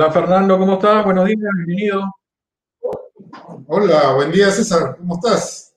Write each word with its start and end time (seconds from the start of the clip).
Hola 0.00 0.12
Fernando, 0.12 0.56
¿cómo 0.56 0.74
estás? 0.74 1.04
Buenos 1.04 1.26
días, 1.26 1.40
bienvenido. 1.56 2.04
Hola, 3.66 4.12
buen 4.14 4.30
día 4.30 4.48
César, 4.48 4.96
¿cómo 4.96 5.16
estás? 5.16 5.74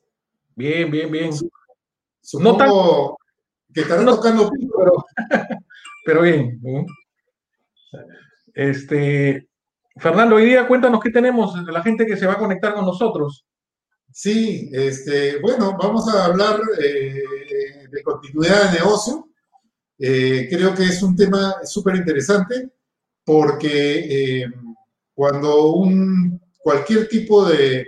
Bien, 0.55 0.91
bien, 0.91 1.11
bien. 1.11 1.31
Supongo 2.21 3.17
que 3.73 3.81
estarán 3.81 4.05
tocando 4.05 4.51
pero, 4.77 5.05
pero 6.05 6.21
bien. 6.21 6.61
Este, 8.53 9.49
Fernando, 9.97 10.35
hoy 10.35 10.45
día 10.45 10.67
cuéntanos 10.67 11.01
qué 11.01 11.09
tenemos 11.09 11.59
la 11.63 11.81
gente 11.81 12.05
que 12.05 12.15
se 12.15 12.27
va 12.27 12.33
a 12.33 12.37
conectar 12.37 12.75
con 12.75 12.85
nosotros. 12.85 13.47
Sí, 14.11 14.69
este, 14.71 15.39
bueno, 15.39 15.75
vamos 15.81 16.07
a 16.13 16.25
hablar 16.25 16.61
eh, 16.79 17.23
de 17.89 18.03
continuidad 18.03 18.69
de 18.69 18.77
negocio. 18.81 19.29
Eh, 19.97 20.47
creo 20.47 20.75
que 20.75 20.83
es 20.83 21.01
un 21.01 21.15
tema 21.15 21.55
súper 21.65 21.95
interesante 21.95 22.69
porque 23.31 24.41
eh, 24.43 24.45
cuando 25.13 25.67
un, 25.71 26.41
cualquier 26.59 27.07
tipo 27.07 27.45
de, 27.45 27.87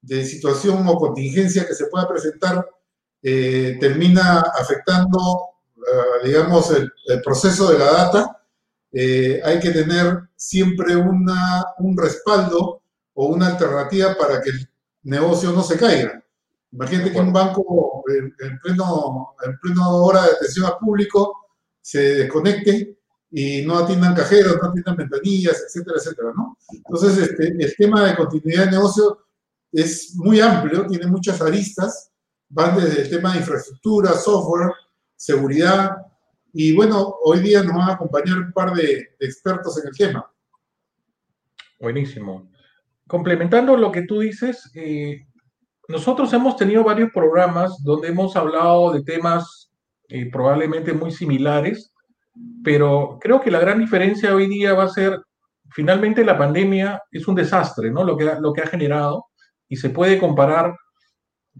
de, 0.00 0.24
situación 0.24 0.86
o 0.88 0.96
contingencia 0.96 1.66
que 1.66 1.74
se 1.74 1.88
pueda 1.88 2.08
presentar 2.08 2.66
termina 3.20 4.40
afectando, 4.58 5.50
digamos, 6.24 6.70
el, 6.70 6.90
el, 7.08 7.20
proceso 7.20 7.70
de 7.70 7.78
la 7.78 7.92
data, 7.92 8.42
hay 9.44 9.60
que 9.60 9.70
tener 9.70 10.30
siempre 10.34 10.96
una, 10.96 11.62
un 11.80 11.94
respaldo 11.98 12.80
o 13.12 13.26
una 13.26 13.48
alternativa 13.48 14.16
para 14.16 14.40
que 14.40 14.48
el 14.48 14.66
negocio 15.02 15.52
no 15.52 15.62
se 15.62 15.76
caiga. 15.76 16.24
Imagínate 16.72 17.12
que 17.12 17.20
un 17.20 17.34
banco 17.34 18.02
en, 18.08 18.58
pleno, 18.60 19.34
en 19.44 19.58
pleno 19.58 20.04
hora 20.04 20.22
de 20.22 20.30
atención 20.30 20.64
al 20.64 20.78
público 20.78 21.48
se 21.82 22.00
desconecte 22.14 22.99
y 23.30 23.62
no 23.62 23.78
atiendan 23.78 24.14
cajeros, 24.14 24.58
no 24.60 24.68
atiendan 24.68 24.96
ventanillas, 24.96 25.62
etcétera, 25.66 25.96
etcétera, 25.98 26.32
¿no? 26.36 26.58
Entonces, 26.72 27.18
este, 27.18 27.48
el 27.48 27.76
tema 27.76 28.04
de 28.04 28.16
continuidad 28.16 28.64
de 28.64 28.72
negocio 28.72 29.26
es 29.72 30.14
muy 30.16 30.40
amplio, 30.40 30.86
tiene 30.86 31.06
muchas 31.06 31.40
aristas, 31.40 32.10
van 32.48 32.76
desde 32.76 33.02
el 33.02 33.10
tema 33.10 33.32
de 33.32 33.38
infraestructura, 33.38 34.12
software, 34.14 34.72
seguridad, 35.14 35.96
y 36.52 36.74
bueno, 36.74 37.14
hoy 37.22 37.40
día 37.40 37.62
nos 37.62 37.76
van 37.76 37.90
a 37.90 37.92
acompañar 37.92 38.38
un 38.38 38.52
par 38.52 38.72
de 38.72 39.10
expertos 39.20 39.80
en 39.80 39.88
el 39.88 39.96
tema. 39.96 40.28
Buenísimo. 41.78 42.50
Complementando 43.06 43.76
lo 43.76 43.92
que 43.92 44.02
tú 44.02 44.20
dices, 44.20 44.70
eh, 44.74 45.26
nosotros 45.88 46.32
hemos 46.32 46.56
tenido 46.56 46.82
varios 46.84 47.10
programas 47.12 47.82
donde 47.82 48.08
hemos 48.08 48.34
hablado 48.36 48.92
de 48.92 49.02
temas 49.02 49.70
eh, 50.08 50.28
probablemente 50.30 50.92
muy 50.92 51.12
similares, 51.12 51.92
pero 52.62 53.18
creo 53.20 53.40
que 53.40 53.50
la 53.50 53.60
gran 53.60 53.78
diferencia 53.78 54.34
hoy 54.34 54.46
día 54.46 54.74
va 54.74 54.84
a 54.84 54.88
ser, 54.88 55.20
finalmente 55.70 56.24
la 56.24 56.38
pandemia 56.38 57.02
es 57.10 57.26
un 57.28 57.34
desastre, 57.34 57.90
¿no? 57.90 58.04
Lo 58.04 58.16
que, 58.16 58.24
lo 58.40 58.52
que 58.52 58.62
ha 58.62 58.66
generado 58.66 59.26
y 59.68 59.76
se 59.76 59.90
puede 59.90 60.18
comparar 60.18 60.74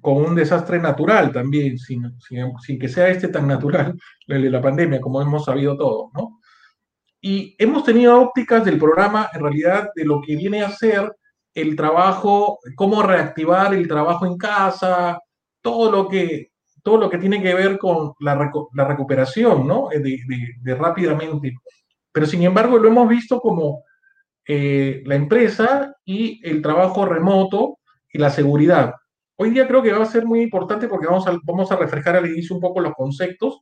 con 0.00 0.16
un 0.16 0.34
desastre 0.34 0.78
natural 0.78 1.32
también, 1.32 1.78
sin, 1.78 2.02
sin, 2.20 2.78
que 2.78 2.88
sea 2.88 3.08
este 3.08 3.28
tan 3.28 3.46
natural, 3.46 3.94
de 4.26 4.50
la 4.50 4.62
pandemia, 4.62 5.00
como 5.00 5.20
hemos 5.20 5.44
sabido 5.44 5.76
todos, 5.76 6.10
¿no? 6.14 6.40
Y 7.22 7.54
hemos 7.58 7.84
tenido 7.84 8.20
ópticas 8.20 8.64
del 8.64 8.78
programa, 8.78 9.28
en 9.34 9.42
realidad, 9.42 9.90
de 9.94 10.04
lo 10.04 10.22
que 10.22 10.36
viene 10.36 10.62
a 10.62 10.70
ser 10.70 11.14
el 11.54 11.76
trabajo, 11.76 12.58
cómo 12.76 13.02
reactivar 13.02 13.74
el 13.74 13.86
trabajo 13.86 14.24
en 14.24 14.38
casa, 14.38 15.18
todo 15.60 15.90
lo 15.90 16.08
que, 16.08 16.49
todo 16.82 16.98
lo 16.98 17.10
que 17.10 17.18
tiene 17.18 17.42
que 17.42 17.54
ver 17.54 17.78
con 17.78 18.12
la, 18.20 18.50
la 18.74 18.84
recuperación, 18.84 19.66
¿no? 19.66 19.90
Eh, 19.92 20.00
de, 20.00 20.74
rápidamente. 20.74 21.54
Pero 22.12 22.26
sin 22.26 22.42
embargo 22.42 22.78
lo 22.78 22.88
hemos 22.88 23.08
visto 23.08 23.40
como 23.40 23.84
eh, 24.46 25.02
la 25.04 25.14
empresa 25.14 25.94
y 26.04 26.40
el 26.48 26.62
trabajo 26.62 27.04
remoto 27.04 27.78
y 28.12 28.18
la 28.18 28.30
seguridad. 28.30 28.94
Hoy 29.36 29.50
día 29.50 29.66
creo 29.66 29.82
que 29.82 29.92
va 29.92 30.02
a 30.02 30.06
ser 30.06 30.26
muy 30.26 30.42
importante 30.42 30.88
porque 30.88 31.06
vamos 31.06 31.26
a, 31.26 31.38
vamos 31.44 31.70
a 31.72 31.76
reflejar 31.76 32.16
al 32.16 32.26
inicio 32.26 32.56
un 32.56 32.60
poco 32.60 32.80
los 32.80 32.94
conceptos, 32.94 33.60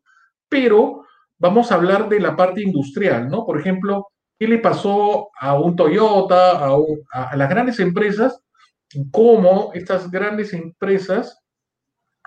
pero 0.48 1.04
vamos 1.38 1.70
a 1.70 1.76
hablar 1.76 2.08
de 2.08 2.20
la 2.20 2.34
parte 2.34 2.62
industrial, 2.62 3.28
¿no? 3.28 3.44
Por 3.44 3.60
ejemplo, 3.60 4.08
¿Qué 4.38 4.46
le 4.46 4.58
pasó 4.58 5.30
a 5.38 5.58
un 5.58 5.74
Toyota, 5.74 6.68
a, 7.12 7.36
las 7.36 7.48
grandes 7.50 7.80
empresas? 7.80 8.40
¿Cómo 9.10 9.72
estas 9.74 10.10
grandes 10.10 10.52
empresas 10.52 11.37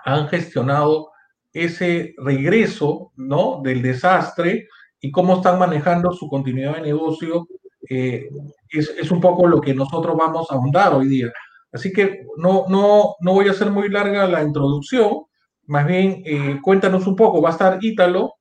han 0.04 0.28
gestionado 0.28 1.10
ese 1.52 2.14
regreso 2.18 3.12
¿no? 3.16 3.60
del 3.62 3.82
desastre 3.82 4.68
y 5.00 5.10
cómo 5.10 5.36
están 5.36 5.58
manejando 5.58 6.12
su 6.12 6.28
continuidad 6.28 6.76
de 6.76 6.82
negocio? 6.82 7.46
Eh, 7.88 8.28
es, 8.70 9.10
un 9.10 9.20
poco 9.20 9.46
lo 9.46 9.60
que 9.60 9.74
nosotros 9.74 10.16
vamos 10.16 10.50
a 10.50 10.54
ahondar 10.54 10.94
hoy 10.94 11.08
día. 11.08 11.32
Así 11.72 11.92
que 11.92 12.24
no, 12.36 12.64
no, 12.68 13.16
no 13.20 13.32
voy 13.32 13.48
a 13.48 13.52
hacer 13.52 13.70
muy 13.70 13.88
larga 13.88 14.26
la 14.26 14.42
introducción, 14.42 15.24
más 15.66 15.86
bien 15.86 16.22
eh, 16.24 16.58
cuéntanos 16.62 17.06
un 17.06 17.16
poco, 17.16 17.40
va 17.40 17.50
a 17.50 17.52
estar 17.52 17.78
Ítalo, 17.80 18.34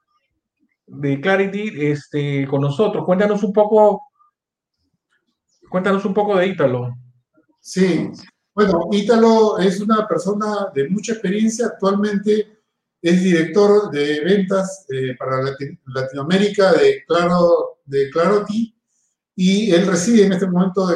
de 0.92 1.22
Clarity 1.22 1.74
este, 1.88 2.48
con 2.48 2.62
nosotros. 2.62 3.06
Cuéntanos 3.06 3.44
un 3.44 3.54
poco, 3.54 4.02
cuéntanos 5.70 6.04
un 6.06 6.14
poco 6.14 6.36
de 6.36 6.48
Ítalo. 6.48 6.94
Sí, 7.60 8.10
bueno, 8.54 8.90
Ítalo 8.92 9.58
es 9.60 9.80
una 9.80 10.08
persona 10.08 10.68
de 10.74 10.90
mucha 10.90 11.14
experiencia. 11.14 11.68
Actualmente 11.68 12.60
es 13.02 13.24
director 13.24 13.90
de 13.92 14.22
ventas 14.22 14.86
eh, 14.90 15.16
para 15.18 15.42
Latinoamérica 15.86 16.74
de 16.74 17.04
Claro 17.08 17.80
de 17.86 18.10
Clarity 18.10 18.76
y 19.36 19.72
él 19.72 19.88
reside 19.88 20.26
en 20.26 20.34
este 20.34 20.48
momento 20.48 20.88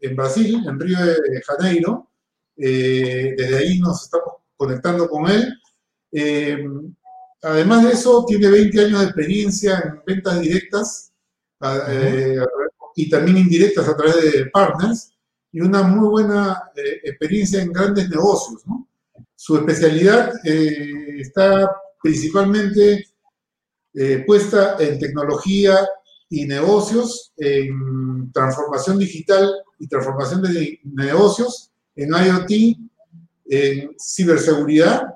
en, 0.00 0.16
Brasil, 0.16 0.62
en 0.66 0.78
Río 0.78 0.98
de 0.98 1.42
Janeiro. 1.46 2.10
Eh, 2.56 3.34
desde 3.36 3.56
ahí 3.56 3.78
nos 3.78 4.02
estamos 4.04 4.34
conectando 4.56 5.08
con 5.08 5.30
él. 5.30 5.54
Eh, 6.12 6.64
Además 7.44 7.84
de 7.84 7.92
eso, 7.92 8.24
tiene 8.26 8.48
20 8.48 8.80
años 8.80 9.00
de 9.00 9.04
experiencia 9.04 9.78
en 9.84 10.02
ventas 10.06 10.40
directas 10.40 11.12
eh, 11.90 12.38
y 12.96 13.10
también 13.10 13.36
indirectas 13.36 13.86
a 13.86 13.94
través 13.94 14.32
de 14.32 14.46
partners 14.46 15.13
y 15.54 15.60
una 15.60 15.82
muy 15.82 16.08
buena 16.08 16.70
eh, 16.76 17.00
experiencia 17.04 17.62
en 17.62 17.72
grandes 17.72 18.10
negocios. 18.10 18.62
Su 19.34 19.56
especialidad 19.56 20.32
eh, 20.44 21.20
está 21.20 21.74
principalmente 22.02 23.06
puesta 24.26 24.76
en 24.80 24.98
tecnología 24.98 25.78
y 26.28 26.46
negocios, 26.46 27.32
en 27.36 28.32
transformación 28.32 28.98
digital 28.98 29.48
y 29.78 29.86
transformación 29.86 30.42
de 30.42 30.80
negocios, 30.82 31.70
en 31.94 32.08
IoT, 32.10 32.76
en 33.46 33.94
ciberseguridad 33.98 35.14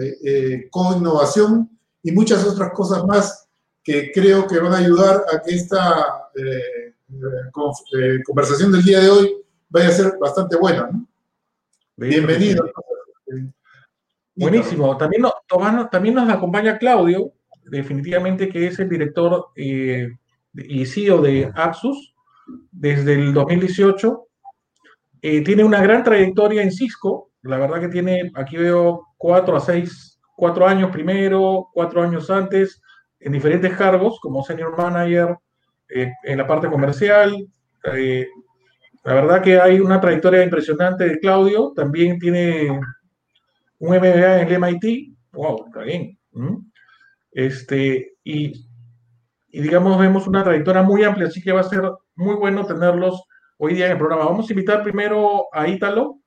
eh, 0.00 0.16
eh, 0.24 0.68
con 0.70 0.98
innovación 0.98 1.68
y 2.02 2.10
muchas 2.10 2.44
otras 2.46 2.72
cosas 2.72 3.04
más 3.04 3.46
que 3.84 4.10
creo 4.10 4.46
que 4.46 4.58
van 4.58 4.72
a 4.72 4.78
ayudar 4.78 5.22
a 5.30 5.42
que 5.42 5.54
esta 5.54 6.30
eh, 6.34 6.94
conversación 8.24 8.72
del 8.72 8.82
día 8.82 9.00
de 9.00 9.10
hoy 9.10 9.36
vaya 9.68 9.88
a 9.88 9.92
ser 9.92 10.12
bastante 10.20 10.56
buena. 10.56 10.90
Bienvenido. 11.96 12.70
Buenísimo. 14.34 14.96
También, 14.96 15.24
también 15.90 16.14
nos 16.14 16.28
acompaña 16.28 16.78
Claudio, 16.78 17.32
definitivamente 17.64 18.48
que 18.48 18.66
es 18.66 18.78
el 18.78 18.88
director 18.88 19.46
y 19.56 20.86
CEO 20.86 21.22
de 21.22 21.50
Axus 21.54 22.14
desde 22.70 23.14
el 23.14 23.32
2018. 23.32 24.26
tiene 25.20 25.64
una 25.64 25.82
gran 25.82 26.04
trayectoria 26.04 26.62
en 26.62 26.70
Cisco, 26.70 27.30
la 27.42 27.58
verdad 27.58 27.80
que 27.80 27.88
tiene, 27.88 28.30
aquí 28.34 28.56
veo 28.56 29.06
cuatro 29.16 29.56
a 29.56 29.60
seis, 29.60 30.20
cuatro 30.36 30.66
años 30.66 30.90
primero, 30.90 31.68
cuatro 31.72 32.02
años 32.02 32.30
antes, 32.30 32.82
en 33.20 33.32
diferentes 33.32 33.74
cargos, 33.76 34.18
como 34.20 34.44
senior 34.44 34.76
manager, 34.76 35.36
eh, 35.88 36.12
en 36.24 36.38
la 36.38 36.46
parte 36.46 36.68
comercial. 36.68 37.46
Eh, 37.94 38.26
la 39.06 39.14
verdad 39.14 39.40
que 39.40 39.60
hay 39.60 39.78
una 39.78 40.00
trayectoria 40.00 40.42
impresionante 40.42 41.04
de 41.04 41.20
Claudio, 41.20 41.72
también 41.76 42.18
tiene 42.18 42.68
un 43.78 43.96
MBA 43.96 44.40
en 44.40 44.48
el 44.48 44.60
MIT, 44.60 45.16
wow, 45.32 45.66
está 45.68 45.82
bien. 45.82 46.18
Este, 47.30 48.14
y, 48.24 48.68
y 49.48 49.60
digamos, 49.60 49.96
vemos 49.96 50.26
una 50.26 50.42
trayectoria 50.42 50.82
muy 50.82 51.04
amplia, 51.04 51.28
así 51.28 51.40
que 51.40 51.52
va 51.52 51.60
a 51.60 51.68
ser 51.68 51.88
muy 52.16 52.34
bueno 52.34 52.66
tenerlos 52.66 53.22
hoy 53.58 53.74
día 53.74 53.86
en 53.86 53.92
el 53.92 53.98
programa. 53.98 54.24
Vamos 54.24 54.50
a 54.50 54.52
invitar 54.52 54.82
primero 54.82 55.44
a 55.52 55.68
Ítalo, 55.68 56.18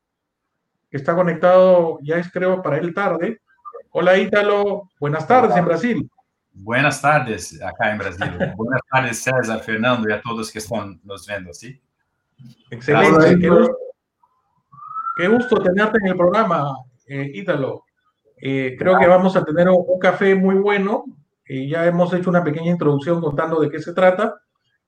que 0.90 0.96
está 0.96 1.14
conectado, 1.16 2.00
ya 2.02 2.16
es 2.16 2.32
creo 2.32 2.62
para 2.62 2.78
él 2.78 2.94
tarde. 2.94 3.42
Hola 3.90 4.18
Ítalo, 4.18 4.90
buenas 5.02 5.28
tardes 5.28 5.58
en 5.58 5.66
Brasil. 5.66 6.10
Buenas 6.54 7.02
tardes 7.02 7.62
acá 7.62 7.92
en 7.92 7.98
Brasil. 7.98 8.54
buenas 8.56 8.82
tardes 8.90 9.22
César, 9.22 9.60
Fernando 9.60 10.08
y 10.08 10.14
a 10.14 10.22
todos 10.22 10.50
que 10.50 10.60
están 10.60 11.02
nos 11.04 11.28
viendo, 11.28 11.54
¿sí? 11.54 11.82
Excelente, 12.70 13.50
qué 15.18 15.28
gusto, 15.28 15.62
tenerte 15.62 15.98
en 16.02 16.08
el 16.08 16.16
programa, 16.16 16.76
eh, 17.08 17.32
Ítalo. 17.34 17.84
Eh, 18.42 18.76
creo 18.80 18.98
que 18.98 19.08
vamos 19.08 19.36
a 19.36 19.44
tener 19.44 19.68
un, 19.68 20.00
café 20.00 20.34
muy 20.36 20.56
bueno. 20.56 21.06
y 21.46 21.68
ya 21.68 21.86
hemos 21.86 22.14
hecho 22.14 22.30
una 22.30 22.44
pequeña 22.44 22.72
introducción 22.72 23.20
contando 23.20 23.60
de 23.60 23.70
qué 23.70 23.82
se 23.82 23.94
trata. 23.94 24.36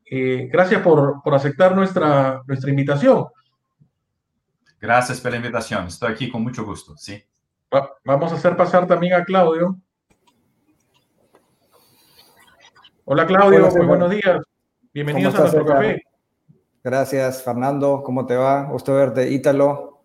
eh, 0.10 0.50
gracias 0.52 0.82
por, 0.82 1.22
por, 1.24 1.34
aceptar 1.34 1.76
nuestra, 1.76 2.42
nuestra 2.46 2.70
invitación. 2.70 3.28
Gracias 4.80 5.20
por 5.22 5.32
la 5.32 5.38
invitación. 5.38 5.88
Estoy 5.88 6.12
aquí 6.12 6.30
con 6.30 6.44
mucho 6.44 6.64
gusto, 6.66 6.96
sí. 6.98 7.24
vamos 8.04 8.32
a 8.32 8.36
hacer 8.36 8.56
pasar 8.56 8.88
también 8.88 9.14
a 9.14 9.26
Claudio. 9.26 9.78
Hola 13.06 13.26
Claudio, 13.26 13.70
muy 13.72 13.86
buenos 13.86 14.12
días. 14.12 14.42
Bienvenidos 14.94 15.36
a 15.36 15.40
nuestro 15.40 15.66
café. 15.66 16.02
Gracias, 16.84 17.44
Fernando. 17.44 18.02
¿Cómo 18.04 18.26
te 18.26 18.36
va? 18.36 18.64
Gusto 18.64 18.96
verte, 18.96 19.30
Ítalo. 19.30 20.02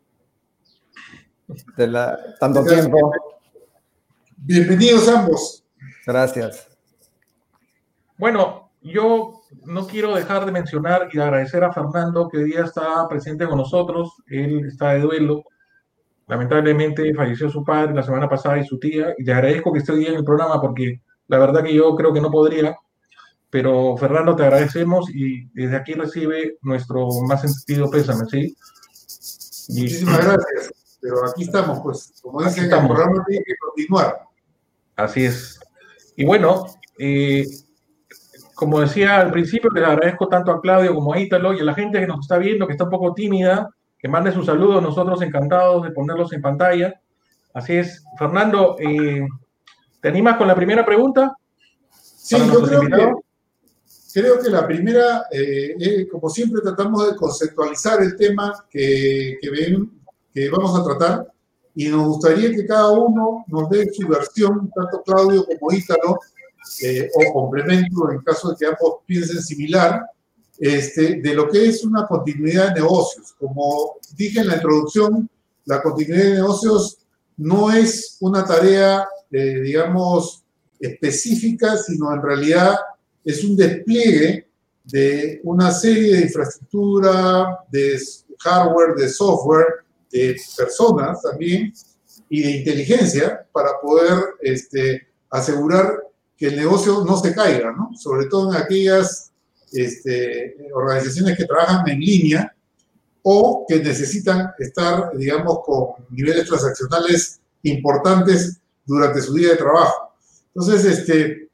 De 1.76 1.86
la, 1.86 2.18
tanto 2.38 2.62
tiempo. 2.64 3.12
Bienvenidos 4.36 5.08
ambos. 5.08 5.64
Gracias. 6.06 6.68
Bueno, 8.18 8.70
yo 8.82 9.40
no 9.64 9.86
quiero 9.86 10.14
dejar 10.14 10.44
de 10.44 10.52
mencionar 10.52 11.08
y 11.12 11.18
agradecer 11.18 11.64
a 11.64 11.72
Fernando 11.72 12.28
que 12.28 12.38
hoy 12.38 12.44
día 12.44 12.64
está 12.64 13.08
presente 13.08 13.46
con 13.46 13.56
nosotros. 13.56 14.22
Él 14.26 14.66
está 14.66 14.92
de 14.92 15.00
duelo. 15.00 15.44
Lamentablemente 16.26 17.14
falleció 17.14 17.48
su 17.48 17.64
padre 17.64 17.94
la 17.94 18.02
semana 18.02 18.28
pasada 18.28 18.58
y 18.58 18.66
su 18.66 18.78
tía. 18.78 19.14
Y 19.16 19.24
le 19.24 19.32
agradezco 19.32 19.72
que 19.72 19.78
esté 19.78 19.92
hoy 19.92 20.00
día 20.00 20.10
en 20.10 20.16
el 20.16 20.24
programa 20.24 20.60
porque 20.60 21.00
la 21.28 21.38
verdad 21.38 21.62
que 21.62 21.72
yo 21.74 21.94
creo 21.96 22.12
que 22.12 22.20
no 22.20 22.30
podría. 22.30 22.76
Pero 23.50 23.96
Fernando, 23.96 24.34
te 24.34 24.42
agradecemos 24.42 25.08
y 25.10 25.46
desde 25.54 25.76
aquí 25.76 25.94
recibe 25.94 26.58
nuestro 26.62 27.08
más 27.28 27.42
sentido 27.42 27.90
pésame, 27.90 28.26
¿sí? 28.30 28.56
Muchísimas 29.68 30.24
gracias. 30.24 30.98
Pero 31.00 31.26
aquí 31.28 31.44
estamos, 31.44 31.80
pues, 31.80 32.12
como 32.22 32.42
dicen, 32.42 32.64
el 32.64 32.70
programa 32.70 33.24
tiene 33.28 33.44
que 33.44 33.54
continuar. 33.56 34.22
Así 34.96 35.24
es. 35.24 35.60
Y 36.16 36.24
bueno, 36.24 36.66
eh, 36.98 37.44
como 38.54 38.80
decía 38.80 39.20
al 39.20 39.30
principio, 39.30 39.70
les 39.70 39.84
agradezco 39.84 40.28
tanto 40.28 40.50
a 40.50 40.60
Claudio 40.60 40.94
como 40.94 41.12
a 41.12 41.20
Ítalo 41.20 41.52
y 41.52 41.60
a 41.60 41.64
la 41.64 41.74
gente 41.74 42.00
que 42.00 42.06
nos 42.06 42.20
está 42.20 42.38
viendo, 42.38 42.66
que 42.66 42.72
está 42.72 42.84
un 42.84 42.90
poco 42.90 43.12
tímida, 43.12 43.68
que 43.98 44.08
mande 44.08 44.32
sus 44.32 44.46
saludos, 44.46 44.82
nosotros 44.82 45.20
encantados 45.22 45.84
de 45.84 45.90
ponerlos 45.90 46.32
en 46.32 46.42
pantalla. 46.42 47.00
Así 47.52 47.74
es. 47.74 48.02
Fernando, 48.18 48.76
eh, 48.78 49.26
¿te 50.00 50.08
animas 50.08 50.36
con 50.36 50.48
la 50.48 50.54
primera 50.54 50.84
pregunta? 50.84 51.36
Sí, 51.90 52.36
yo 52.38 52.62
creo 52.62 52.80
que, 52.80 53.12
creo 54.16 54.40
que, 54.40 54.48
la 54.48 54.66
primera, 54.66 55.26
eh, 55.30 56.08
como 56.10 56.30
siempre 56.30 56.62
tratamos 56.62 57.06
de 57.06 57.16
conceptualizar 57.16 58.02
el 58.02 58.16
tema 58.16 58.64
que, 58.70 59.36
que, 59.38 59.50
ven, 59.50 60.00
que 60.32 60.48
vamos 60.48 60.78
a 60.78 60.82
tratar 60.82 61.30
y 61.74 61.88
nos 61.88 62.06
gustaría 62.06 62.50
que 62.50 62.64
cada 62.64 62.92
uno 62.92 63.44
nos 63.48 63.68
dé 63.68 63.86
su 63.92 64.08
versión, 64.08 64.70
tanto 64.74 65.02
Claudio 65.02 65.44
como 65.44 65.70
Ítalo, 65.70 66.18
eh, 66.82 67.10
o 67.12 67.32
complemento 67.34 68.10
en 68.10 68.20
caso 68.20 68.48
de 68.48 68.56
que 68.56 68.64
ambos 68.64 69.00
piensen 69.04 69.42
similar, 69.42 70.06
este, 70.58 71.20
de 71.20 71.34
lo 71.34 71.46
que 71.50 71.66
es 71.66 71.84
una 71.84 72.06
continuidad 72.06 72.68
de 72.68 72.80
negocios. 72.80 73.34
Como 73.38 73.96
dije 74.16 74.40
en 74.40 74.48
la 74.48 74.54
introducción, 74.54 75.28
la 75.66 75.82
continuidad 75.82 76.24
de 76.24 76.34
negocios 76.36 76.96
no 77.36 77.70
es 77.70 78.16
una 78.20 78.46
tarea, 78.46 79.06
eh, 79.30 79.60
digamos, 79.60 80.42
específica, 80.80 81.76
sino 81.76 82.14
en 82.14 82.22
realidad 82.22 82.76
es 83.26 83.42
un 83.42 83.56
despliegue 83.56 84.46
de 84.84 85.40
una 85.42 85.72
serie 85.72 86.14
de 86.14 86.22
infraestructura, 86.22 87.58
de 87.70 88.00
hardware, 88.38 88.94
de 88.94 89.08
software, 89.08 89.66
de 90.12 90.36
personas 90.56 91.20
también 91.20 91.72
y 92.30 92.42
de 92.42 92.50
inteligencia 92.52 93.44
para 93.52 93.80
poder 93.82 94.16
este, 94.40 95.08
asegurar 95.28 96.04
que 96.36 96.46
el 96.46 96.56
negocio 96.56 97.04
no 97.04 97.16
se 97.16 97.34
caiga, 97.34 97.72
¿no? 97.72 97.90
Sobre 97.96 98.26
todo 98.26 98.54
en 98.54 98.62
aquellas 98.62 99.32
este, 99.72 100.56
organizaciones 100.72 101.36
que 101.36 101.46
trabajan 101.46 101.88
en 101.88 101.98
línea 101.98 102.54
o 103.22 103.66
que 103.68 103.80
necesitan 103.80 104.52
estar, 104.60 105.10
digamos, 105.16 105.58
con 105.64 106.06
niveles 106.10 106.46
transaccionales 106.46 107.40
importantes 107.64 108.60
durante 108.84 109.20
su 109.20 109.34
día 109.34 109.50
de 109.50 109.56
trabajo. 109.56 110.12
Entonces, 110.54 110.84
este, 110.84 111.45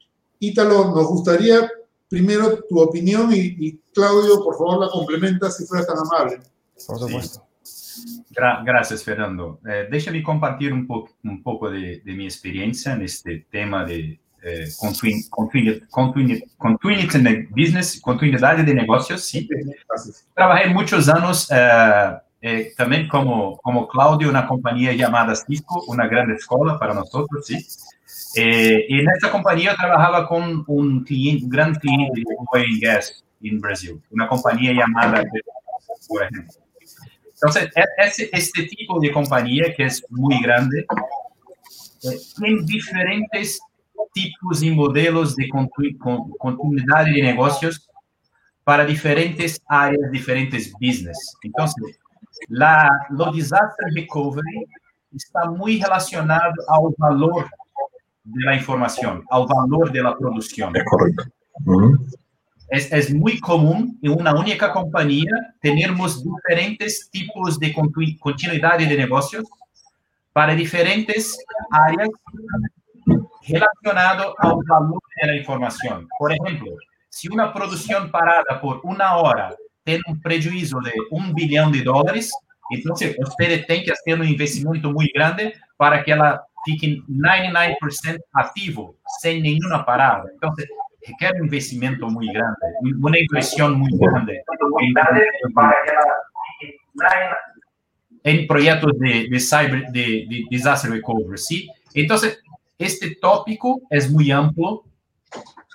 Ítalo, 0.45 0.91
nos 0.91 1.07
gustaría 1.07 1.71
primero 2.09 2.65
tu 2.69 2.81
opinión 2.81 3.31
y, 3.33 3.79
Claudio, 3.95 4.43
por 4.43 4.59
favor, 4.59 4.81
la 4.81 4.91
complementa 4.91 5.49
si 5.53 5.65
fuera 5.65 5.87
tan 5.87 5.99
amable. 5.99 6.41
Por 6.85 6.99
supuesto. 6.99 7.47
gracias, 8.65 9.05
Fernando. 9.05 9.61
Eh, 9.65 9.87
déjame 9.89 10.21
compartir 10.21 10.73
un, 10.73 10.85
po 10.85 11.09
un 11.23 11.45
poco 11.45 11.71
de, 11.71 12.03
de, 12.05 12.13
mi 12.15 12.25
experiencia 12.25 12.95
en 12.95 13.03
este 13.03 13.47
tema 13.53 13.85
de 13.85 14.19
eh, 14.43 14.67
continuidade, 15.31 17.49
business, 17.51 18.01
continuidade 18.01 18.65
de 18.65 18.75
negócios, 18.75 19.25
sim. 19.25 19.47
Trabalhei 20.35 20.75
muitos 20.75 21.09
anos 21.09 21.49
eh, 21.53 22.21
eh, 22.43 22.73
também 22.77 23.07
como 23.07 23.59
como 23.59 23.87
Cláudio 23.87 24.33
na 24.33 24.43
companhia 24.43 24.99
chamada 24.99 25.37
Cisco, 25.37 25.85
uma 25.87 26.09
grande 26.09 26.33
escola 26.33 26.81
para 26.81 26.95
nós 26.95 27.15
outros, 27.15 27.47
sim. 27.47 27.59
Eh, 28.37 28.87
e 28.89 29.03
nessa 29.03 29.29
companhia 29.29 29.71
eu 29.71 29.77
trabalhava 29.77 30.27
com 30.27 30.65
um 30.69 31.05
cliente, 31.05 31.45
um 31.45 31.49
grande 31.49 31.79
cliente 31.79 32.13
de 32.13 32.25
oil 32.53 32.65
and 32.65 32.81
gas 32.81 33.23
no 33.41 33.61
Brasil, 33.61 34.03
uma 34.11 34.27
companhia 34.29 34.75
chamada, 34.75 35.23
por 36.09 36.23
exemplo. 36.23 36.63
Então, 37.37 37.51
esse, 37.99 38.31
esse 38.33 38.67
tipo 38.67 39.01
de 39.01 39.11
companhia, 39.11 39.73
que 39.75 39.83
é 39.83 39.89
muito 40.11 40.41
grande, 40.43 40.87
eh, 42.05 42.65
diferentes 42.65 43.59
tipos 44.15 44.63
y 44.63 44.71
modelos 44.71 45.35
de 45.37 45.49
continuidad 45.49 47.05
de 47.07 47.23
negocios 47.23 47.89
para 48.65 48.85
diferentes 48.85 49.61
áreas, 49.69 50.11
diferentes 50.13 50.73
business. 50.81 51.19
Entonces, 51.43 51.99
la, 52.49 52.89
lo 53.11 53.33
disaster 53.33 53.89
recovery 53.95 54.67
está 55.15 55.51
muy 55.51 55.81
relacionado 55.81 56.55
al 56.69 56.95
valor 56.99 57.49
de 58.25 58.45
la 58.45 58.57
información, 58.57 59.25
al 59.31 59.47
valor 59.47 59.91
de 59.93 60.03
la 60.03 60.17
producción. 60.17 60.75
Es 60.77 60.85
correcto. 60.85 61.25
Es, 62.69 62.91
es, 62.91 63.13
muy 63.13 63.39
común 63.39 63.99
en 64.03 64.13
una 64.13 64.35
única 64.35 64.73
compañía 64.73 65.31
tenemos 65.61 66.25
diferentes 66.25 67.11
tipos 67.11 67.59
de 67.59 67.75
continuidad 68.19 68.79
de 68.79 68.97
negocios 68.97 69.45
para 70.33 70.55
diferentes 70.55 71.37
áreas 71.71 72.09
relacionado 73.47 74.35
al 74.39 74.55
valor 74.67 75.01
de 75.21 75.27
la 75.27 75.37
información. 75.37 76.09
Por 76.19 76.33
ejemplo, 76.33 76.73
si 77.09 77.29
una 77.29 77.53
producción 77.53 78.11
parada 78.11 78.61
por 78.61 78.81
una 78.85 79.17
hora 79.17 79.55
tiene 79.85 80.03
un 80.07 80.21
prejuicio 80.21 80.79
de 80.81 80.93
un 81.11 81.35
billón 81.35 81.73
de 81.73 81.83
dólares, 81.83 82.33
entonces 82.71 83.17
usted 83.19 83.67
tiene 83.67 83.85
que 83.85 83.93
hacer 83.93 84.19
un 84.19 84.27
investimento 84.27 84.91
muy 84.91 85.11
grande 85.15 85.55
para 85.77 86.03
que 86.03 86.13
ela 86.13 86.43
fique 86.65 87.03
99% 87.09 88.21
activo, 88.33 88.97
sin 89.21 89.43
ninguna 89.43 89.85
parada. 89.85 90.25
Entonces, 90.33 90.69
requiere 91.07 91.39
un 91.41 91.47
investimento 91.47 92.09
muy 92.09 92.29
grande, 92.33 92.57
una 93.01 93.19
inversión 93.19 93.79
muy 93.79 93.91
grande 93.99 94.43
en 98.25 98.47
proyectos 98.47 98.99
de, 98.99 99.29
de 99.29 99.41
cyber, 99.41 99.87
de, 99.89 100.27
de 100.29 100.45
disaster 100.49 100.91
recovery, 100.91 101.39
¿sí? 101.39 101.69
Entonces, 101.95 102.41
este 102.79 103.17
tópico 103.17 103.83
es 103.91 104.11
muy 104.11 104.31
amplio. 104.31 104.85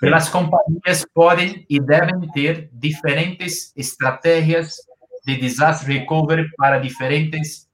Las 0.00 0.30
compañías 0.30 1.06
pueden 1.12 1.64
y 1.68 1.80
deben 1.80 2.30
tener 2.32 2.70
diferentes 2.72 3.72
estrategias 3.74 4.86
de 5.26 5.34
disaster 5.34 5.88
recovery 5.88 6.48
para 6.56 6.78
diferentes 6.78 7.68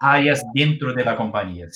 áreas 0.00 0.44
dentro 0.54 0.92
de 0.92 1.04
la 1.04 1.16
compañía, 1.16 1.66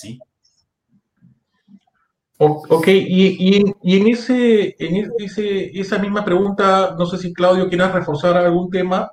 Ok, 2.41 2.87
y, 2.87 3.73
y, 3.83 3.97
en, 3.97 4.07
ese, 4.07 4.75
en 4.79 5.11
ese, 5.19 5.77
esa 5.77 5.97
misma 5.97 6.23
pregunta, 6.23 6.95
no 6.97 7.05
sé 7.05 7.17
si 7.17 7.33
Claudio 7.33 7.67
quieras 7.67 7.93
reforzar 7.93 8.37
algún 8.37 8.69
tema 8.69 9.11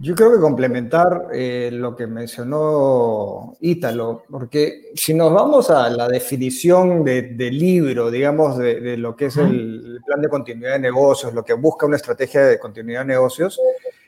yo 0.00 0.14
creo 0.14 0.32
que 0.32 0.38
complementar 0.38 1.26
eh, 1.32 1.70
lo 1.72 1.96
que 1.96 2.06
mencionó 2.06 3.56
Ítalo, 3.60 4.22
porque 4.30 4.92
si 4.94 5.12
nos 5.12 5.32
vamos 5.32 5.70
a 5.70 5.90
la 5.90 6.06
definición 6.06 7.02
del 7.02 7.36
de 7.36 7.50
libro, 7.50 8.08
digamos, 8.08 8.58
de, 8.58 8.96
lo 8.96 9.16
que 9.16 9.26
es 9.26 9.36
el 9.38 9.98
plan 10.06 10.22
de 10.22 10.28
continuidad 10.28 10.74
de 10.74 10.78
negocios, 10.78 11.34
lo 11.34 11.44
que 11.44 11.54
busca 11.54 11.86
una 11.86 11.96
estrategia 11.96 12.42
de 12.42 12.60
continuidad 12.60 13.00
de 13.00 13.06
negocios, 13.06 13.60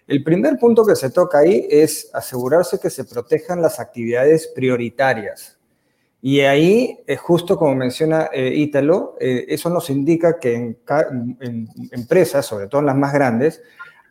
el 0.07 0.23
primer 0.23 0.59
punto 0.61 0.87
que 0.87 0.95
se 0.95 1.11
toca 1.11 1.39
ahí 1.39 1.67
es 1.69 2.09
asegurarse 2.15 2.79
que 2.79 2.89
se 2.89 3.05
protejan 3.05 3.61
las 3.61 3.81
actividades 3.81 4.47
prioritarias. 4.47 5.59
Y 6.23 6.41
ahí, 6.41 6.99
es 7.07 7.19
justo 7.19 7.57
como 7.57 7.75
menciona 7.75 8.29
eh, 8.33 8.53
Ítalo, 8.55 9.17
eh, 9.19 9.47
eso 9.49 9.71
nos 9.71 9.89
indica 9.89 10.39
que 10.39 10.55
en, 10.55 11.69
empresas, 11.93 12.45
sobre 12.45 12.69
todo 12.69 12.81
en 12.81 12.87
las 12.87 12.97
más 12.97 13.13
grandes, 13.13 13.63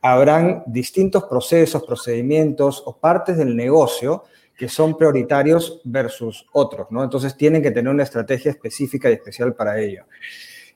habrán 0.02 0.64
distintos 0.66 1.26
procesos, 1.26 1.84
procedimientos 1.84 2.82
o 2.86 2.98
partes 2.98 3.38
del 3.38 3.56
negocio 3.56 4.24
que 4.58 4.68
son 4.68 4.98
prioritarios 4.98 5.82
versus 5.86 6.46
otros, 6.52 6.88
¿no? 6.90 7.04
Entonces 7.04 7.38
tienen 7.38 7.62
que 7.62 7.72
tener 7.72 7.94
una 7.94 8.04
estrategia 8.04 8.52
específica 8.52 9.10
y 9.10 9.14
especial 9.14 9.54
para 9.54 9.80
ello. 9.80 10.04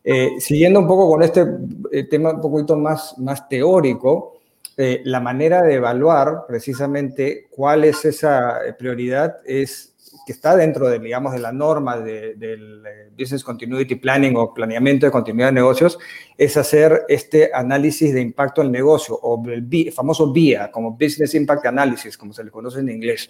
Eh, 0.05 0.31
siguiendo 0.39 0.81
un 0.81 0.87
poco 0.87 1.09
con 1.09 1.23
este 1.23 1.45
eh, 1.91 2.03
tema 2.05 2.31
un 2.31 2.41
poquito 2.41 2.77
más, 2.77 3.17
más 3.19 3.47
teórico, 3.47 4.39
eh, 4.75 5.01
la 5.05 5.19
manera 5.19 5.61
de 5.61 5.75
evaluar 5.75 6.45
precisamente 6.47 7.47
cuál 7.49 7.83
es 7.85 8.03
esa 8.03 8.59
prioridad 8.77 9.37
es 9.45 9.92
que 10.25 10.31
está 10.31 10.55
dentro 10.55 10.87
de, 10.87 10.99
digamos, 10.99 11.33
de 11.33 11.39
la 11.39 11.51
norma 11.51 11.99
del 11.99 12.81
Business 13.17 13.43
Continuity 13.43 13.95
Planning 13.95 14.35
o 14.37 14.53
planeamiento 14.53 15.05
de 15.05 15.11
continuidad 15.11 15.49
de 15.49 15.53
negocios, 15.53 15.99
es 16.37 16.55
hacer 16.57 17.03
este 17.07 17.51
análisis 17.53 18.13
de 18.13 18.21
impacto 18.21 18.61
al 18.61 18.71
negocio, 18.71 19.15
o 19.15 19.43
el 19.49 19.91
famoso 19.91 20.31
BIA, 20.31 20.71
como 20.71 20.91
Business 20.91 21.35
Impact 21.35 21.65
Analysis, 21.65 22.17
como 22.17 22.33
se 22.33 22.43
le 22.43 22.51
conoce 22.51 22.79
en 22.79 22.89
inglés, 22.89 23.29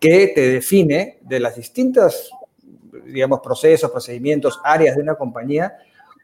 que 0.00 0.28
te 0.28 0.48
define 0.52 1.18
de 1.22 1.40
las 1.40 1.56
distintas, 1.56 2.30
digamos, 3.06 3.40
procesos, 3.40 3.90
procedimientos, 3.90 4.60
áreas 4.64 4.96
de 4.96 5.02
una 5.02 5.14
compañía, 5.14 5.76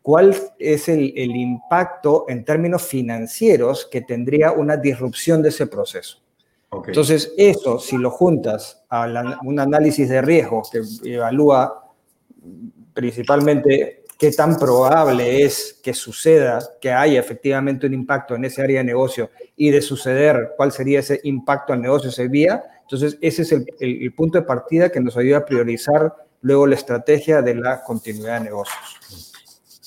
cuál 0.04 0.36
es 0.58 0.88
el, 0.90 1.14
impacto 1.16 2.26
en 2.28 2.44
términos 2.44 2.82
financieros 2.82 3.88
que 3.90 4.02
tendría 4.02 4.52
una 4.52 4.76
disrupción 4.76 5.40
de 5.42 5.48
ese 5.48 5.66
proceso. 5.66 6.18
Entonces, 6.86 7.32
eso, 7.38 7.78
si 7.78 7.96
lo 7.96 8.10
juntas 8.10 8.83
a 9.02 9.38
un 9.42 9.58
análisis 9.58 10.08
de 10.08 10.22
riesgo 10.22 10.62
que 10.70 10.82
evalúa 11.04 11.90
principalmente 12.92 14.04
qué 14.18 14.30
tan 14.30 14.56
probable 14.56 15.42
es 15.42 15.80
que 15.82 15.92
suceda, 15.92 16.60
que 16.80 16.92
haya 16.92 17.18
efectivamente 17.18 17.86
un 17.86 17.94
impacto 17.94 18.34
en 18.34 18.44
ese 18.44 18.62
área 18.62 18.78
de 18.78 18.84
negocio 18.84 19.30
y 19.56 19.70
de 19.70 19.82
suceder, 19.82 20.52
cuál 20.56 20.70
sería 20.70 21.00
ese 21.00 21.20
impacto 21.24 21.72
al 21.72 21.82
negocio 21.82 22.10
ese 22.10 22.28
día. 22.28 22.62
Entonces, 22.82 23.18
ese 23.20 23.42
es 23.42 23.52
el 23.52 24.14
punto 24.14 24.38
de 24.38 24.44
partida 24.44 24.90
que 24.90 25.00
nos 25.00 25.16
ayuda 25.16 25.38
a 25.38 25.44
priorizar 25.44 26.14
luego 26.42 26.66
la 26.66 26.76
estrategia 26.76 27.42
de 27.42 27.54
la 27.54 27.82
continuidad 27.82 28.38
de 28.38 28.44
negocios. 28.44 29.00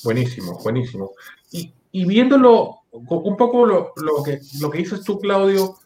Buenísimo, 0.04 0.60
buenísimo. 0.64 1.12
Y, 1.52 1.74
y 1.92 2.06
viéndolo 2.06 2.82
un 2.92 3.38
poco 3.38 3.66
lo, 3.66 3.94
lo, 3.96 4.24
que, 4.24 4.40
lo 4.60 4.70
que 4.70 4.80
dices 4.80 5.02
tú, 5.04 5.20
Claudio, 5.20 5.78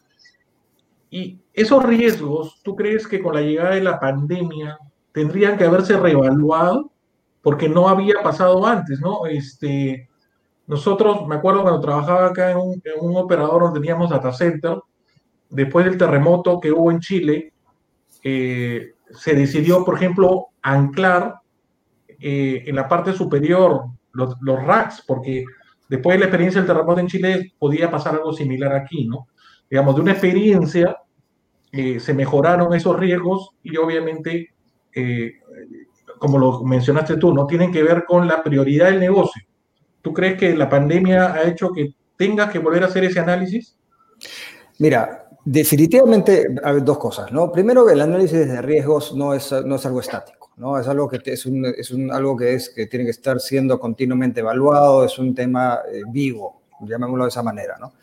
y 1.12 1.38
esos 1.52 1.84
riesgos, 1.84 2.62
¿tú 2.64 2.74
crees 2.74 3.06
que 3.06 3.20
con 3.20 3.34
la 3.34 3.42
llegada 3.42 3.74
de 3.74 3.82
la 3.82 4.00
pandemia 4.00 4.78
tendrían 5.12 5.58
que 5.58 5.64
haberse 5.64 5.98
reevaluado? 5.98 6.90
Porque 7.42 7.68
no 7.68 7.86
había 7.86 8.14
pasado 8.22 8.64
antes, 8.64 8.98
¿no? 8.98 9.26
Este, 9.26 10.08
nosotros, 10.66 11.28
me 11.28 11.34
acuerdo 11.34 11.60
cuando 11.60 11.82
trabajaba 11.82 12.28
acá 12.28 12.52
en 12.52 12.56
un, 12.56 13.16
operador 13.18 13.64
donde 13.64 13.80
teníamos 13.80 14.08
data 14.08 14.32
center, 14.32 14.78
después 15.50 15.84
del 15.84 15.98
terremoto 15.98 16.58
que 16.58 16.72
hubo 16.72 16.90
en 16.90 17.00
Chile, 17.00 17.52
eh, 18.24 18.94
se 19.10 19.34
decidió, 19.34 19.84
por 19.84 19.96
ejemplo, 19.96 20.46
anclar 20.62 21.40
eh, 22.08 22.64
en 22.66 22.74
la 22.74 22.88
parte 22.88 23.12
superior 23.12 23.82
los, 24.12 24.34
racks, 24.64 25.04
porque 25.06 25.44
después 25.90 26.14
de 26.14 26.20
la 26.20 26.24
experiencia 26.24 26.62
del 26.62 26.68
terremoto 26.68 27.00
en 27.00 27.08
Chile 27.08 27.52
podía 27.58 27.90
pasar 27.90 28.14
algo 28.14 28.32
similar 28.32 28.72
aquí, 28.72 29.06
¿no? 29.06 29.26
Digamos, 29.72 29.94
de 29.94 30.02
una 30.02 30.12
experiencia 30.12 30.98
eh, 31.72 31.98
se 31.98 32.12
mejoraron 32.12 32.74
esos 32.74 32.94
riesgos 33.00 33.52
y 33.62 33.74
obviamente, 33.78 34.50
eh, 34.94 35.32
como 36.18 36.38
lo 36.38 36.62
mencionaste 36.62 37.16
tú, 37.16 37.32
no 37.32 37.46
tienen 37.46 37.72
que 37.72 37.82
ver 37.82 38.04
con 38.04 38.28
la 38.28 38.42
prioridad 38.42 38.90
del 38.90 39.00
negocio. 39.00 39.42
¿Tú 40.02 40.12
crees 40.12 40.38
que 40.38 40.54
la 40.54 40.68
pandemia 40.68 41.32
ha 41.32 41.44
hecho 41.44 41.72
que 41.72 41.94
tengas 42.18 42.52
que 42.52 42.58
volver 42.58 42.82
a 42.82 42.88
hacer 42.88 43.04
ese 43.04 43.20
análisis? 43.20 43.74
Mira, 44.78 45.30
definitivamente 45.42 46.48
hay 46.62 46.82
dos 46.82 46.98
cosas, 46.98 47.32
¿no? 47.32 47.50
Primero, 47.50 47.88
el 47.88 48.02
análisis 48.02 48.46
de 48.46 48.60
riesgos 48.60 49.14
no 49.16 49.32
es, 49.32 49.52
no 49.64 49.76
es 49.76 49.86
algo 49.86 50.00
estático. 50.00 50.50
¿no? 50.58 50.78
Es 50.78 50.86
algo 50.86 51.08
que 51.08 51.18
es, 51.24 51.46
un, 51.46 51.64
es 51.64 51.90
un, 51.92 52.12
algo 52.12 52.36
que, 52.36 52.52
es, 52.52 52.68
que 52.68 52.88
tiene 52.88 53.06
que 53.06 53.12
estar 53.12 53.40
siendo 53.40 53.80
continuamente 53.80 54.40
evaluado, 54.40 55.02
es 55.02 55.18
un 55.18 55.34
tema 55.34 55.80
eh, 55.90 56.02
vivo, 56.08 56.60
llamémoslo 56.82 57.24
de 57.24 57.30
esa 57.30 57.42
manera, 57.42 57.78
¿no? 57.80 57.94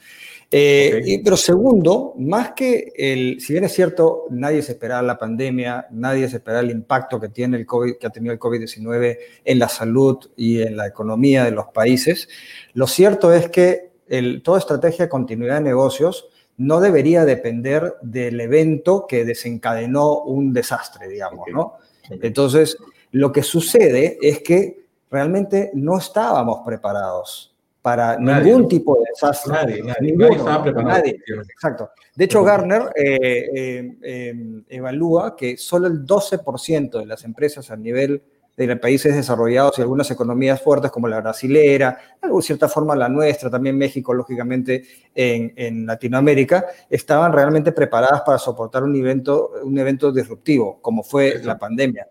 Eh, 0.51 1.22
pero 1.24 1.38
segundo, 1.38 2.15
más 2.18 2.53
que 2.53 2.91
el, 2.96 3.39
si 3.39 3.53
bien 3.53 3.65
es 3.65 3.74
cierto, 3.74 4.25
nadie 4.32 4.63
se 4.63 4.72
esperaba 4.72 5.03
la 5.03 5.20
pandemia, 5.20 5.88
nadie 5.91 6.27
se 6.27 6.38
esperaba 6.38 6.62
el 6.63 6.72
impacto 6.72 7.20
que 7.20 7.29
tiene 7.29 7.58
el 7.58 7.68
COVID, 7.68 7.98
que 7.98 8.08
ha 8.08 8.10
tenido 8.10 8.34
el 8.34 8.39
COVID-19 8.39 9.18
en 9.46 9.60
la 9.60 9.70
salud 9.70 10.18
y 10.36 10.62
en 10.62 10.75
la 10.75 10.88
economía 10.88 11.44
de 11.44 11.51
los 11.51 11.68
países, 11.68 12.29
lo 12.74 12.88
cierto 12.88 13.32
es 13.32 13.50
que 13.50 13.91
el, 14.08 14.41
toda 14.41 14.58
estrategia 14.58 15.06
de 15.06 15.10
continuidad 15.10 15.56
de 15.56 15.62
negocios 15.62 16.29
no 16.58 16.82
debería 16.82 17.25
depender 17.25 17.96
del 18.01 18.41
evento 18.41 19.06
que 19.08 19.24
desencadenó 19.25 20.24
un 20.24 20.51
desastre, 20.51 21.08
digamos, 21.08 21.48
¿no? 21.53 21.75
Entonces, 22.10 22.75
lo 23.12 23.32
que 23.32 23.44
sucede 23.44 24.18
es 24.22 24.41
que 24.41 24.84
realmente 25.12 25.70
no 25.74 25.98
estábamos 25.98 26.62
preparados 26.65 27.56
para 27.82 28.18
ningún 28.18 28.68
tipo 28.68 28.96
de 28.96 29.06
desastre. 29.10 29.54
Nadie, 29.54 29.84
nadie, 29.84 30.36
estaba 30.36 30.64
preparado. 30.64 31.04
exacto. 31.06 31.90
De 32.16 32.26
hecho, 32.26 32.44
Garner 32.44 32.92
eh, 32.96 33.50
eh, 33.56 33.98
eh, 34.02 34.34
evalúa 34.68 35.36
que 35.36 35.58
solo 35.58 35.88
el 35.88 36.06
12% 36.06 37.00
de 37.00 37.06
las 37.06 37.24
empresas 37.24 37.72
a 37.72 37.78
nivel 37.78 38.22
de 38.68 38.76
países 38.76 39.16
desarrollados 39.16 39.80
y 39.80 39.82
algunas 39.82 40.12
economías 40.12 40.62
fuertes 40.62 40.92
como 40.92 41.08
la 41.08 41.22
brasilera, 41.22 41.98
de 42.22 42.42
cierta 42.42 42.68
forma 42.68 42.94
la 42.94 43.08
nuestra, 43.08 43.50
también 43.50 43.78
México, 43.78 44.14
lógicamente, 44.14 44.84
en, 45.16 45.86
Latinoamérica, 45.86 46.66
estaban 46.90 47.32
realmente 47.32 47.72
preparadas 47.72 48.22
para 48.22 48.38
soportar 48.38 48.84
un 48.84 48.94
evento, 48.98 49.52
un 49.64 49.78
evento 49.78 50.12
disruptivo, 50.12 50.80
como 50.82 51.04
fue 51.04 51.40
la 51.42 51.58
pandemia. 51.58 52.08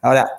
Ahora, 0.00 0.30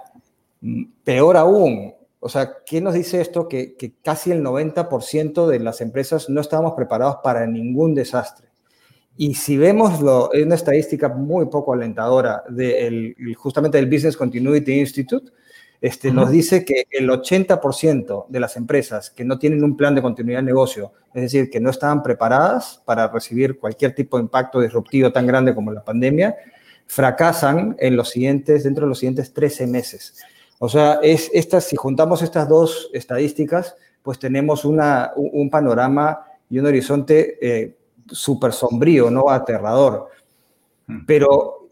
mm, 0.62 0.84
peor 1.04 1.38
aún, 1.38 1.94
o 2.24 2.30
sea, 2.30 2.54
¿qué 2.66 2.80
nos 2.80 2.94
dice 2.94 3.20
esto? 3.20 3.50
Que, 3.50 3.76
casi 4.02 4.32
el 4.32 4.42
90% 4.42 5.46
de 5.46 5.60
las 5.60 5.82
empresas 5.82 6.30
no 6.30 6.40
estábamos 6.40 6.74
preparados 6.74 7.18
para 7.22 7.46
ningún 7.46 7.94
desastre. 7.94 8.48
Y 9.18 9.36
si 9.36 9.58
vemos 9.58 10.02
lo, 10.02 10.32
una 10.32 10.56
estadística 10.56 11.10
muy 11.10 11.48
poco 11.48 11.74
alentadora 11.74 12.44
de 12.50 13.14
justamente 13.38 13.78
del 13.78 13.90
Business 13.90 14.18
Continuity 14.18 14.80
Institute, 14.80 15.32
este, 15.82 16.12
nos 16.12 16.32
dice 16.32 16.64
que 16.64 16.86
el 16.92 17.10
80% 17.10 18.28
de 18.30 18.40
las 18.40 18.56
empresas 18.56 19.10
que 19.10 19.26
no 19.26 19.38
tienen 19.38 19.62
un 19.66 19.76
plan 19.76 19.94
de 19.94 20.02
continuidad 20.02 20.40
de 20.40 20.46
negocio, 20.46 20.94
es 21.14 21.24
decir, 21.24 21.50
que 21.50 21.60
no 21.60 21.70
estaban 21.70 22.02
preparadas 22.02 22.82
para 22.86 23.10
recibir 23.10 23.60
cualquier 23.60 23.94
tipo 23.94 24.16
de 24.16 24.24
impacto 24.24 24.62
disruptivo 24.62 25.12
tan 25.12 25.28
grande 25.28 25.54
como 25.54 25.74
la 25.74 25.84
pandemia, 25.84 26.38
fracasan 26.86 27.76
en 27.80 27.98
los 27.98 28.10
siguientes, 28.10 28.64
dentro 28.64 28.86
de 28.86 28.90
los 28.90 29.00
siguientes 29.00 29.34
13 29.34 29.68
meses. 29.68 30.24
O 30.60 30.70
sea, 30.70 31.00
es 31.02 31.30
estas, 31.34 31.66
si 31.66 31.76
juntamos 31.76 32.22
estas 32.22 32.48
dos 32.48 32.90
estadísticas, 32.94 33.76
pues 34.02 34.20
tenemos 34.20 34.66
una, 34.66 35.12
un 35.16 35.50
panorama 35.50 36.26
y 36.50 36.60
un 36.60 36.66
horizonte 36.66 37.38
eh, 37.42 37.78
súper 38.08 38.54
sombrío, 38.54 39.10
¿no? 39.10 39.30
Aterrador. 39.30 40.10
Pero, 41.08 41.70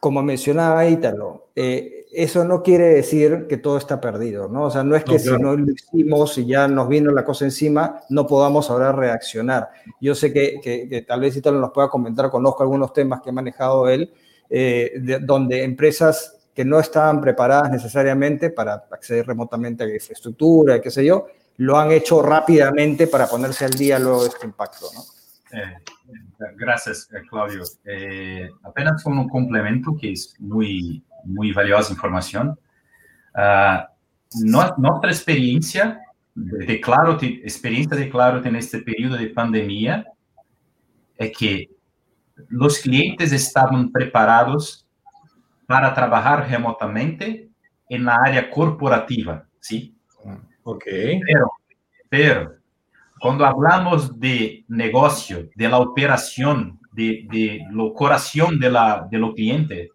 como 0.00 0.22
mencionaba 0.22 0.86
Ítalo, 0.88 1.48
eh, 1.54 2.06
eso 2.12 2.44
no 2.44 2.62
quiere 2.62 2.86
decir 2.86 3.46
que 3.48 3.58
todo 3.58 3.76
está 3.76 4.00
perdido, 4.00 4.48
¿no? 4.48 4.64
O 4.64 4.70
sea, 4.70 4.82
no 4.82 4.96
es 4.96 5.04
que 5.04 5.18
si 5.18 5.30
no 5.30 5.54
lo 5.54 5.70
hicimos 5.70 6.38
y 6.38 6.46
ya 6.46 6.66
nos 6.66 6.88
vino 6.88 7.12
la 7.12 7.24
cosa 7.24 7.44
encima, 7.44 8.00
no 8.08 8.26
podamos 8.26 8.70
ahora 8.70 8.92
reaccionar. 8.92 9.68
Yo 10.00 10.14
sé 10.14 10.32
que, 10.32 10.58
que, 10.62 11.02
tal 11.02 11.20
vez 11.20 11.36
Ítalo 11.36 11.60
nos 11.60 11.72
pueda 11.72 11.88
comentar, 11.88 12.30
conozco 12.30 12.62
algunos 12.62 12.92
temas 12.92 13.20
que 13.20 13.30
ha 13.30 13.34
manejado 13.34 13.88
él, 13.88 14.12
eh, 14.48 15.20
donde 15.22 15.62
empresas 15.62 16.35
que 16.56 16.64
no 16.64 16.80
estaban 16.80 17.20
preparadas 17.20 17.70
necesariamente 17.70 18.50
para 18.50 18.86
acceder 18.90 19.26
remotamente 19.26 19.84
a 19.84 19.86
la 19.86 19.94
infraestructura, 19.94 20.80
qué 20.80 20.90
sé 20.90 21.04
yo, 21.04 21.26
lo 21.58 21.78
han 21.78 21.92
hecho 21.92 22.22
rápidamente 22.22 23.06
para 23.06 23.28
ponerse 23.28 23.66
al 23.66 23.72
día 23.72 23.98
luego 23.98 24.22
de 24.22 24.28
este 24.30 24.46
impacto, 24.46 24.86
¿no? 24.94 25.02
Eh, 25.56 25.74
gracias, 26.56 27.08
Claudio. 27.30 27.62
Eh, 27.84 28.50
apenas 28.64 29.02
como 29.04 29.22
un 29.22 29.28
complemento 29.28 29.96
que 30.00 30.12
es 30.12 30.34
muy 30.40 31.04
muy 31.26 31.52
valiosa 31.52 31.92
información. 31.92 32.58
Uh, 33.34 33.82
nuestra 34.44 35.10
experiencia 35.10 36.00
de 36.34 36.80
Claro, 36.80 37.18
experiencia 37.20 37.96
de 37.96 38.08
Claro 38.08 38.44
en 38.44 38.56
este 38.56 38.78
periodo 38.78 39.16
de 39.16 39.28
pandemia 39.28 40.06
es 41.16 41.36
que 41.36 41.70
los 42.48 42.78
clientes 42.78 43.32
estaban 43.32 43.90
preparados 43.90 44.85
para 45.66 45.94
trabajar 45.94 46.48
remotamente 46.48 47.48
en 47.88 48.04
la 48.04 48.16
área 48.16 48.50
corporativa, 48.50 49.44
¿sí? 49.60 49.94
Ok. 50.62 50.84
Pero, 51.26 51.52
pero 52.08 52.54
cuando 53.20 53.44
hablamos 53.46 54.18
de 54.18 54.64
negocio, 54.68 55.48
de 55.54 55.68
la 55.68 55.78
operación, 55.78 56.78
de, 56.92 57.26
de 57.30 57.60
lo 57.70 57.92
corazón 57.92 58.58
de 58.58 58.70
la, 58.70 59.06
de 59.10 59.18
lo 59.18 59.34
cliente, 59.34 59.90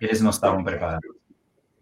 eles 0.00 0.20
não 0.20 0.30
estavam 0.30 0.62
preparados. 0.62 1.10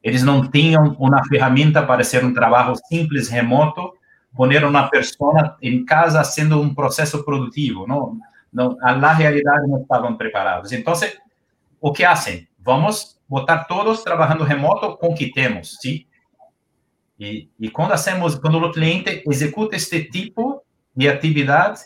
Eles 0.02 0.22
não 0.22 0.48
tinham 0.48 0.96
uma 0.98 1.22
ferramenta 1.24 1.82
para 1.82 2.04
ser 2.04 2.24
um 2.24 2.32
trabalho 2.32 2.74
simples, 2.88 3.28
remoto, 3.28 3.92
poner 4.34 4.64
uma 4.64 4.88
pessoa 4.88 5.56
em 5.60 5.84
casa 5.84 6.22
sendo 6.22 6.60
um 6.60 6.74
processo 6.74 7.24
produtivo. 7.24 7.86
Não, 7.86 8.18
não, 8.52 8.76
na 8.76 9.12
realidade 9.12 9.66
não 9.66 9.82
estavam 9.82 10.16
preparados. 10.16 10.72
Então, 10.72 10.94
o 11.80 11.92
que 11.92 12.04
fazem? 12.04 12.46
Vamos 12.66 13.18
botar 13.28 13.66
todos 13.68 14.02
trabalhando 14.02 14.44
remoto 14.44 14.96
com 14.96 15.12
o 15.12 15.14
que 15.14 15.30
temos, 15.32 15.78
sim? 15.80 16.04
Y, 17.18 17.48
y 17.58 17.70
cuando 17.70 17.94
hacemos, 17.94 18.38
cuando 18.38 18.66
el 18.66 18.72
cliente 18.72 19.22
ejecuta 19.24 19.76
este 19.76 20.02
tipo 20.02 20.64
de 20.92 21.08
actividad, 21.08 21.78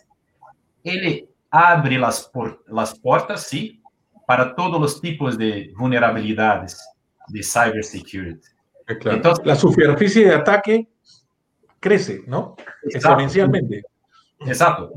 él 0.82 1.28
abre 1.50 1.98
las, 1.98 2.22
por, 2.22 2.64
las 2.66 2.98
puertas, 2.98 3.42
sí, 3.42 3.82
para 4.26 4.54
todos 4.54 4.80
los 4.80 5.00
tipos 5.00 5.36
de 5.36 5.72
vulnerabilidades 5.76 6.80
de 7.28 7.42
cybersecurity. 7.42 8.48
Claro. 9.00 9.16
Entonces, 9.18 9.46
la 9.46 9.54
superficie 9.54 10.26
de 10.26 10.34
ataque 10.34 10.88
crece, 11.78 12.22
¿no? 12.26 12.56
Exponencialmente. 12.82 13.82
Exacto. 14.40 14.92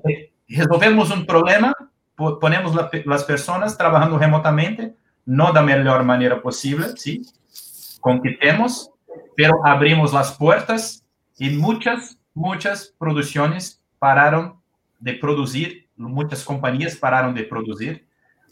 Resolvemos 0.48 1.12
un 1.12 1.26
problema, 1.26 1.74
ponemos 2.16 2.74
la, 2.74 2.90
las 3.06 3.24
personas 3.24 3.78
trabajando 3.78 4.18
remotamente, 4.18 4.96
no 5.26 5.48
de 5.48 5.54
la 5.54 5.62
mejor 5.64 6.04
manera 6.04 6.42
posible, 6.42 6.88
¿sí? 6.98 7.22
Compitemos, 8.00 8.92
pero 9.36 9.66
abrimos 9.66 10.14
las 10.14 10.38
puertas 10.38 11.04
y 11.38 11.50
muchas, 11.52 12.18
muchas 12.34 12.94
producciones 12.98 13.82
pararon 14.00 14.60
de 15.00 15.14
producir, 15.14 15.90
muchas 15.96 16.44
compañías 16.44 16.96
pararon 16.96 17.34
de 17.34 17.44
producir, 17.44 18.08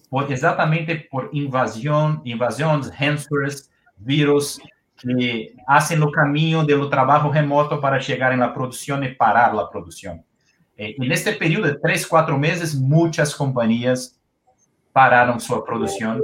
por, 0.10 0.32
exatamente 0.32 1.08
por 1.10 1.30
invasión, 1.32 2.22
invasiones, 2.26 2.92
ransomware, 3.00 3.54
virus, 3.98 4.62
que 4.98 5.56
hacen 5.68 6.02
el 6.02 6.12
camino 6.12 6.64
del 6.64 6.90
trabajo 6.90 7.32
remoto 7.32 7.80
para 7.82 8.00
llegar 8.00 8.34
en 8.34 8.42
la 8.42 8.54
producción 8.54 9.04
y 9.04 9.16
parar 9.16 9.54
la 9.54 9.70
producción. 9.70 10.24
Eh, 10.78 10.96
en 10.98 11.12
este 11.12 11.34
periodo 11.34 11.68
de 11.68 11.76
tres, 11.76 12.06
cuatro 12.06 12.38
meses, 12.38 12.76
muchas 12.76 13.36
compañías 13.36 14.20
pararon 14.92 15.40
su 15.40 15.64
producción 15.64 16.22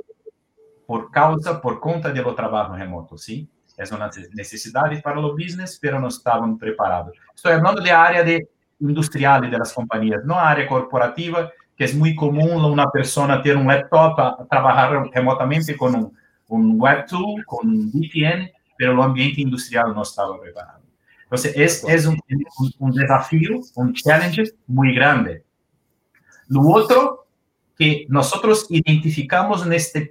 por 0.88 1.12
causa, 1.12 1.62
por 1.62 1.80
conta 1.82 2.12
del 2.12 2.34
trabajo 2.34 2.76
remoto, 2.76 3.18
¿sí? 3.18 3.48
Es 3.78 3.92
una 3.92 4.10
necesidad 4.34 4.90
para 5.04 5.22
los 5.22 5.34
business, 5.34 5.78
pero 5.80 6.00
no 6.00 6.08
estaban 6.08 6.58
preparados. 6.58 7.16
Estoy 7.36 7.52
hablando 7.52 7.82
de 7.82 7.92
área 7.92 8.24
de 8.24 8.48
industrial 8.80 9.52
de 9.52 9.58
las 9.58 9.74
compañías, 9.74 10.24
no 10.24 10.40
área 10.40 10.66
corporativa, 10.66 11.52
que 11.76 11.84
es 11.84 11.94
muy 11.94 12.16
común 12.16 12.64
una 12.64 12.90
persona 12.90 13.42
tener 13.42 13.58
un 13.58 13.68
laptop, 13.68 14.20
a, 14.20 14.48
trabajar 14.50 15.10
remotamente 15.14 15.76
con 15.76 15.94
un, 15.94 16.18
un 16.48 16.80
web 16.80 17.06
tool, 17.06 17.44
con 17.46 17.68
un 17.68 17.92
VPN, 17.92 18.50
pero 18.78 18.94
el 18.94 19.02
ambiente 19.02 19.42
industrial 19.42 19.94
no 19.94 20.04
estaba 20.04 20.40
preparado. 20.40 20.82
Entonces, 21.24 21.54
es, 21.56 21.84
es 21.84 22.06
un, 22.06 22.18
un, 22.60 22.72
un, 22.80 22.92
desafío, 22.94 23.60
un 23.76 23.94
challenge 23.94 24.44
muy 24.66 24.96
grande. 24.96 25.44
Lo 26.48 26.62
otro 26.62 27.28
que 27.78 28.06
nosotros 28.10 28.66
identificamos 28.70 29.66
en 29.66 29.74
este 29.74 30.02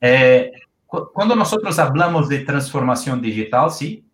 eh, 0.00 0.52
cuando 0.86 1.36
nosotros 1.36 1.78
hablamos 1.78 2.28
de 2.28 2.40
transformación 2.40 3.20
digital, 3.20 3.70
sí, 3.70 4.04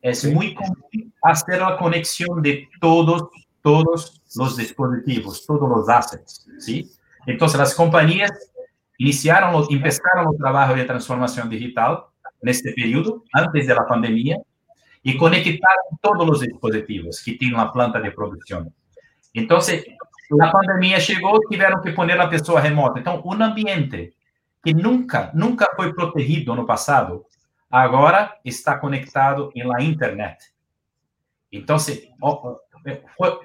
es 0.00 0.20
sí. 0.20 0.32
muy 0.32 0.54
común 0.54 1.12
hacer 1.22 1.60
la 1.60 1.76
conexión 1.76 2.42
de 2.42 2.68
todos, 2.80 3.28
todos 3.62 4.22
los 4.36 4.56
dispositivos, 4.56 5.44
todos 5.46 5.68
los 5.68 5.88
assets, 5.88 6.46
¿sí? 6.58 6.90
Entonces, 7.26 7.58
las 7.58 7.74
compañías 7.74 8.30
iniciaron, 8.98 9.64
empezaron 9.70 10.32
el 10.32 10.38
trabajo 10.38 10.74
de 10.74 10.84
transformación 10.84 11.48
digital 11.48 12.04
en 12.42 12.48
este 12.48 12.72
periodo, 12.72 13.24
antes 13.32 13.66
de 13.66 13.74
la 13.74 13.86
pandemia, 13.86 14.38
y 15.02 15.16
conectaron 15.16 15.98
todos 16.00 16.26
los 16.26 16.40
dispositivos 16.40 17.22
que 17.24 17.32
tienen 17.32 17.58
la 17.58 17.72
planta 17.72 18.00
de 18.00 18.10
producción. 18.12 18.72
Entonces, 19.32 19.84
la 20.30 20.50
pandemia 20.50 20.98
llegó, 20.98 21.38
tuvieron 21.40 21.82
que 21.82 21.92
poner 21.92 22.20
a 22.20 22.28
pessoa 22.28 22.60
remota. 22.60 23.00
Então, 23.00 23.20
um 23.24 23.42
ambiente 23.42 24.14
que 24.64 24.72
nunca, 24.72 25.30
nunca 25.34 25.68
foi 25.76 25.92
protegido 25.92 26.54
no 26.54 26.64
passado, 26.64 27.26
agora 27.70 28.34
está 28.44 28.78
conectado 28.78 29.52
la 29.54 29.82
internet. 29.82 30.52
Então, 31.52 31.76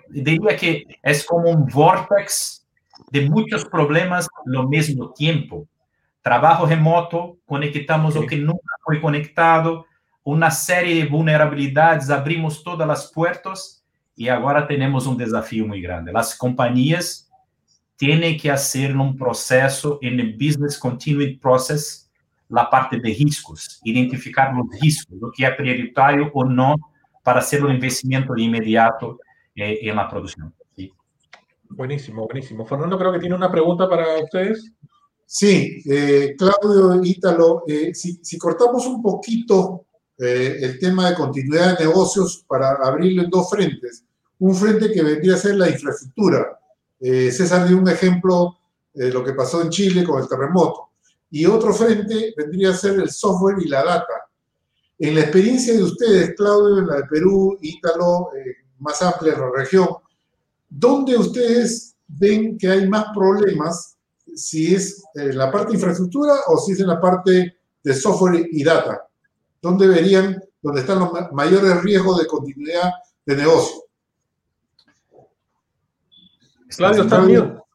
diria 0.09 0.55
que 0.55 0.87
é 1.03 1.19
como 1.19 1.49
um 1.49 1.65
vortex 1.65 2.65
de 3.11 3.29
muitos 3.29 3.63
problemas 3.65 4.27
no 4.45 4.67
mesmo 4.67 5.09
tempo. 5.09 5.67
Trabalho 6.23 6.65
remoto, 6.65 7.37
conectamos 7.45 8.15
o 8.15 8.25
que 8.25 8.35
nunca 8.35 8.75
foi 8.83 8.99
conectado, 8.99 9.85
uma 10.23 10.51
série 10.51 11.01
de 11.01 11.07
vulnerabilidades, 11.07 12.09
abrimos 12.09 12.61
todas 12.63 12.89
as 12.89 13.11
portas 13.11 13.83
e 14.17 14.29
agora 14.29 14.65
temos 14.65 15.07
um 15.07 15.15
desafio 15.15 15.67
muito 15.67 15.81
grande. 15.81 16.15
As 16.15 16.33
companhias 16.33 17.28
têm 17.99 18.37
que 18.37 18.49
fazer 18.49 18.95
um 18.95 19.13
processo, 19.13 19.99
em 20.01 20.31
business 20.31 20.77
continuity 20.77 21.37
process, 21.37 22.09
a 22.51 22.65
parte 22.65 22.99
de 22.99 23.11
riscos, 23.11 23.79
identificar 23.85 24.51
os 24.57 24.81
riscos, 24.81 25.21
o 25.21 25.29
que 25.31 25.45
é 25.45 25.51
prioritário 25.51 26.31
ou 26.33 26.45
não 26.45 26.75
para 27.23 27.39
hacer 27.39 27.63
un 27.63 27.71
investimento 27.71 28.33
de 28.33 28.41
inmediato 28.41 29.19
eh, 29.55 29.79
en 29.83 29.95
la 29.95 30.07
producción. 30.07 30.51
¿sí? 30.75 30.91
Buenísimo, 31.69 32.25
buenísimo. 32.25 32.65
Fernando, 32.65 32.97
creo 32.97 33.11
que 33.11 33.19
tiene 33.19 33.35
una 33.35 33.51
pregunta 33.51 33.87
para 33.87 34.17
ustedes. 34.23 34.71
Sí, 35.25 35.83
eh, 35.85 36.33
Claudio, 36.35 37.03
Ítalo, 37.03 37.63
eh, 37.67 37.93
si, 37.93 38.19
si, 38.23 38.37
cortamos 38.39 38.87
un 38.87 38.99
poquito 38.99 39.85
eh, 40.17 40.57
el 40.59 40.79
tema 40.79 41.09
de 41.09 41.15
continuidad 41.15 41.77
de 41.77 41.85
negocios 41.85 42.43
para 42.47 42.71
abrirlo 42.81 43.23
en 43.23 43.29
dos 43.29 43.47
frentes, 43.47 44.05
un 44.39 44.55
frente 44.55 44.91
que 44.91 45.03
vendría 45.03 45.35
a 45.35 45.37
ser 45.37 45.55
la 45.55 45.69
infraestructura. 45.69 46.58
Eh, 46.99 47.31
César 47.31 47.67
dio 47.67 47.77
un 47.77 47.87
ejemplo 47.87 48.57
de 48.93 49.11
lo 49.11 49.23
que 49.23 49.33
pasó 49.33 49.61
en 49.61 49.69
Chile 49.69 50.03
con 50.03 50.21
el 50.21 50.27
terremoto. 50.27 50.89
Y 51.31 51.45
otro 51.45 51.73
frente 51.73 52.33
vendría 52.35 52.71
a 52.71 52.73
ser 52.73 52.99
el 52.99 53.09
software 53.09 53.57
y 53.61 53.67
la 53.67 53.83
data. 53.83 54.29
En 54.97 55.15
la 55.15 55.21
experiencia 55.21 55.73
de 55.73 55.83
ustedes, 55.83 56.35
Claudio, 56.35 56.79
en 56.79 56.87
la 56.87 56.95
de 56.97 57.03
Perú, 57.03 57.57
Ítalo, 57.61 58.31
eh, 58.35 58.55
más 58.79 59.01
amplia 59.01 59.33
en 59.33 59.41
la 59.41 59.51
región, 59.55 59.87
¿dónde 60.67 61.17
ustedes 61.17 61.95
ven 62.07 62.57
que 62.57 62.67
hay 62.67 62.87
más 62.89 63.05
problemas? 63.13 63.95
Si 64.35 64.75
es 64.75 65.01
en 65.15 65.37
la 65.37 65.51
parte 65.51 65.69
de 65.69 65.75
infraestructura 65.75 66.33
o 66.47 66.57
si 66.57 66.73
es 66.73 66.79
en 66.79 66.87
la 66.87 66.99
parte 66.99 67.55
de 67.83 67.93
software 67.93 68.47
y 68.51 68.63
data. 68.63 69.07
¿Dónde 69.61 69.87
verían, 69.87 70.41
dónde 70.61 70.81
están 70.81 70.99
los 70.99 71.11
mayores 71.31 71.81
riesgos 71.81 72.19
de 72.19 72.27
continuidad 72.27 72.91
de 73.25 73.35
negocio? 73.35 73.88
Claudio, 76.75 77.03
estás, 77.03 77.19
Claudio, 77.19 77.65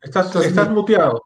estás, 0.00 0.26
estás, 0.26 0.46
estás 0.46 0.70
muteado. 0.70 1.22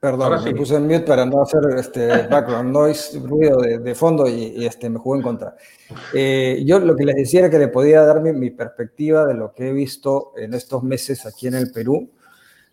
Perdón, 0.00 0.44
me 0.44 0.54
puse 0.54 0.76
en 0.76 0.84
mute 0.84 1.00
para 1.00 1.26
no 1.26 1.42
hacer 1.42 1.60
este 1.76 2.26
background 2.26 2.72
noise, 2.72 3.18
ruido 3.20 3.60
de, 3.60 3.78
de 3.80 3.94
fondo 3.94 4.26
y, 4.26 4.44
y, 4.56 4.66
este, 4.66 4.88
me 4.88 4.98
jugó 4.98 5.16
en 5.16 5.22
contra. 5.22 5.56
Eh, 6.14 6.62
yo 6.64 6.78
lo 6.78 6.96
que 6.96 7.04
les 7.04 7.16
decía 7.16 7.40
era 7.40 7.50
que 7.50 7.58
le 7.58 7.68
podía 7.68 8.00
dar 8.02 8.22
mi, 8.22 8.32
mi, 8.32 8.50
perspectiva 8.50 9.26
de 9.26 9.34
lo 9.34 9.52
que 9.52 9.68
he 9.68 9.72
visto 9.72 10.32
en 10.38 10.54
estos 10.54 10.82
meses 10.82 11.26
aquí 11.26 11.48
en 11.48 11.54
el 11.54 11.70
Perú. 11.70 12.10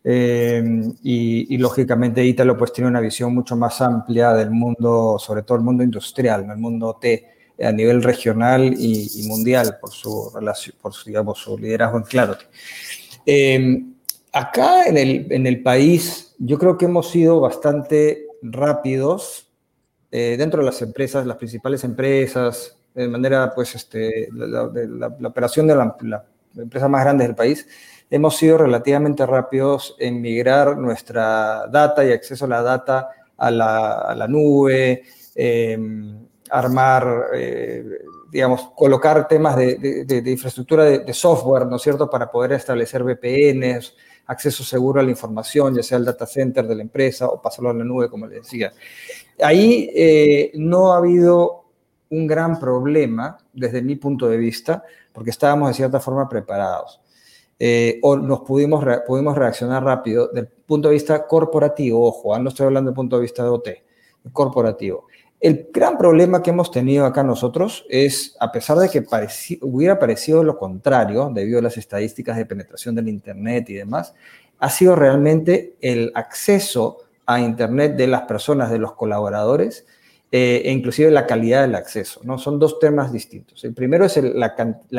Eh, 0.06 0.64
y, 1.04 1.54
y, 1.54 1.58
lógicamente 1.58 2.24
Ítalo 2.24 2.56
pues 2.56 2.72
tiene 2.72 2.90
una 2.90 3.02
visión 3.02 3.36
mucho 3.36 3.58
más 3.58 3.82
amplia 3.82 4.34
del 4.34 4.52
mundo, 4.52 5.18
sobre 5.20 5.44
todo 5.44 5.58
el 5.58 5.66
mundo 5.66 5.84
industrial, 5.84 6.50
el 6.50 6.58
mundo 6.58 6.98
T 7.02 7.37
a 7.60 7.72
nivel 7.72 8.04
regional 8.04 8.74
y, 8.78 9.24
mundial 9.28 9.78
por 9.80 9.92
su 9.92 10.32
relación, 10.34 10.76
por 10.82 10.94
su, 10.94 11.06
digamos, 11.06 11.40
su 11.40 11.58
liderazgo 11.58 11.98
en 11.98 12.04
Clarity. 12.04 12.46
Eh, 13.26 13.84
acá 14.32 14.86
en 14.86 14.98
el, 14.98 15.28
en 15.32 15.48
el 15.48 15.64
país 15.64 16.36
yo 16.38 16.58
creo 16.58 16.78
que 16.78 16.86
hemos 16.86 17.10
sido 17.10 17.40
bastante 17.40 18.28
rápidos 18.42 19.52
eh, 20.12 20.36
dentro 20.38 20.60
de 20.60 20.66
las 20.66 20.82
empresas, 20.82 21.26
las 21.26 21.38
principales 21.38 21.84
empresas, 21.84 22.78
de 22.94 23.08
manera, 23.08 23.54
pues, 23.54 23.76
este, 23.76 24.30
la, 24.32 24.72
la, 24.74 25.16
la 25.20 25.28
operación 25.28 25.68
de 25.68 25.76
la, 25.76 25.96
la, 26.02 26.26
empresa 26.56 26.88
más 26.88 27.04
grande 27.04 27.26
del 27.26 27.36
país, 27.36 27.68
hemos 28.10 28.36
sido 28.36 28.58
relativamente 28.58 29.26
rápidos 29.26 29.96
en 30.00 30.22
migrar 30.22 30.78
nuestra 30.78 31.68
data 31.68 32.04
y 32.04 32.12
acceso 32.12 32.46
a 32.46 32.48
la 32.48 32.62
data 32.64 33.10
a 33.38 33.52
la, 33.52 33.94
a 33.94 34.16
la 34.16 34.28
nube, 34.28 35.04
eh, 35.36 35.78
armar, 36.50 37.28
eh, 37.34 37.84
digamos, 38.32 38.72
colocar 38.76 39.28
temas 39.28 39.56
de, 39.56 40.24
infraestructura 40.26 40.84
de, 40.86 41.14
software, 41.14 41.66
¿no 41.66 41.78
es 41.78 41.82
cierto?, 41.82 42.10
para 42.10 42.30
poder 42.30 42.54
establecer 42.54 43.04
VPNs, 43.04 43.96
acceso 44.28 44.64
seguro 44.64 45.00
a 45.00 45.04
la 45.04 45.10
información, 45.10 45.76
ya 45.76 45.84
sea 45.84 45.98
el 45.98 46.06
data 46.06 46.26
center 46.26 46.68
de 46.68 46.76
la 46.76 46.82
empresa 46.82 47.28
o 47.28 47.42
pasarlo 47.42 47.70
a 47.70 47.74
la 47.74 47.84
nube, 47.84 48.10
como 48.10 48.28
les 48.28 48.44
decía. 48.44 48.74
Ahí 49.42 49.90
eh, 49.96 50.52
no 50.56 50.94
ha 50.94 50.98
habido 50.98 51.66
un 52.10 52.28
gran 52.28 52.60
problema 52.60 53.38
desde 53.54 53.82
mi 53.82 53.96
punto 53.96 54.28
de 54.28 54.38
vista, 54.38 54.84
porque 55.12 55.30
estábamos 55.30 55.70
de 55.70 55.74
cierta 55.74 56.00
forma 56.00 56.28
preparados. 56.28 57.02
Eh, 57.60 58.00
o 58.04 58.16
nos 58.16 58.42
pudimos, 58.42 58.86
pudimos 59.08 59.36
reaccionar 59.36 59.84
rápido 59.84 60.28
del 60.28 60.48
punto 60.48 60.90
de 60.90 60.94
vista 60.94 61.26
corporativo, 61.26 62.06
ojo, 62.08 62.36
¿eh? 62.36 62.40
no 62.40 62.50
estoy 62.50 62.68
hablando 62.68 62.92
del 62.92 62.96
punto 62.96 63.16
de 63.16 63.24
vista 63.24 63.44
de 63.44 63.50
OT, 63.50 63.70
corporativo. 64.32 65.08
El 65.40 65.70
gran 65.72 65.98
problema 65.98 66.42
que 66.42 66.50
hemos 66.50 66.72
tenido 66.72 67.06
acá 67.06 67.24
nosotros 67.24 67.86
es, 67.90 68.36
a 68.40 68.52
pesar 68.52 68.78
de 68.78 68.90
que 68.90 69.06
hubiera 69.62 70.00
parecido 70.00 70.44
lo 70.44 70.58
contrario, 70.58 71.30
debido 71.32 71.60
a 71.60 71.62
las 71.62 71.78
estadísticas 71.78 72.38
de 72.38 72.46
penetración 72.46 72.96
del 72.96 73.08
Internet 73.08 73.70
y 73.70 73.76
demás, 73.76 74.16
ha 74.60 74.70
sido 74.70 74.96
realmente 74.96 75.76
el 75.82 76.12
acceso 76.16 76.98
a 77.28 77.40
Internet 77.40 77.96
de 77.96 78.08
las 78.08 78.24
personas, 78.24 78.72
de 78.72 78.80
los 78.80 78.94
colaboradores, 78.94 79.86
eh, 80.32 80.64
e 80.66 80.72
inclusive 80.72 81.12
la 81.12 81.26
calidad 81.26 81.62
del 81.62 81.76
acceso, 81.76 82.20
¿no? 82.24 82.38
Son 82.38 82.60
dos 82.60 82.80
temas 82.80 83.14
distintos. 83.14 83.64
El 83.64 83.74
primero 83.74 84.06
es 84.06 84.18
la, 84.18 84.56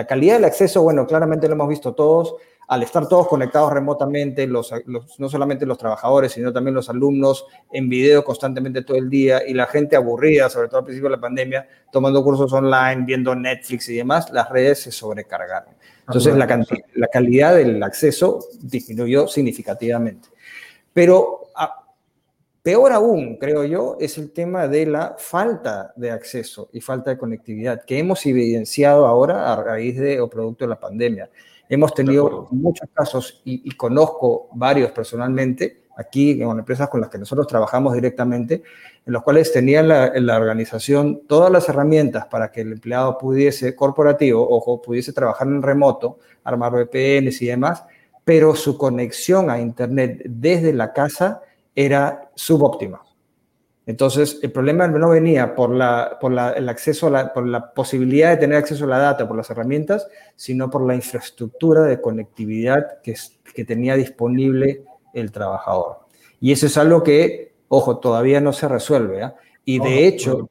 calidad 0.07 0.37
del 0.37 0.45
acceso, 0.45 0.83
bueno, 0.83 1.07
claramente 1.07 1.49
lo 1.49 1.55
hemos 1.55 1.69
visto 1.69 1.95
todos, 1.95 2.37
al 2.69 2.83
estar 2.83 3.09
todos 3.09 3.27
conectados 3.29 3.73
remotamente, 3.73 4.47
los, 4.47 4.73
no 5.19 5.29
solamente 5.31 5.65
los 5.65 5.79
trabajadores, 5.79 6.33
sino 6.33 6.53
también 6.53 6.75
los 6.75 6.91
alumnos 6.91 7.47
en 7.73 7.89
video 7.89 8.23
constantemente 8.23 8.83
todo 8.83 8.99
el 8.99 9.09
día 9.09 9.41
y 9.47 9.55
la 9.55 9.67
gente 9.67 9.97
aburrida, 9.97 10.51
sobre 10.51 10.69
todo 10.69 10.81
al 10.81 10.85
principio 10.85 11.09
de 11.09 11.17
la 11.17 11.21
pandemia, 11.21 11.67
tomando 11.91 12.23
cursos 12.23 12.53
online, 12.53 13.05
viendo 13.07 13.35
Netflix 13.35 13.89
y 13.89 13.97
demás, 13.97 14.31
las 14.33 14.51
redes 14.51 14.83
se 14.83 14.93
sobrecargaron. 14.93 15.75
Entonces 16.07 16.37
la, 16.37 16.47
la 16.95 17.07
calidad 17.09 17.57
del 17.57 17.83
acceso 17.83 18.41
disminuyó 18.61 19.29
significativamente. 19.29 20.29
Pero 20.93 21.45
peor 22.63 22.93
aún, 22.93 23.39
creo 23.39 23.65
yo, 23.65 23.97
es 23.99 24.19
el 24.19 24.31
tema 24.31 24.69
de 24.69 24.85
la 24.85 25.17
falta 25.17 25.95
de 25.97 26.11
acceso 26.11 26.69
y 26.71 26.83
falta 26.83 27.13
de 27.13 27.17
conectividad 27.17 27.83
que 27.83 27.99
hemos 27.99 28.27
evidenciado 28.27 29.07
ahora 29.07 29.51
a 29.51 29.63
raíz 29.63 29.99
de 29.99 30.21
o 30.21 30.29
producto 30.29 30.67
de 30.67 30.69
la 30.69 30.79
pandemia. 30.79 31.31
Hemos 31.69 31.93
tenido 31.93 32.49
muchos 32.51 32.89
casos 32.93 33.43
y, 33.45 33.71
conozco 33.73 34.49
varios 34.53 34.91
personalmente 34.93 35.83
aquí 35.97 36.41
en 36.41 36.49
empresas 36.51 36.89
con 36.89 37.01
las 37.01 37.11
que 37.11 37.19
nosotros 37.19 37.47
trabajamos 37.47 37.93
directamente, 37.95 38.63
en 39.05 39.13
los 39.13 39.23
cuales 39.23 39.53
tenían 39.53 39.89
la, 39.89 40.13
la, 40.15 40.37
organización 40.37 41.23
todas 41.27 41.51
las 41.51 41.69
herramientas 41.69 42.27
para 42.27 42.51
que 42.53 42.61
el 42.61 42.73
empleado 42.73 43.19
pudiese, 43.19 43.75
corporativo, 43.75 44.49
ojo, 44.49 44.81
pudiese 44.81 45.13
trabajar 45.13 45.49
en 45.49 45.61
remoto, 45.61 46.19
armar 46.45 46.73
VPNs 46.73 47.43
y 47.43 47.47
demás, 47.47 47.85
pero 48.25 48.55
su 48.55 48.79
conexión 48.79 49.51
a 49.51 49.61
Internet 49.61 50.23
desde 50.27 50.73
la 50.73 50.93
casa 50.93 51.43
era 51.75 52.31
subóptima. 52.35 53.08
Entonces, 53.89 54.39
el 54.43 54.53
problema 54.53 54.87
no 54.87 55.09
venía 55.09 55.55
por, 55.55 55.71
la, 55.71 56.19
por 56.21 56.31
el 56.33 56.69
acceso 56.69 57.07
a 57.07 57.11
la, 57.11 57.33
por 57.33 57.49
la 57.49 57.73
posibilidad 57.73 58.29
de 58.29 58.37
tener 58.37 58.59
acceso 58.59 58.85
a 58.85 58.89
la 58.89 58.99
data, 58.99 59.27
por 59.27 59.35
las 59.35 59.49
herramientas, 59.49 60.07
sino 60.37 60.69
por 60.69 60.87
la 60.87 60.95
infraestructura 60.95 61.85
de 61.85 61.99
conectividad 61.99 63.01
que, 63.03 63.15
que 63.55 63.65
tenía 63.65 63.97
disponible 63.97 64.85
el 65.15 65.33
trabajador. 65.33 66.01
Y 66.39 66.53
eso 66.53 66.67
es 66.67 66.77
algo 66.77 67.03
que, 67.03 67.55
ojo, 67.69 67.97
todavía 67.97 68.43
no 68.43 68.53
se 68.53 68.69
resuelve. 68.69 69.23
¿ah? 69.23 69.37
Y 69.65 69.79
de 69.79 70.07
hecho, 70.07 70.51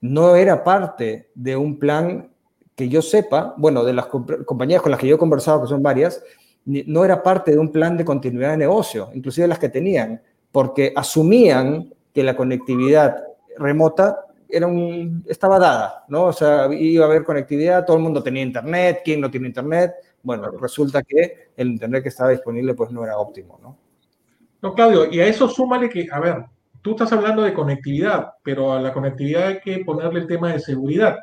no 0.00 0.34
era 0.34 0.64
parte 0.64 1.30
de 1.32 1.54
un 1.54 1.78
plan 1.78 2.28
que 2.74 2.88
yo 2.88 3.02
sepa, 3.02 3.54
bueno, 3.56 3.84
de 3.84 3.92
las 3.92 4.06
compañías 4.06 4.82
con 4.82 4.90
las 4.90 4.98
que 4.98 5.06
yo 5.06 5.14
he 5.14 5.18
conversado, 5.18 5.62
que 5.62 5.68
son 5.68 5.80
varias, 5.80 6.24
no 6.64 7.04
era 7.04 7.22
parte 7.22 7.52
de 7.52 7.58
un 7.60 7.70
plan 7.70 7.96
de 7.96 8.04
continuidad 8.04 8.50
de 8.50 8.56
negocio, 8.56 9.10
inclusive 9.14 9.46
las 9.46 9.60
que 9.60 9.68
tenían, 9.68 10.20
porque 10.50 10.92
asumían 10.96 11.93
que 12.14 12.22
la 12.22 12.36
conectividad 12.36 13.16
remota 13.58 14.26
era 14.48 14.66
un, 14.66 15.24
estaba 15.26 15.58
dada, 15.58 16.04
¿no? 16.08 16.26
O 16.26 16.32
sea, 16.32 16.72
iba 16.72 17.04
a 17.04 17.08
haber 17.08 17.24
conectividad, 17.24 17.84
todo 17.84 17.96
el 17.96 18.02
mundo 18.04 18.22
tenía 18.22 18.42
internet, 18.42 19.00
¿quién 19.04 19.20
no 19.20 19.30
tiene 19.30 19.48
internet? 19.48 19.94
Bueno, 20.22 20.50
resulta 20.52 21.02
que 21.02 21.50
el 21.56 21.68
internet 21.68 22.04
que 22.04 22.08
estaba 22.10 22.30
disponible 22.30 22.74
pues 22.74 22.90
no 22.92 23.02
era 23.04 23.18
óptimo, 23.18 23.58
¿no? 23.60 23.76
No, 24.62 24.74
Claudio, 24.74 25.10
y 25.10 25.20
a 25.20 25.26
eso 25.26 25.48
súmale 25.48 25.90
que, 25.90 26.06
a 26.10 26.20
ver, 26.20 26.44
tú 26.80 26.92
estás 26.92 27.12
hablando 27.12 27.42
de 27.42 27.52
conectividad, 27.52 28.34
pero 28.42 28.72
a 28.72 28.80
la 28.80 28.92
conectividad 28.92 29.48
hay 29.48 29.60
que 29.60 29.84
ponerle 29.84 30.20
el 30.20 30.26
tema 30.26 30.52
de 30.52 30.60
seguridad. 30.60 31.18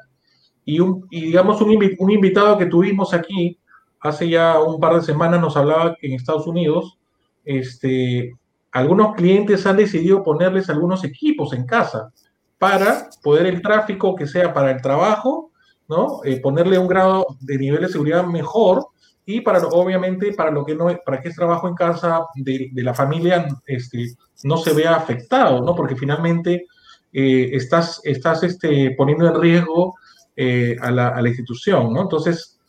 Y, 0.66 0.80
un, 0.80 1.08
y 1.10 1.22
digamos, 1.22 1.60
un, 1.62 1.72
un 1.98 2.12
invitado 2.12 2.58
que 2.58 2.68
tuvimos 2.68 3.14
aquí 3.14 3.58
hace 4.02 4.30
ya 4.30 4.60
un 4.60 4.80
par 4.80 4.96
de 4.96 5.02
semanas 5.02 5.40
nos 5.40 5.56
hablaba 5.56 5.96
que 5.96 6.08
en 6.08 6.14
Estados 6.14 6.48
Unidos 6.48 7.00
este, 7.46 8.34
algunos 8.72 9.16
clientes 9.16 9.66
han 9.66 9.78
decidido 9.78 10.24
ponerles 10.24 10.70
algunos 10.70 11.04
equipos 11.04 11.54
en 11.54 11.66
casa 11.66 12.12
para 12.58 13.10
poder 13.22 13.48
el 13.48 13.62
tráfico 13.62 14.16
que 14.16 14.28
sea 14.28 14.54
para 14.54 14.72
el 14.72 14.82
trabajo, 14.82 15.52
¿no? 15.88 16.22
Eh, 16.24 16.40
ponerle 16.40 16.78
un 16.78 16.88
grado 16.88 17.26
de 17.40 17.58
nivel 17.58 17.82
de 17.82 17.90
seguridad 17.90 18.26
mejor 18.26 18.88
y 19.26 19.42
para 19.42 19.60
obviamente 19.68 20.34
para 20.34 20.52
lo 20.52 20.66
que 20.66 20.76
no 20.76 20.88
para 21.06 21.22
que 21.22 21.30
es 21.30 21.36
trabajo 21.36 21.68
en 21.68 21.76
casa 21.76 22.22
de, 22.36 22.70
la 22.76 22.94
familia 22.94 23.48
este, 23.66 24.16
no 24.44 24.58
se 24.58 24.74
vea 24.74 24.96
afectado, 24.96 25.62
¿no? 25.62 25.76
Porque 25.76 25.96
finalmente 25.96 26.68
eh, 27.12 27.50
estás, 27.54 28.00
estás 28.04 28.44
este, 28.44 28.92
poniendo 28.92 29.28
en 29.28 29.42
riesgo 29.42 29.96
eh, 30.36 30.78
a, 30.80 30.92
la, 30.92 31.10
a 31.10 31.22
la 31.22 31.30
institución, 31.30 31.92
¿no? 31.94 32.02
Entonces, 32.04 32.61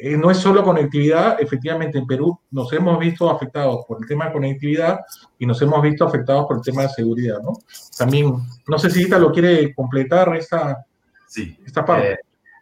eh, 0.00 0.16
no 0.16 0.30
es 0.30 0.38
solo 0.38 0.62
conectividad, 0.62 1.40
efectivamente 1.40 1.98
en 1.98 2.06
Perú 2.06 2.38
nos 2.50 2.72
hemos 2.72 2.98
visto 2.98 3.30
afectados 3.30 3.84
por 3.86 3.98
el 4.00 4.08
tema 4.08 4.26
de 4.26 4.32
conectividad 4.32 5.00
y 5.38 5.46
nos 5.46 5.60
hemos 5.62 5.80
visto 5.82 6.04
afectados 6.04 6.46
por 6.46 6.56
el 6.56 6.62
tema 6.62 6.82
de 6.82 6.88
seguridad, 6.90 7.40
¿no? 7.42 7.52
También, 7.96 8.34
no 8.66 8.78
sé 8.78 8.90
si 8.90 9.02
Ita 9.02 9.18
lo 9.18 9.32
quiere 9.32 9.74
completar 9.74 10.34
esta, 10.36 10.84
sí, 11.26 11.58
esta 11.64 11.84
parte. 11.84 12.12
Eh, 12.12 12.18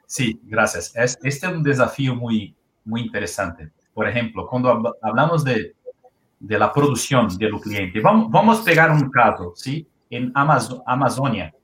sí, 0.07 0.41
gracias. 0.45 0.93
este 0.95 1.29
es 1.29 1.43
un 1.43 1.63
desafío 1.63 2.15
muy, 2.15 2.55
muy 2.85 3.03
interesante. 3.03 3.71
Por 3.93 4.09
ejemplo, 4.09 4.47
cuando 4.47 4.97
hablamos 5.03 5.45
de, 5.45 5.75
de 6.41 6.59
la 6.59 6.73
producción 6.73 7.29
del 7.39 7.61
cliente, 7.61 8.01
vamos, 8.01 8.31
vamos 8.31 8.61
a 8.61 8.65
pegar 8.65 8.91
un 8.91 9.11
caso, 9.11 9.53
¿sí? 9.57 9.87
En 10.11 10.31
Amazon, 10.35 10.83
Amazonia, 10.87 11.55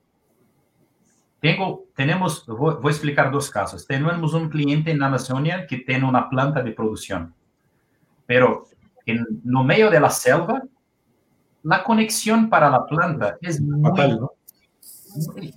tengo, 1.40 1.86
tenemos, 1.96 2.44
voy, 2.46 2.76
a 2.84 2.88
explicar 2.88 3.30
dos 3.30 3.50
casos. 3.50 3.86
Tenemos 3.86 4.34
un 4.34 4.50
cliente 4.50 4.90
en 4.90 5.02
Amazonia 5.02 5.66
que 5.66 5.78
tiene 5.78 6.06
una 6.06 6.28
planta 6.28 6.62
de 6.62 6.72
producción, 6.72 7.34
pero 8.26 8.66
en 9.06 9.26
no 9.42 9.64
medio 9.64 9.90
de 9.90 10.00
la 10.00 10.10
selva, 10.10 10.62
la 11.62 11.82
conexión 11.82 12.48
para 12.48 12.68
la 12.70 12.86
planta 12.86 13.36
es 13.40 13.60
muy, 13.60 13.90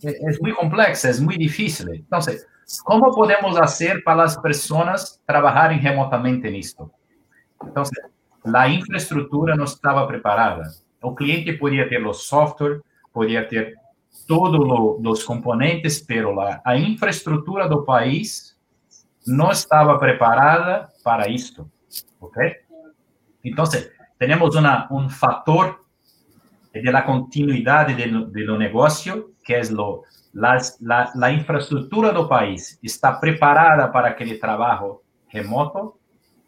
es 0.02 0.42
muy 0.42 0.54
compleja, 0.54 0.92
es 0.92 1.22
muy 1.22 1.36
difícil. 1.38 1.90
Entonces, 1.90 2.48
¿cómo 2.84 3.14
podemos 3.14 3.60
hacer 3.60 4.02
para 4.04 4.24
las 4.24 4.38
personas 4.38 5.22
trabajar 5.26 5.78
remotamente 5.82 6.48
en 6.48 6.56
esto? 6.56 6.92
Entonces, 7.62 8.00
la 8.44 8.68
infraestructura 8.70 9.56
no 9.56 9.66
estaba 9.66 10.08
preparada. 10.08 10.72
El 11.02 11.14
cliente 11.16 11.54
podía 11.54 11.84
tener 11.84 12.02
los 12.02 12.26
software, 12.26 12.82
podía 13.12 13.48
tener 13.48 13.76
todos 14.28 15.00
los 15.02 15.26
componentes, 15.26 16.04
pero 16.08 16.34
la, 16.34 16.78
infraestructura 16.78 17.68
del 17.68 17.84
país 17.86 18.58
no 19.26 19.52
estaba 19.52 20.00
preparada 20.00 20.90
para 21.04 21.26
esto. 21.26 21.70
¿Ok? 22.20 22.38
Entonces, 23.44 23.92
tenemos 24.18 24.56
una, 24.56 24.88
un 24.90 25.10
factor 25.10 25.86
de 26.74 26.92
la 26.92 27.06
continuidad 27.06 27.88
del 27.88 28.32
de 28.32 28.42
lo 28.42 28.58
negocio, 28.58 29.32
que 29.44 29.60
es 29.60 29.70
lo, 29.72 30.04
la, 30.32 30.60
la, 31.16 31.32
infraestructura 31.32 32.12
del 32.12 32.28
país 32.28 32.80
está 32.82 33.20
preparada 33.20 33.92
para 33.92 34.10
aquel 34.10 34.40
trabajo 34.40 35.04
remoto 35.32 36.00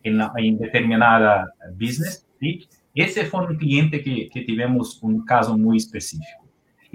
en, 0.02 0.22
en 0.38 0.58
determinada 0.58 1.54
business. 1.74 2.26
¿sí? 2.40 2.68
Ese 2.96 3.26
fue 3.26 3.46
un 3.46 3.58
cliente 3.58 4.02
que, 4.02 4.30
que 4.30 4.42
tivemos 4.42 5.04
un 5.04 5.24
caso 5.26 5.58
muy 5.58 5.78
específico 5.78 6.45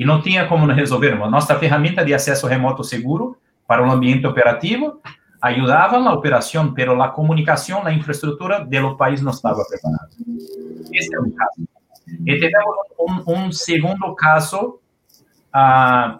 e 0.01 0.05
não 0.07 0.23
tinha 0.23 0.49
como 0.49 0.67
resolvermos. 0.73 1.31
Nossa 1.31 1.59
ferramenta 1.59 2.03
de 2.03 2.15
acesso 2.15 2.47
remoto 2.47 2.83
seguro 2.83 3.37
para 3.67 3.87
o 3.87 3.91
ambiente 3.91 4.27
operativo 4.27 4.99
ajudava 5.43 6.01
na 6.01 6.11
operação, 6.15 6.75
mas 6.75 7.01
a 7.01 7.09
comunicação, 7.09 7.87
a 7.87 7.93
infraestrutura 7.93 8.65
do 8.65 8.97
país 8.97 9.21
não 9.21 9.31
estava 9.31 9.63
preparada. 9.63 10.09
Esse 10.91 11.15
é 11.15 11.21
um 11.21 11.31
caso. 11.31 11.69
E 12.27 12.35
tivemos 12.35 12.77
um, 12.99 13.35
um 13.35 13.53
segundo 13.53 14.15
caso 14.15 14.81
uh, 15.55 16.19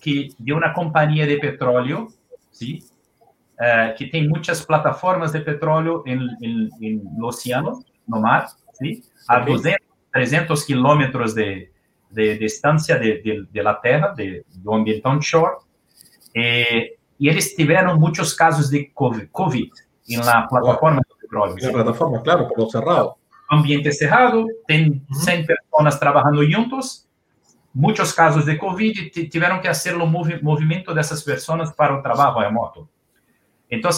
que 0.00 0.34
de 0.40 0.54
uma 0.54 0.70
companhia 0.70 1.26
de 1.26 1.36
petróleo, 1.36 2.08
sim, 2.50 2.78
uh, 3.60 3.94
que 3.94 4.06
tem 4.06 4.26
muitas 4.26 4.64
plataformas 4.64 5.32
de 5.32 5.40
petróleo 5.40 6.02
no 7.14 7.26
oceano, 7.26 7.84
no 8.08 8.22
mar, 8.22 8.48
sim, 8.72 9.02
a 9.28 9.38
200, 9.38 9.86
300 10.12 10.64
quilômetros 10.64 11.34
de, 11.34 11.70
de 12.10 12.38
distância 12.38 12.98
de, 12.98 13.22
de, 13.22 13.46
de 13.46 13.62
la 13.62 13.74
Terra, 13.74 14.08
de, 14.08 14.44
do 14.54 14.72
ambiente 14.72 15.06
onshore, 15.06 15.56
e, 16.34 16.96
e 17.18 17.28
eles 17.28 17.54
tiveram 17.54 17.98
muitos 17.98 18.32
casos 18.32 18.70
de 18.70 18.86
COVID, 18.86 19.26
COVID 19.26 19.72
na 20.24 20.46
plataforma 20.46 21.02
do 21.08 21.16
petróleo. 21.16 21.56
Na 21.60 21.72
plataforma, 21.72 22.22
claro, 22.22 22.48
por 22.48 22.58
lo 22.58 22.70
cerrado. 22.70 23.14
Ambiente 23.50 23.92
cerrado, 23.92 24.46
tem 24.66 25.02
100 25.10 25.46
pessoas 25.46 25.98
trabalhando 25.98 26.44
juntos, 26.50 27.06
muitos 27.74 28.12
casos 28.12 28.44
de 28.44 28.56
COVID, 28.56 29.10
tiveram 29.28 29.60
que 29.60 29.68
fazer 29.68 29.94
o 29.94 30.06
movi 30.06 30.42
movimento 30.42 30.94
dessas 30.94 31.22
pessoas 31.22 31.70
para 31.72 31.94
o 31.98 32.02
trabalho 32.02 32.38
remoto. 32.38 32.88
Então, 33.70 33.90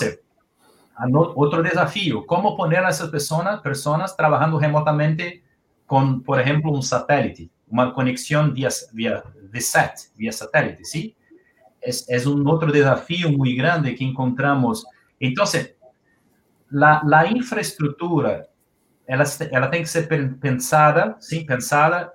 outro 1.34 1.62
desafio, 1.62 2.24
como 2.24 2.56
pôr 2.56 2.72
essas 2.74 3.10
pessoas, 3.10 3.60
pessoas 3.60 4.14
trabalhando 4.14 4.56
remotamente 4.56 5.42
com, 5.86 6.20
por 6.20 6.38
exemplo, 6.38 6.76
um 6.76 6.82
satélite 6.82 7.50
uma 7.70 7.92
conexão 7.92 8.52
via, 8.52 8.68
via 8.92 9.22
VSAT, 9.52 10.10
via 10.16 10.32
satélite, 10.32 10.84
¿sí? 10.84 11.16
Es, 11.80 12.06
es 12.08 12.26
un 12.26 12.46
otro 12.46 12.70
desafío 12.70 13.30
muy 13.30 13.56
grande 13.56 13.94
que 13.94 14.04
encontramos. 14.04 14.84
Entonces, 15.18 15.74
la, 16.70 17.02
la 17.06 17.26
infraestructura 17.26 18.50
ela, 19.10 19.24
ela 19.50 19.66
tem 19.66 19.82
que 19.82 19.88
ser 19.88 20.06
pensada, 20.38 21.16
sim, 21.18 21.44
pensada 21.44 22.12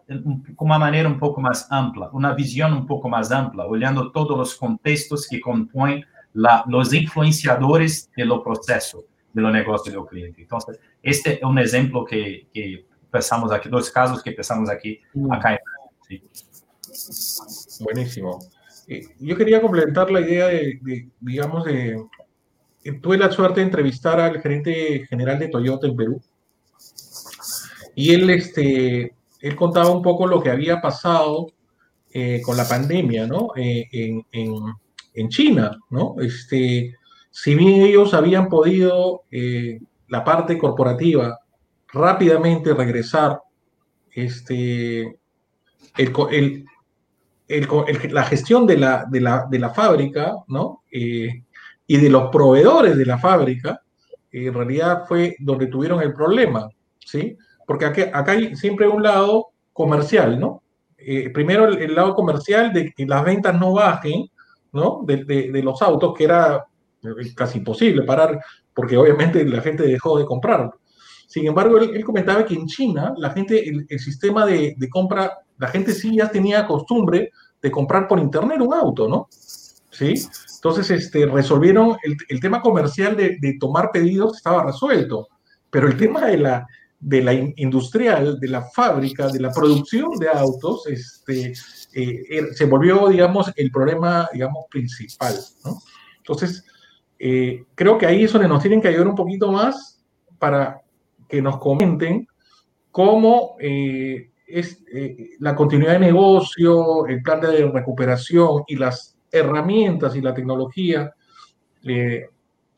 com 0.56 0.64
uma 0.64 0.80
maneira 0.80 1.10
um 1.10 1.20
pouco 1.20 1.42
mais 1.42 1.70
ampla, 1.70 2.10
uma 2.14 2.34
visão 2.34 2.72
um 2.72 2.86
pouco 2.86 3.10
mais 3.10 3.32
ampla, 3.32 3.68
olhando 3.68 4.12
todos 4.12 4.40
os 4.40 4.54
contextos 4.54 5.26
que 5.26 5.40
compõem 5.40 6.06
la, 6.34 6.66
os 6.66 6.94
influenciadores 6.94 8.10
do 8.18 8.42
processo 8.42 9.04
do 9.34 9.52
negócio 9.52 9.92
do 9.92 10.06
cliente. 10.06 10.42
Então, 10.42 10.58
este 11.04 11.38
é 11.42 11.46
um 11.46 11.60
exemplo 11.60 12.06
que, 12.06 12.48
que 12.54 12.86
pensamos 13.16 13.50
aqui, 13.52 13.70
dois 13.70 13.90
casos 13.90 14.22
que 14.22 14.32
pensamos 14.34 14.70
aqui, 14.70 15.00
mm. 15.14 15.32
acá. 15.32 15.58
Sí. 16.08 16.22
Buenísimo. 17.84 18.40
Eh, 18.88 19.08
yo 19.20 19.38
quería 19.38 19.62
complementar 19.62 20.12
la 20.12 20.20
idea 20.20 20.48
de, 20.48 20.80
de, 20.82 21.10
digamos, 21.22 21.64
de... 21.64 22.04
Tuve 23.02 23.18
la 23.18 23.32
suerte 23.32 23.62
de 23.62 23.68
entrevistar 23.68 24.20
al 24.20 24.42
gerente 24.42 25.06
general 25.08 25.40
de 25.40 25.48
Toyota 25.48 25.88
en 25.88 25.96
Perú, 25.96 26.22
y 27.96 28.14
él, 28.14 28.30
este, 28.30 29.16
él 29.42 29.56
contaba 29.56 29.90
un 29.90 30.04
poco 30.04 30.28
lo 30.28 30.44
que 30.44 30.52
había 30.52 30.82
pasado 30.82 31.48
eh, 32.14 32.42
con 32.44 32.58
la 32.58 32.68
pandemia, 32.68 33.26
¿no? 33.26 33.54
Eh, 33.56 33.88
en, 33.92 34.26
en, 34.32 34.54
en, 35.16 35.30
China, 35.30 35.80
¿no? 35.90 36.16
Este, 36.20 36.94
si 37.32 37.56
bien 37.56 37.82
ellos 37.82 38.14
habían 38.14 38.50
podido, 38.50 39.24
eh, 39.32 39.80
la 40.10 40.24
parte 40.24 40.58
corporativa, 40.58 41.40
rápidamente 41.96 42.74
regresar, 42.74 43.40
este, 44.12 45.18
el, 45.98 46.66
el, 47.48 48.14
la 48.14 48.24
gestión 48.24 48.68
de 48.68 48.78
la, 48.78 49.06
de 49.10 49.22
la, 49.22 49.48
de 49.50 49.60
la 49.60 49.70
fábrica, 49.72 50.36
¿no? 50.48 50.84
y 50.92 51.98
de 51.98 52.10
los 52.10 52.30
proveedores 52.32 52.98
de 52.98 53.06
la 53.06 53.18
fábrica, 53.18 53.82
en 54.32 54.54
realidad 54.54 55.04
fue 55.08 55.36
donde 55.40 55.68
tuvieron 55.68 56.02
el 56.02 56.14
problema, 56.14 56.70
¿sí? 57.00 57.38
porque 57.66 57.86
acá, 57.86 58.24
hay 58.28 58.56
siempre 58.56 58.88
un 58.88 59.02
lado 59.02 59.48
comercial, 59.74 60.40
¿no? 60.40 60.64
Eh, 60.98 61.30
primero 61.30 61.68
el, 61.68 61.96
lado 61.96 62.16
comercial 62.16 62.72
de 62.74 62.92
que 62.92 63.06
las 63.06 63.24
ventas 63.24 63.58
no 63.60 63.74
bajen, 63.74 64.30
¿no? 64.72 65.02
De, 65.06 65.62
los 65.64 65.82
autos, 65.82 66.14
que 66.18 66.24
era 66.26 66.66
eh, 67.04 67.34
casi 67.36 67.60
imposible 67.60 68.04
parar, 68.04 68.40
porque 68.74 68.98
obviamente 68.98 69.44
la 69.46 69.62
gente 69.62 69.84
dejó 69.84 70.18
de 70.18 70.26
comprar. 70.26 70.72
Sin 71.36 71.48
embargo, 71.48 71.78
él, 71.80 72.06
comentaba 72.06 72.46
que 72.46 72.54
en 72.54 72.66
China 72.66 73.14
la 73.18 73.30
gente, 73.32 73.68
el, 73.68 74.00
sistema 74.00 74.46
de, 74.46 74.74
compra, 74.90 75.40
la 75.58 75.68
gente 75.68 75.92
sí 75.92 76.16
ya 76.16 76.32
tenía 76.32 76.66
costumbre 76.66 77.30
de 77.62 77.72
comprar 77.72 78.08
por 78.08 78.20
internet 78.20 78.62
un 78.62 78.74
auto, 78.74 79.10
¿no? 79.10 79.28
¿Sí? 79.92 80.14
Entonces, 80.56 80.90
este, 80.92 81.26
resolvieron 81.26 81.98
el, 82.30 82.40
tema 82.40 82.62
comercial 82.62 83.18
de, 83.18 83.58
tomar 83.60 83.92
pedidos, 83.92 84.38
estaba 84.38 84.64
resuelto, 84.64 85.28
pero 85.70 85.90
el 85.90 85.98
tema 85.98 86.26
de 86.26 86.38
la, 86.38 87.34
industrial, 87.58 88.40
de 88.40 88.48
la 88.48 88.62
fábrica, 88.70 89.28
de 89.28 89.42
la 89.42 89.52
producción 89.52 90.12
de 90.18 90.30
autos, 90.30 90.88
este, 90.88 91.52
eh, 91.92 92.24
er, 92.30 92.54
se 92.54 92.64
volvió, 92.64 93.10
digamos, 93.10 93.52
el 93.58 93.72
problema, 93.72 94.30
digamos, 94.32 94.68
principal. 94.72 95.36
Entonces, 96.16 96.64
eh, 97.20 97.66
creo 97.76 97.98
que 97.98 98.06
ahí 98.06 98.24
es 98.24 98.32
donde 98.32 98.48
nos 98.48 98.62
tienen 98.62 98.82
que 98.82 98.88
ayudar 98.88 99.10
un 99.10 99.16
poquito 99.16 99.52
más 99.52 100.02
para 100.40 100.82
que 101.28 101.42
nos 101.42 101.58
comenten 101.58 102.28
cómo 102.92 103.56
eh, 103.60 104.30
es 104.48 104.84
la 105.40 105.56
continuidad 105.56 105.94
de 105.94 106.00
negocio, 106.00 107.08
el 107.08 107.22
plan 107.22 107.42
de 107.42 107.66
recuperación 107.70 108.64
y 108.68 108.76
las 108.76 109.18
herramientas 109.32 110.16
y 110.16 110.22
la 110.22 110.34
tecnología 110.34 111.14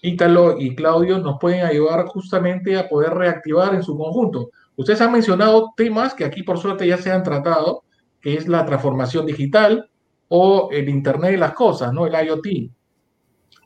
Ítalo 0.01 0.57
y 0.59 0.75
Claudio 0.75 1.17
nos 1.19 1.39
pueden 1.39 1.65
ayudar 1.65 2.05
justamente 2.05 2.77
a 2.77 2.87
poder 2.87 3.13
reactivar 3.13 3.73
en 3.73 3.83
su 3.83 3.97
conjunto. 3.97 4.51
Ustedes 4.75 5.01
han 5.01 5.11
mencionado 5.11 5.73
temas 5.75 6.13
que 6.13 6.23
aquí 6.23 6.43
por 6.43 6.59
suerte 6.59 6.87
ya 6.87 6.97
se 6.97 7.11
han 7.11 7.23
tratado, 7.23 7.83
que 8.21 8.35
es 8.35 8.47
la 8.47 8.65
transformación 8.65 9.25
digital 9.25 9.89
o 10.27 10.69
el 10.71 10.87
Internet 10.89 11.31
de 11.31 11.37
las 11.37 11.53
cosas, 11.53 11.91
¿no? 11.93 12.05
El 12.05 12.27
IoT. 12.27 12.45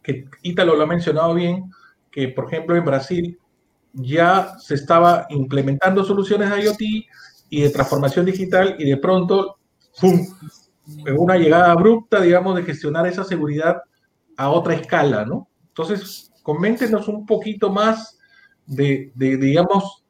Que 0.01 0.25
Ítalo 0.41 0.75
lo 0.75 0.83
ha 0.83 0.87
mencionado 0.87 1.33
bien, 1.33 1.69
que 2.09 2.29
por 2.29 2.45
ejemplo 2.45 2.75
en 2.75 2.85
Brasil 2.85 3.39
ya 3.93 4.55
se 4.59 4.75
estaba 4.75 5.25
implementando 5.29 6.03
soluciones 6.03 6.49
de 6.49 6.63
IoT 6.63 6.81
y 7.49 7.61
de 7.61 7.69
transformación 7.69 8.25
digital 8.25 8.75
y 8.79 8.89
de 8.89 8.97
pronto, 8.97 9.57
¡pum!, 9.99 10.25
una 11.17 11.37
llegada 11.37 11.71
abrupta, 11.71 12.21
digamos, 12.21 12.55
de 12.55 12.63
gestionar 12.63 13.07
esa 13.07 13.23
seguridad 13.23 13.81
a 14.37 14.49
otra 14.49 14.73
escala, 14.73 15.25
¿no? 15.25 15.47
Entonces, 15.67 16.31
coméntenos 16.43 17.07
un 17.07 17.25
poquito 17.25 17.69
más 17.69 18.17
de, 18.65 19.11
digamos, 19.15 20.03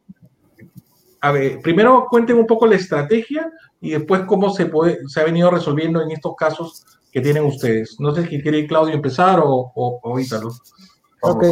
a 1.20 1.32
ver, 1.32 1.62
primero 1.62 2.08
cuenten 2.10 2.38
un 2.38 2.48
poco 2.48 2.66
la 2.66 2.76
estrategia 2.76 3.52
y 3.80 3.92
después 3.92 4.22
cómo 4.26 4.50
se, 4.52 4.66
puede, 4.68 5.00
se 5.08 5.22
ha 5.22 5.24
venido 5.24 5.52
resolviendo 5.52 6.02
en 6.02 6.12
estos 6.12 6.36
casos 6.36 6.84
que 7.12 7.22
tienen 7.22 7.44
ustedes. 7.44 7.98
No 8.00 8.14
sé 8.14 8.28
si 8.28 8.42
quiere 8.42 8.66
Claudio 8.68 8.96
empezar 8.96 9.40
o, 9.44 9.72
o, 9.76 10.20
Ítalo. 10.20 10.50
Ok, 11.22 11.44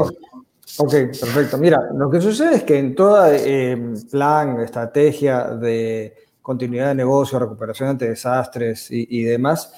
ok, 0.78 0.92
perfecto. 1.20 1.58
Mira, 1.58 1.90
lo 1.94 2.10
que 2.10 2.22
sucede 2.22 2.56
es 2.56 2.64
que 2.64 2.78
en 2.78 2.96
toda 2.96 3.36
eh, 3.36 3.78
plan, 4.12 4.60
estrategia 4.62 5.46
de 5.50 6.16
continuidad 6.42 6.90
de 6.90 6.96
negocio, 6.96 7.40
recuperación 7.40 7.90
ante 7.90 8.10
desastres 8.10 8.88
y 8.90 9.24
demás, 9.24 9.72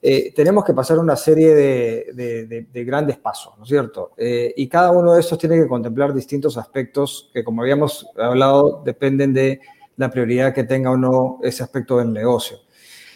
eh, 0.00 0.32
tenemos 0.34 0.64
que 0.64 0.74
pasar 0.74 0.98
una 0.98 1.16
serie 1.16 1.54
de, 1.54 2.84
grandes 2.86 3.16
pasos, 3.16 3.54
¿no 3.56 3.64
es 3.64 3.68
cierto? 3.68 4.12
Eh, 4.16 4.54
y 4.56 4.68
cada 4.68 4.92
uno 4.92 5.14
de 5.14 5.20
estos 5.20 5.38
tiene 5.38 5.56
que 5.56 5.66
contemplar 5.66 6.14
distintos 6.14 6.56
aspectos 6.56 7.30
que, 7.32 7.42
como 7.42 7.62
habíamos 7.62 8.06
hablado, 8.16 8.82
dependen 8.84 9.32
de 9.32 9.60
la 9.96 10.10
prioridad 10.10 10.54
que 10.54 10.64
tenga 10.64 10.92
o 10.92 10.96
no 10.96 11.40
ese 11.42 11.64
aspecto 11.64 11.98
del 11.98 12.12
negocio. 12.12 12.58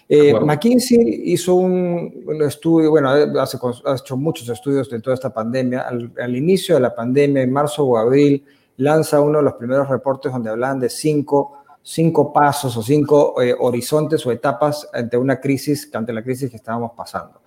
Eh, 0.08 0.34
McKinsey 0.38 1.22
hizo 1.32 1.54
un, 1.54 2.24
estudio, 2.46 2.90
bueno, 2.90 3.10
hace, 3.10 3.58
ha 3.84 3.94
hecho 3.94 4.16
muchos 4.16 4.48
estudios 4.48 4.90
de 4.90 5.00
toda 5.00 5.14
esta 5.14 5.32
pandemia. 5.32 5.82
Al, 5.82 6.12
al, 6.20 6.36
inicio 6.36 6.74
de 6.74 6.80
la 6.80 6.94
pandemia, 6.94 7.42
en 7.42 7.52
marzo 7.52 7.84
o 7.84 7.96
abril, 7.96 8.44
lanza 8.76 9.20
uno 9.20 9.38
de 9.38 9.44
los 9.44 9.54
primeros 9.54 9.88
reportes 9.88 10.32
donde 10.32 10.50
hablan 10.50 10.80
de 10.80 10.90
cinco 10.90 11.62
cinco 11.82 12.32
pasos 12.32 12.76
o 12.76 12.82
cinco 12.82 13.40
eh, 13.42 13.54
horizontes 13.58 14.24
o 14.24 14.32
etapas 14.32 14.88
ante 14.92 15.16
una 15.16 15.40
crisis, 15.40 15.90
ante 15.92 16.12
la 16.12 16.22
crisis 16.22 16.50
que 16.50 16.56
estábamos 16.56 16.92
pasando. 16.96 17.40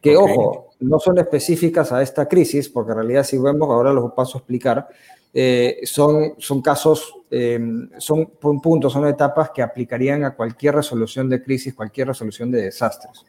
Que, 0.00 0.16
ojo, 0.16 0.68
no 0.80 0.98
son 0.98 1.18
específicas 1.18 1.92
a 1.92 2.00
esta 2.00 2.26
crisis, 2.26 2.70
porque 2.70 2.92
en 2.92 2.98
realidad 2.98 3.22
si 3.22 3.36
vemos, 3.36 3.68
ahora 3.68 3.92
los 3.92 4.12
paso 4.12 4.38
a 4.38 4.40
explicar, 4.40 4.88
eh, 5.32 5.80
son, 5.84 6.34
son 6.38 6.60
casos, 6.60 7.14
em, 7.30 7.88
son 7.98 8.26
puntos, 8.40 8.92
son 8.92 9.06
etapas 9.06 9.50
que 9.50 9.62
aplicarían 9.62 10.24
a 10.24 10.34
cualquier 10.34 10.74
resolución 10.74 11.28
de 11.28 11.42
crisis, 11.42 11.74
cualquier 11.74 12.08
resolución 12.08 12.50
de 12.50 12.62
desastres. 12.62 13.24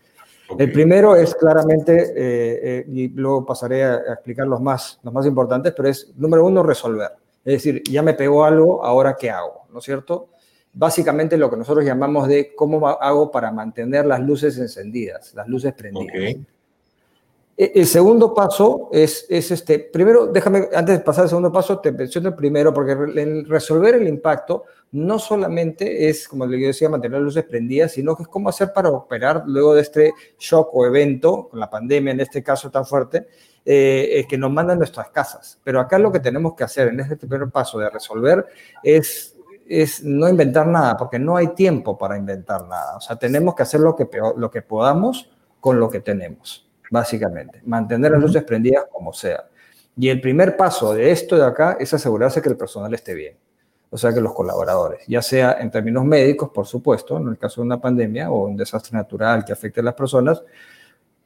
El 0.58 0.72
primero 0.72 1.16
es 1.16 1.34
claramente, 1.36 2.14
eh, 2.16 2.86
y 2.88 3.08
luego 3.10 3.46
pasaré 3.46 3.86
a, 3.86 3.94
a, 3.94 4.14
explicar 4.14 4.48
los 4.48 4.60
más, 4.60 5.00
los 5.02 5.14
más 5.14 5.26
importantes, 5.26 5.74
pero 5.76 5.88
es, 5.88 6.12
número 6.18 6.46
uno, 6.46 6.62
resolver. 6.62 7.12
Es 7.46 7.54
decir, 7.64 7.82
ya 7.90 8.02
me 8.02 8.14
pegó 8.14 8.44
algo, 8.44 8.84
ahora 8.84 9.16
qué 9.18 9.30
hago, 9.30 9.62
¿no 9.72 9.80
es 9.80 9.86
cierto? 9.86 10.32
básicamente 10.74 11.38
lo 11.38 11.50
que 11.50 11.58
nosotros 11.58 11.86
llamamos 11.86 12.28
de 12.28 12.54
cómo 12.56 12.88
hago 12.88 13.32
para 13.32 13.52
mantener 13.52 14.06
las 14.06 14.22
luces 14.22 14.58
encendidas, 14.58 15.34
las 15.34 15.48
luces 15.48 15.74
prendidas. 15.74 16.16
E, 16.16 16.40
el 17.76 17.86
segundo 17.86 18.34
paso 18.34 18.90
es, 18.92 19.26
es, 19.30 19.52
este, 19.52 19.78
primero, 19.78 20.28
déjame, 20.28 20.70
antes 20.74 20.98
de 20.98 21.04
pasar 21.04 21.24
al 21.24 21.30
segundo 21.30 21.52
paso, 21.52 21.80
te 21.80 21.92
menciono 21.92 22.30
el 22.30 22.36
primero, 22.36 22.74
porque 22.74 22.96
resolver 23.48 23.96
el 23.96 24.08
impacto 24.08 24.64
no 24.94 25.20
solamente 25.20 26.10
es, 26.10 26.28
como 26.28 26.46
le 26.46 26.58
decía, 26.58 26.90
mantener 26.90 27.20
las 27.20 27.26
luces 27.26 27.44
prendidas, 27.44 27.92
sino 27.92 28.16
que 28.16 28.24
es 28.24 28.30
cómo 28.30 28.50
hacer 28.50 28.74
para 28.74 28.90
operar 28.90 29.44
luego 29.46 29.76
de 29.76 29.82
este 29.82 30.14
shock 30.40 30.70
o 30.74 30.86
evento, 30.86 31.50
con 31.50 31.60
la 31.60 31.70
pandemia 31.70 32.14
en 32.14 32.22
este 32.22 32.42
caso 32.42 32.72
tan 32.72 32.86
fuerte, 32.86 33.28
eh, 33.64 34.26
que 34.28 34.38
nos 34.38 34.52
mandan 34.52 34.80
nuestras 34.80 35.10
casas. 35.10 35.60
Pero 35.64 35.80
acá 35.80 36.00
lo 36.00 36.12
que 36.12 36.20
tenemos 36.20 36.56
que 36.56 36.64
hacer 36.64 36.88
en 36.88 37.00
este 37.02 37.28
primer 37.28 37.50
paso 37.50 37.78
de 37.78 37.90
resolver 37.90 38.46
es 38.84 39.36
es 39.68 40.04
no 40.04 40.28
inventar 40.28 40.68
nada, 40.68 40.98
porque 40.98 41.18
no 41.18 41.38
hay 41.38 41.56
tiempo 41.56 41.98
para 41.98 42.18
inventar 42.18 42.68
nada. 42.68 42.98
O 42.98 43.00
sea, 43.00 43.16
tenemos 43.16 43.56
que 43.56 43.64
hacer 43.64 43.80
lo 43.80 43.96
que, 43.96 44.06
lo 44.36 44.52
que 44.52 44.62
podamos 44.62 45.30
con 45.62 45.80
lo 45.80 45.90
que 45.90 46.02
tenemos, 46.02 46.68
básicamente. 46.92 47.64
Mantener 47.66 48.12
las 48.12 48.22
luces 48.22 48.44
prendidas 48.44 48.86
como 48.92 49.12
sea. 49.12 49.46
Y 49.98 50.10
el 50.10 50.22
primer 50.22 50.56
paso 50.56 50.94
de 50.94 51.10
esto 51.10 51.36
de 51.36 51.46
acá 51.46 51.78
es 51.80 51.92
asegurarse 51.94 52.42
que 52.42 52.50
el 52.50 52.58
personal 52.58 52.94
esté 52.94 53.16
bien. 53.16 53.36
O 53.90 53.98
sea, 53.98 54.14
que 54.14 54.22
los 54.22 54.34
colaboradores, 54.34 55.06
ya 55.08 55.22
sea 55.22 55.58
en 55.60 55.72
términos 55.72 56.06
médicos, 56.06 56.52
por 56.54 56.66
supuesto, 56.66 57.18
en 57.18 57.28
el 57.28 57.38
caso 57.38 57.62
de 57.62 57.66
una 57.66 57.82
pandemia 57.82 58.30
o 58.30 58.46
un 58.46 58.56
desastre 58.56 58.96
natural 58.96 59.44
que 59.44 59.52
afecte 59.52 59.82
a 59.82 59.84
las 59.84 59.96
personas, 59.96 60.44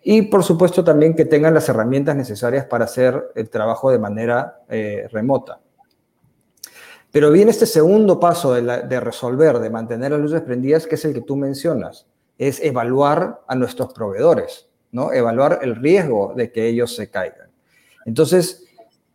y 0.01 0.23
por 0.23 0.43
supuesto 0.43 0.83
también 0.83 1.15
que 1.15 1.25
tengan 1.25 1.53
las 1.53 1.67
herramientas 1.67 2.15
necesarias 2.15 2.65
para 2.65 2.85
hacer 2.85 3.31
el 3.35 3.49
trabajo 3.49 3.91
de 3.91 3.99
manera 3.99 4.61
eh, 4.69 5.07
remota. 5.11 5.59
Pero 7.11 7.31
viene 7.31 7.51
este 7.51 7.65
segundo 7.65 8.19
paso 8.19 8.53
de, 8.53 8.99
resolver, 8.99 9.59
de 9.59 9.69
mantener 9.69 10.11
las 10.11 10.19
luces 10.19 10.41
prendidas, 10.41 10.85
que 10.85 10.95
es 10.95 11.05
el 11.05 11.13
que 11.13 11.21
tú 11.21 11.37
mencionas, 11.37 12.07
es 12.37 12.59
evaluar 12.61 13.41
a 13.47 13.55
nuestros 13.55 13.93
proveedores, 13.93 14.67
¿no? 14.95 15.11
Evaluar 15.11 15.59
el 15.61 15.75
riesgo 15.75 16.33
de 16.35 16.51
que 16.51 16.67
ellos 16.67 16.95
se 16.95 17.09
caigan. 17.09 17.49
Entonces, 18.05 18.65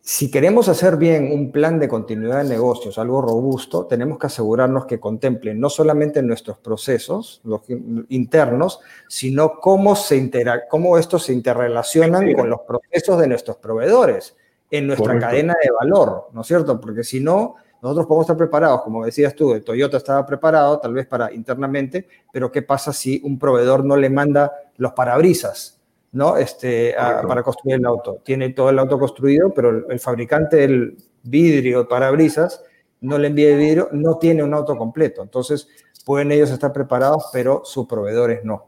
si 0.02 0.30
queremos 0.30 0.68
hacer 0.68 0.96
bien 0.96 1.32
un 1.32 1.50
plan 1.50 1.78
de 1.78 1.88
continuidad 1.88 2.42
de 2.42 2.48
negocios, 2.48 2.98
algo 2.98 3.22
robusto, 3.22 3.86
tenemos 3.86 4.18
que 4.18 4.26
asegurarnos 4.26 4.84
que 4.84 5.00
contemplen 5.00 5.58
no 5.58 5.70
solamente 5.70 6.22
nuestros 6.22 6.58
procesos 6.58 7.40
los 7.44 7.62
internos, 8.10 8.80
sino 9.08 9.58
cómo, 9.58 9.96
se 9.96 10.30
cómo 10.68 10.98
estos 10.98 11.24
se 11.24 11.32
interrelacionan 11.32 12.34
con 12.34 12.50
los 12.50 12.60
procesos 12.60 13.18
de 13.18 13.28
nuestros 13.28 13.56
proveedores 13.56 14.36
en 14.70 14.86
nuestra 14.86 15.18
cadena 15.18 15.56
de 15.62 15.70
valor, 15.70 16.28
¿no 16.32 16.42
es 16.42 16.46
cierto? 16.46 16.78
Porque 16.78 17.04
si 17.04 17.20
no, 17.20 17.56
nosotros 17.82 18.06
podemos 18.06 18.24
estar 18.24 18.36
preparados, 18.36 18.82
como 18.82 19.04
decías 19.04 19.34
tú, 19.34 19.58
Toyota 19.60 19.96
estaba 19.96 20.26
preparado 20.26 20.78
tal 20.78 20.92
vez 20.92 21.06
para 21.06 21.32
internamente, 21.32 22.06
pero 22.32 22.52
¿qué 22.52 22.62
pasa 22.62 22.92
si 22.92 23.20
un 23.24 23.38
proveedor 23.38 23.84
no 23.84 23.96
le 23.96 24.10
manda 24.10 24.52
los 24.76 24.92
parabrisas? 24.92 25.80
¿no? 26.12 26.36
Este, 26.36 26.94
para 26.96 27.42
construir 27.42 27.76
el 27.76 27.86
auto. 27.86 28.18
Tiene 28.24 28.50
todo 28.50 28.70
el 28.70 28.78
auto 28.78 28.98
construido, 28.98 29.52
pero 29.54 29.88
el, 29.88 30.00
fabricante 30.00 30.56
del 30.56 30.96
vidrio, 31.22 31.88
parabrisas, 31.88 32.62
no 33.00 33.18
le 33.18 33.28
envía 33.28 33.50
el 33.50 33.58
vidrio, 33.58 33.88
no 33.92 34.18
tiene 34.18 34.42
un 34.42 34.52
auto 34.54 34.76
completo. 34.76 35.22
Entonces, 35.22 35.68
pueden 36.04 36.32
ellos 36.32 36.50
estar 36.50 36.72
preparados, 36.72 37.26
pero 37.32 37.62
sus 37.64 37.86
proveedores 37.86 38.44
no. 38.44 38.66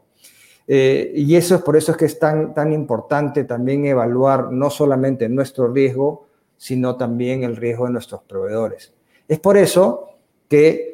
Eh, 0.65 1.11
y 1.15 1.35
eso 1.35 1.55
es 1.55 1.61
por 1.61 1.75
eso 1.75 1.91
es 1.91 1.97
que 1.97 2.05
es 2.05 2.17
tan, 2.17 2.53
tan 2.53 2.71
importante 2.71 3.43
también 3.43 3.85
evaluar 3.85 4.51
no 4.51 4.69
solamente 4.69 5.27
nuestro 5.27 5.67
riesgo, 5.67 6.27
sino 6.55 6.95
también 6.95 7.43
el 7.43 7.57
riesgo 7.57 7.85
de 7.85 7.91
nuestros 7.91 8.21
proveedores. 8.23 8.92
Es 9.27 9.39
por 9.39 9.57
eso 9.57 10.09
que 10.47 10.93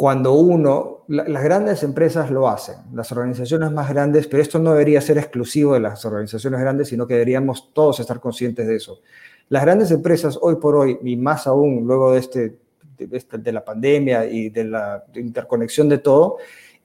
cuando 0.00 0.32
uno, 0.32 1.04
las 1.08 1.44
grandes 1.44 1.82
empresas 1.82 2.30
lo 2.30 2.48
hacen, 2.48 2.76
las 2.94 3.12
organizaciones 3.12 3.70
más 3.70 3.90
grandes, 3.90 4.26
pero 4.26 4.42
esto 4.42 4.58
no 4.58 4.72
debería 4.72 5.00
ser 5.02 5.18
exclusivo 5.18 5.74
de 5.74 5.80
las 5.80 6.02
organizaciones 6.06 6.58
grandes, 6.58 6.88
sino 6.88 7.06
que 7.06 7.14
deberíamos 7.14 7.70
todos 7.74 8.00
estar 8.00 8.18
conscientes 8.18 8.66
de 8.66 8.76
eso. 8.76 9.02
Las 9.50 9.62
grandes 9.62 9.90
empresas 9.90 10.38
hoy 10.40 10.56
por 10.56 10.74
hoy, 10.74 10.98
y 11.02 11.16
más 11.16 11.46
aún 11.46 11.86
luego 11.86 12.12
de, 12.12 12.20
este, 12.20 12.58
de, 12.96 13.14
este, 13.14 13.52
la 13.52 13.62
pandemia 13.62 14.24
y 14.24 14.48
de 14.48 14.64
la 14.64 15.04
interconexión 15.16 15.88
de 15.90 15.98
todo, 15.98 16.38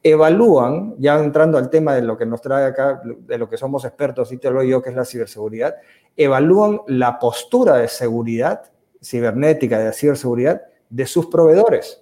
evalúan, 0.04 0.96
ya 1.00 1.18
entrando 1.18 1.58
al 1.58 1.70
tema 1.70 1.96
de 1.96 2.02
lo 2.02 2.18
que 2.18 2.26
nos 2.26 2.42
trae 2.42 2.66
acá, 2.66 3.02
de 3.06 3.38
lo 3.38 3.50
que 3.50 3.56
somos 3.56 3.86
expertos, 3.86 4.32
y 4.34 4.38
te 4.38 4.52
lo 4.52 4.62
yo, 4.62 4.82
que 4.82 4.90
es 4.90 4.96
la 4.96 5.06
ciberseguridad, 5.06 5.76
evalúan 6.18 6.82
la 6.88 7.18
postura 7.18 7.78
de 7.78 7.88
seguridad 7.88 8.64
cibernética, 9.06 9.80
de 9.80 9.94
ciberseguridad, 9.94 10.64
de 10.90 11.06
sus 11.06 11.28
proveedores. 11.28 12.02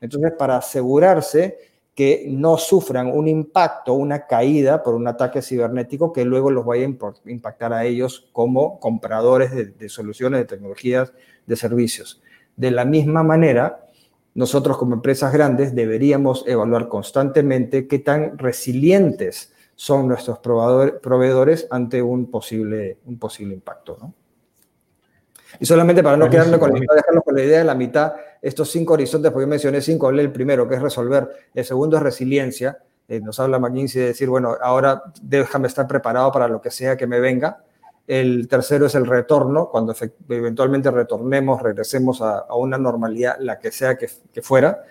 Entonces, 0.00 0.32
para 0.38 0.56
asegurarse 0.56 1.58
que 1.94 2.24
no 2.28 2.56
sufran 2.56 3.08
un 3.08 3.28
impacto, 3.28 3.92
una 3.92 4.26
caída 4.26 4.82
por 4.82 4.94
un 4.94 5.06
ataque 5.06 5.42
cibernético 5.42 6.12
que 6.12 6.24
luego 6.24 6.50
los 6.50 6.64
vaya 6.64 6.86
a 6.86 7.30
impactar 7.30 7.72
a 7.72 7.84
ellos 7.84 8.30
como 8.32 8.80
compradores 8.80 9.78
de, 9.78 9.88
soluciones, 9.88 10.40
de 10.40 10.46
tecnologías, 10.46 11.12
de 11.46 11.56
servicios. 11.56 12.22
De 12.56 12.70
la 12.70 12.84
misma 12.84 13.22
manera, 13.22 13.86
nosotros 14.34 14.78
como 14.78 14.94
empresas 14.94 15.32
grandes 15.32 15.74
deberíamos 15.74 16.44
evaluar 16.46 16.88
constantemente 16.88 17.86
qué 17.86 17.98
tan 17.98 18.38
resilientes 18.38 19.52
son 19.74 20.08
nuestros 20.08 20.38
proveedores 20.38 21.66
ante 21.70 22.00
un 22.00 22.30
posible, 22.30 22.98
un 23.04 23.18
posible 23.18 23.54
impacto. 23.54 23.98
¿no? 24.00 24.14
Y 25.58 25.66
solamente 25.66 26.02
para 26.02 26.16
no 26.16 26.30
quedarme 26.30 26.58
con 26.58 26.72
la, 26.72 26.80
dejarlo 26.94 27.22
con 27.22 27.34
la 27.34 27.42
idea 27.42 27.58
de 27.58 27.64
la 27.64 27.74
mitad, 27.74 28.12
estos 28.40 28.70
cinco 28.70 28.94
horizontes, 28.94 29.30
porque 29.30 29.44
yo 29.44 29.48
mencioné 29.48 29.80
cinco, 29.80 30.06
hablé 30.06 30.22
el 30.22 30.32
primero, 30.32 30.68
que 30.68 30.76
es 30.76 30.82
resolver, 30.82 31.28
el 31.54 31.64
segundo 31.64 31.96
es 31.96 32.02
resiliencia, 32.02 32.78
eh, 33.08 33.20
nos 33.20 33.40
habla 33.40 33.58
McKinsey 33.58 34.02
de 34.02 34.08
decir, 34.08 34.28
bueno, 34.28 34.56
ahora 34.62 35.02
déjame 35.20 35.66
estar 35.66 35.88
preparado 35.88 36.30
para 36.30 36.46
lo 36.46 36.60
que 36.60 36.70
sea 36.70 36.96
que 36.96 37.08
me 37.08 37.18
venga. 37.18 37.64
El 38.06 38.46
tercero 38.48 38.86
es 38.86 38.94
el 38.94 39.06
retorno, 39.06 39.68
cuando 39.68 39.94
eventualmente 40.28 40.90
retornemos, 40.90 41.60
regresemos 41.60 42.22
a, 42.22 42.38
a 42.38 42.54
una 42.56 42.78
normalidad, 42.78 43.36
la 43.40 43.58
que 43.58 43.72
sea 43.72 43.96
que, 43.96 44.08
que, 44.32 44.42
fuera. 44.42 44.84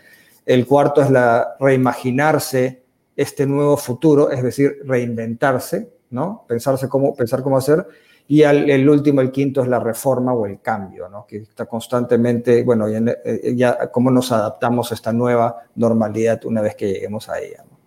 El 0.46 0.66
cuarto 0.66 1.02
es 1.02 1.10
la 1.10 1.56
reimaginarse 1.60 2.84
este 3.16 3.46
nuevo 3.46 3.78
futuro, 3.78 4.32
es 4.32 4.44
decir, 4.44 4.80
reinventarse, 4.84 5.90
¿no? 6.10 6.46
Pensarse 6.48 6.88
cómo, 6.88 7.16
pensar 7.16 7.42
cómo 7.42 7.58
hacer. 7.58 7.86
Y 8.32 8.44
el 8.44 8.88
último, 8.88 9.22
el 9.22 9.32
quinto, 9.32 9.64
es 9.64 9.68
la 9.68 9.80
reforma 9.80 10.34
o 10.34 10.46
el 10.46 10.62
cambio, 10.62 11.10
¿no? 11.10 11.26
que 11.26 11.38
está 11.38 11.66
constantemente, 11.66 12.64
bueno, 12.64 12.88
ya, 12.88 13.00
eh, 13.26 13.56
ya, 13.56 13.90
cómo 13.90 14.12
nos 14.12 14.32
adaptamos 14.32 14.92
a 14.92 14.94
esta 14.94 15.12
nueva 15.12 15.64
normalidad 15.74 16.46
una 16.46 16.62
vez 16.62 16.76
que 16.76 16.94
lleguemos 16.94 17.28
a 17.28 17.40
ella. 17.40 17.64
¿no? 17.68 17.80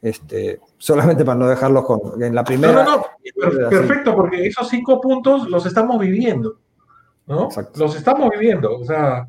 Este, 0.00 0.60
solamente 0.78 1.24
para 1.24 1.40
no 1.40 1.48
dejarlo 1.48 1.82
con, 1.82 2.22
en 2.22 2.36
la 2.36 2.44
primera. 2.44 2.84
No, 2.84 3.04
no, 3.34 3.50
no, 3.50 3.68
perfecto, 3.68 4.14
porque 4.14 4.46
esos 4.46 4.68
cinco 4.68 5.00
puntos 5.00 5.50
los 5.50 5.66
estamos 5.66 5.98
viviendo, 5.98 6.60
¿no? 7.26 7.48
Los 7.74 7.96
estamos 7.96 8.30
viviendo, 8.30 8.78
o 8.78 8.84
sea, 8.84 9.28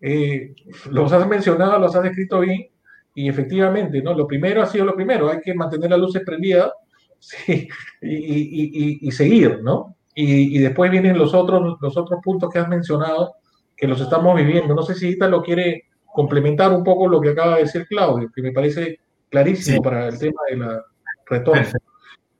eh, 0.00 0.54
los 0.90 1.12
has 1.12 1.28
mencionado, 1.28 1.78
los 1.78 1.94
has 1.94 2.06
escrito 2.06 2.40
bien, 2.40 2.66
y 3.14 3.28
efectivamente, 3.28 4.00
¿no? 4.00 4.14
Lo 4.14 4.26
primero 4.26 4.62
ha 4.62 4.66
sido 4.66 4.86
lo 4.86 4.96
primero, 4.96 5.28
hay 5.28 5.40
que 5.40 5.52
mantener 5.52 5.90
las 5.90 6.00
luces 6.00 6.22
prendidas 6.24 6.72
sí, 7.18 7.68
y, 8.00 8.16
y, 8.16 8.98
y, 9.02 9.12
seguir, 9.12 9.60
¿no? 9.62 9.97
Y, 10.20 10.58
después 10.58 10.90
vienen 10.90 11.16
los 11.16 11.32
otros, 11.32 11.78
los 11.80 11.96
otros 11.96 12.20
puntos 12.24 12.50
que 12.52 12.58
has 12.58 12.66
mencionado, 12.66 13.36
que 13.76 13.86
los 13.86 14.00
estamos 14.00 14.34
viviendo. 14.34 14.74
No 14.74 14.82
sé 14.82 14.96
si 14.96 15.14
lo 15.14 15.42
quiere 15.42 15.84
complementar 16.12 16.72
un 16.72 16.82
poco 16.82 17.06
lo 17.06 17.20
que 17.20 17.28
acaba 17.30 17.54
de 17.54 17.62
decir 17.62 17.86
Claudio, 17.86 18.28
que 18.34 18.42
me 18.42 18.50
parece 18.50 18.98
clarísimo 19.30 19.80
para 19.80 20.08
el 20.08 20.18
tema 20.18 20.40
de 20.50 20.56
la 20.56 20.84
retorno. 21.24 21.62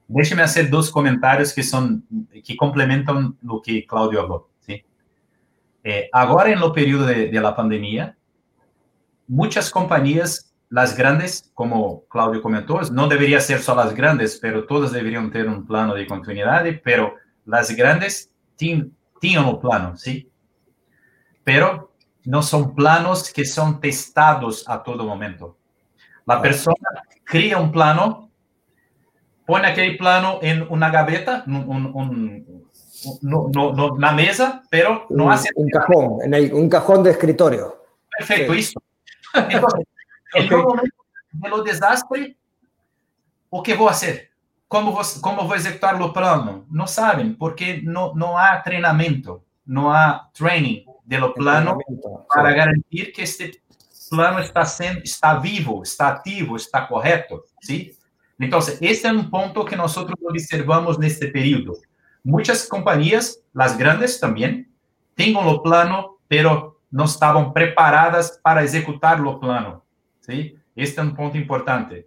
Déjeme 0.09 0.43
hacer 0.43 0.69
dos 0.69 0.91
comentarios 0.91 1.53
que 1.53 1.62
son 1.62 2.05
que 2.45 2.57
complementan 2.57 3.37
lo 3.43 3.62
que 3.62 3.87
Claudio 3.87 4.23
habló. 4.23 4.49
¿sí? 4.59 4.85
Eh, 5.85 6.09
ahora, 6.12 6.51
en 6.51 6.59
lo 6.59 6.73
periodo 6.73 7.07
de, 7.07 7.29
de 7.29 7.41
la 7.41 7.55
pandemia, 7.55 8.17
muchas 9.29 9.71
compañías 9.71 10.53
las 10.69 10.97
grandes, 10.97 11.53
como 11.55 12.05
Claudio 12.09 12.43
comentó, 12.43 12.81
no 12.91 13.07
debería 13.07 13.38
ser 13.38 13.61
solo 13.61 13.85
las 13.85 13.95
grandes, 13.95 14.37
pero 14.43 14.67
todas 14.67 14.91
deberían 14.91 15.31
tener 15.31 15.49
un 15.49 15.64
plano 15.64 15.95
de 15.95 16.09
continuidad, 16.09 16.64
pero 16.83 17.14
las 17.48 17.74
grandes 17.74 18.30
tienen 18.56 18.92
un 19.22 19.58
plano, 19.58 19.96
¿sí? 19.96 20.30
Pero 21.42 21.92
no 22.24 22.42
son 22.42 22.74
planos 22.74 23.32
que 23.32 23.46
son 23.46 23.80
testados 23.80 24.68
a 24.68 24.82
todo 24.82 25.04
momento. 25.04 25.56
La 26.26 26.42
persona 26.42 26.76
crea 27.24 27.56
un 27.56 27.72
plano, 27.72 28.30
pone 29.46 29.66
aquel 29.66 29.96
plano 29.96 30.40
en 30.42 30.66
una 30.68 30.90
gaveta, 30.90 31.42
un, 31.46 31.90
un, 31.94 32.66
no, 33.22 33.48
no, 33.50 33.92
una 33.94 34.12
mesa, 34.12 34.62
pero 34.70 35.06
no 35.08 35.30
hace... 35.30 35.48
Un 35.54 35.70
cajón, 35.70 36.18
en 36.24 36.34
el, 36.34 36.52
un 36.52 36.68
cajón 36.68 37.02
de 37.02 37.12
escritorio. 37.12 37.82
Perfecto, 38.18 38.52
eso. 38.52 38.82
Entonces, 39.32 39.87
en 40.34 40.52
el 40.52 40.56
momento 40.58 40.96
del 41.40 41.64
desastre, 41.64 42.37
¿o 43.48 43.62
qué 43.62 43.74
voy 43.74 43.88
a 43.88 43.92
hacer? 43.92 44.28
Como 44.68 44.92
vou, 44.92 45.02
como 45.22 45.46
vou 45.46 45.57
executar 45.57 46.00
o 46.00 46.12
plano? 46.12 46.66
Não 46.70 46.87
sabem, 46.87 47.33
porque 47.33 47.81
não, 47.83 48.14
não 48.14 48.37
há 48.37 48.59
treinamento, 48.59 49.42
não 49.66 49.90
há 49.90 50.28
training 50.35 50.85
do 51.07 51.33
plano 51.33 51.78
para 52.28 52.52
garantir 52.52 53.12
que 53.12 53.22
este 53.22 53.62
plano 54.11 54.40
está 54.40 54.64
sendo 54.64 55.02
está 55.02 55.35
vivo, 55.37 55.83
está 55.83 56.09
ativo, 56.09 56.57
está 56.57 56.83
correto, 56.83 57.42
sim? 57.62 57.92
Então, 58.38 58.59
este 58.59 59.07
é 59.07 59.12
um 59.12 59.24
ponto 59.24 59.64
que 59.64 59.74
nós 59.74 59.96
observamos 59.96 60.98
neste 60.98 61.26
período. 61.28 61.72
Muitas 62.24 62.68
companhias, 62.68 63.42
as 63.57 63.76
grandes 63.76 64.20
também, 64.20 64.66
têm 65.16 65.37
o 65.37 65.59
plano, 65.61 66.18
pero 66.28 66.78
não 66.93 67.05
estavam 67.05 67.53
preparadas 67.53 68.38
para 68.43 68.62
executar 68.62 69.20
o 69.24 69.38
plano, 69.38 69.82
sim? 70.20 70.57
Este 70.76 71.01
é 71.01 71.03
um 71.03 71.14
ponto 71.14 71.36
importante. 71.36 72.07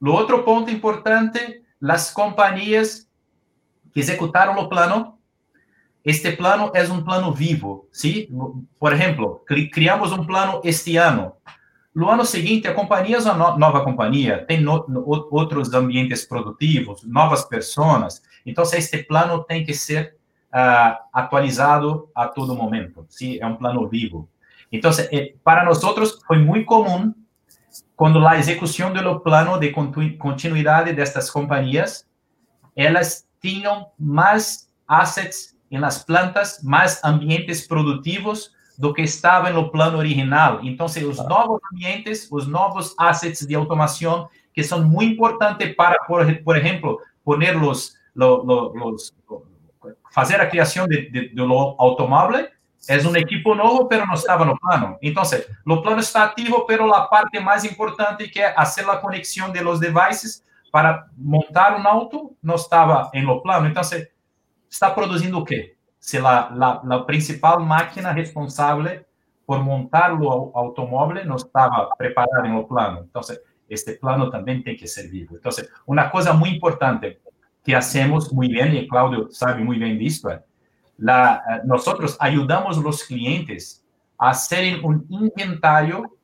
O 0.00 0.10
outro 0.10 0.44
ponto 0.44 0.70
importante 0.70 1.62
las 1.80 2.12
compañías 2.12 3.08
que 3.92 4.00
ejecutaron 4.00 4.58
el 4.58 4.68
plano, 4.68 5.18
este 6.04 6.32
plano 6.32 6.72
es 6.74 6.88
un 6.88 7.04
plano 7.04 7.32
vivo, 7.32 7.88
¿sí? 7.90 8.28
Por 8.78 8.92
ejemplo, 8.94 9.44
criamos 9.46 10.12
un 10.12 10.26
plano 10.26 10.60
este 10.64 10.98
año. 10.98 11.34
No 11.94 12.10
ano 12.10 12.24
seguinte, 12.24 12.68
a 12.68 12.74
companhia 12.74 13.16
é 13.16 13.20
uma 13.20 13.58
nova 13.58 13.82
companhia, 13.82 14.44
tem 14.46 14.60
no, 14.60 14.86
no, 14.86 15.04
outros 15.30 15.74
ambientes 15.74 16.24
produtivos, 16.24 17.02
novas 17.02 17.44
pessoas. 17.44 18.22
Então, 18.46 18.62
este 18.62 18.98
plano 18.98 19.42
tem 19.42 19.64
que 19.64 19.74
ser 19.74 20.16
uh, 20.54 20.96
atualizado 21.12 22.08
a 22.14 22.28
todo 22.28 22.54
momento. 22.54 23.04
¿sí? 23.08 23.40
É 23.40 23.46
um 23.46 23.56
plano 23.56 23.88
vivo. 23.88 24.28
Então, 24.70 24.90
eh, 25.10 25.34
para 25.42 25.64
nós 25.64 25.80
foi 26.26 26.38
muito 26.38 26.66
comum 26.66 27.12
quando 27.96 28.26
a 28.26 28.38
execução 28.38 28.92
do 28.92 29.20
plano 29.20 29.58
de 29.58 29.72
continuidade 30.18 30.92
destas 30.92 31.30
companhias, 31.30 32.06
elas 32.76 33.26
tinham 33.40 33.88
mais 33.98 34.68
assets 34.86 35.56
em 35.70 35.78
las 35.78 36.04
plantas, 36.04 36.62
mais 36.62 37.02
ambientes 37.04 37.66
produtivos 37.66 38.50
do 38.78 38.94
que 38.94 39.02
estava 39.02 39.50
no 39.50 39.70
plano 39.70 39.98
original. 39.98 40.60
Então, 40.62 40.86
os 40.86 41.18
novos 41.18 41.60
ambientes, 41.72 42.28
os 42.30 42.46
novos 42.46 42.94
assets 42.98 43.46
de 43.46 43.54
automação, 43.54 44.28
que 44.54 44.62
são 44.62 44.82
muito 44.82 45.14
importantes 45.14 45.74
para, 45.74 45.98
por, 46.04 46.24
por 46.42 46.56
exemplo, 46.56 47.00
poner 47.24 47.56
los, 47.56 47.94
los, 48.14 48.44
los, 48.74 49.14
fazer 50.12 50.40
a 50.40 50.46
criação 50.46 50.86
de, 50.86 51.10
de, 51.10 51.40
automóvel 51.78 52.48
é 52.86 52.96
um 53.06 53.16
equipo 53.16 53.54
novo, 53.54 53.86
pero 53.86 54.06
não 54.06 54.14
estava 54.14 54.44
no 54.44 54.58
plano. 54.58 54.96
Então, 55.02 55.22
o 55.66 55.82
plano 55.82 56.00
está 56.00 56.24
ativo, 56.24 56.64
pero 56.66 56.92
a 56.94 57.06
parte 57.06 57.40
mais 57.40 57.64
importante 57.64 58.28
que 58.28 58.40
é 58.40 58.52
fazer 58.54 58.88
a 58.88 58.96
conexão 58.96 59.50
de 59.50 59.60
los 59.60 59.80
devices 59.80 60.44
para 60.70 61.06
montar 61.16 61.78
um 61.78 61.86
auto 61.86 62.36
não 62.42 62.54
estava 62.54 63.10
em 63.14 63.24
lo 63.24 63.42
plano. 63.42 63.66
Então, 63.66 63.82
está 64.70 64.90
produzindo 64.90 65.38
o 65.38 65.44
quê? 65.44 65.74
Se 65.98 66.18
a, 66.18 66.22
a, 66.28 66.96
a 66.96 67.02
principal 67.04 67.60
máquina 67.60 68.12
responsável 68.12 69.04
por 69.46 69.64
montar 69.64 70.12
o 70.12 70.52
automóvel 70.54 71.24
não 71.24 71.36
estava 71.36 71.88
preparada 71.96 72.46
em 72.46 72.54
lo 72.54 72.64
plano. 72.64 73.06
Então, 73.08 73.22
este 73.68 73.94
plano 73.94 74.30
também 74.30 74.62
tem 74.62 74.76
que 74.76 74.86
ser 74.86 75.08
vivo. 75.08 75.36
Então, 75.36 75.50
uma 75.86 76.08
coisa 76.08 76.32
muito 76.32 76.56
importante 76.56 77.18
que 77.64 77.74
hacemos 77.74 78.32
muy 78.32 78.48
bien, 78.48 78.74
y 78.74 78.88
Claudio 78.88 79.28
sabe 79.30 79.62
muy 79.62 79.78
bien 79.78 79.98
de 79.98 80.06
esto, 80.06 80.30
la, 80.98 81.42
eh, 81.50 81.60
nosotros 81.64 82.16
ayudamos 82.20 82.78
a 82.78 82.82
los 82.82 83.02
clientes 83.04 83.84
a 84.18 84.30
hacer 84.30 84.80
un 84.84 85.06
inventario 85.08 86.16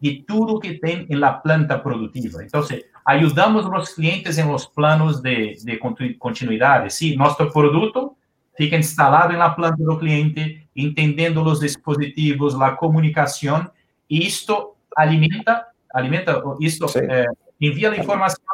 de 0.00 0.24
todo 0.26 0.58
que 0.58 0.74
tienen 0.74 1.06
en 1.08 1.20
la 1.20 1.40
planta 1.40 1.82
productiva. 1.82 2.42
Entonces, 2.42 2.86
ayudamos 3.04 3.66
a 3.66 3.68
los 3.68 3.90
clientes 3.94 4.36
en 4.38 4.48
los 4.48 4.66
planos 4.66 5.22
de, 5.22 5.56
de 5.62 5.78
continuidad. 6.18 6.88
Sí, 6.88 7.16
nuestro 7.16 7.52
producto 7.52 8.16
fica 8.56 8.76
instalado 8.76 9.30
en 9.30 9.38
la 9.38 9.54
planta 9.54 9.76
del 9.78 9.98
cliente, 9.98 10.68
entendiendo 10.74 11.44
los 11.44 11.60
dispositivos, 11.60 12.54
la 12.54 12.76
comunicación, 12.76 13.70
y 14.08 14.26
esto 14.26 14.76
alimenta, 14.96 15.68
alimenta 15.92 16.42
esto 16.60 16.88
sí. 16.88 17.00
eh, 17.08 17.26
envía 17.60 17.90
la 17.90 17.96
información 17.96 18.44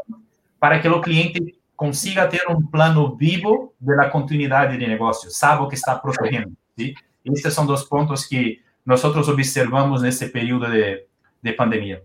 para 0.59 0.81
que 0.81 0.89
el 0.89 1.01
cliente 1.01 1.58
consiga 1.79 2.27
ter 2.27 2.43
um 2.51 2.61
plano 2.67 3.15
vivo 3.15 3.73
da 3.81 4.11
continuidade 4.11 4.77
de 4.77 4.87
negócio, 4.87 5.31
sabe 5.31 5.63
o 5.63 5.69
que 5.69 5.77
está 5.77 5.95
protegendo. 5.95 6.53
¿sí? 6.77 6.93
Estes 7.25 7.55
são 7.55 7.65
dois 7.65 7.85
pontos 7.85 8.27
que 8.27 8.61
nós 8.85 9.05
observamos 9.05 10.03
nesse 10.03 10.29
período 10.29 10.69
de, 10.69 11.07
de 11.41 11.53
pandemia. 11.53 12.03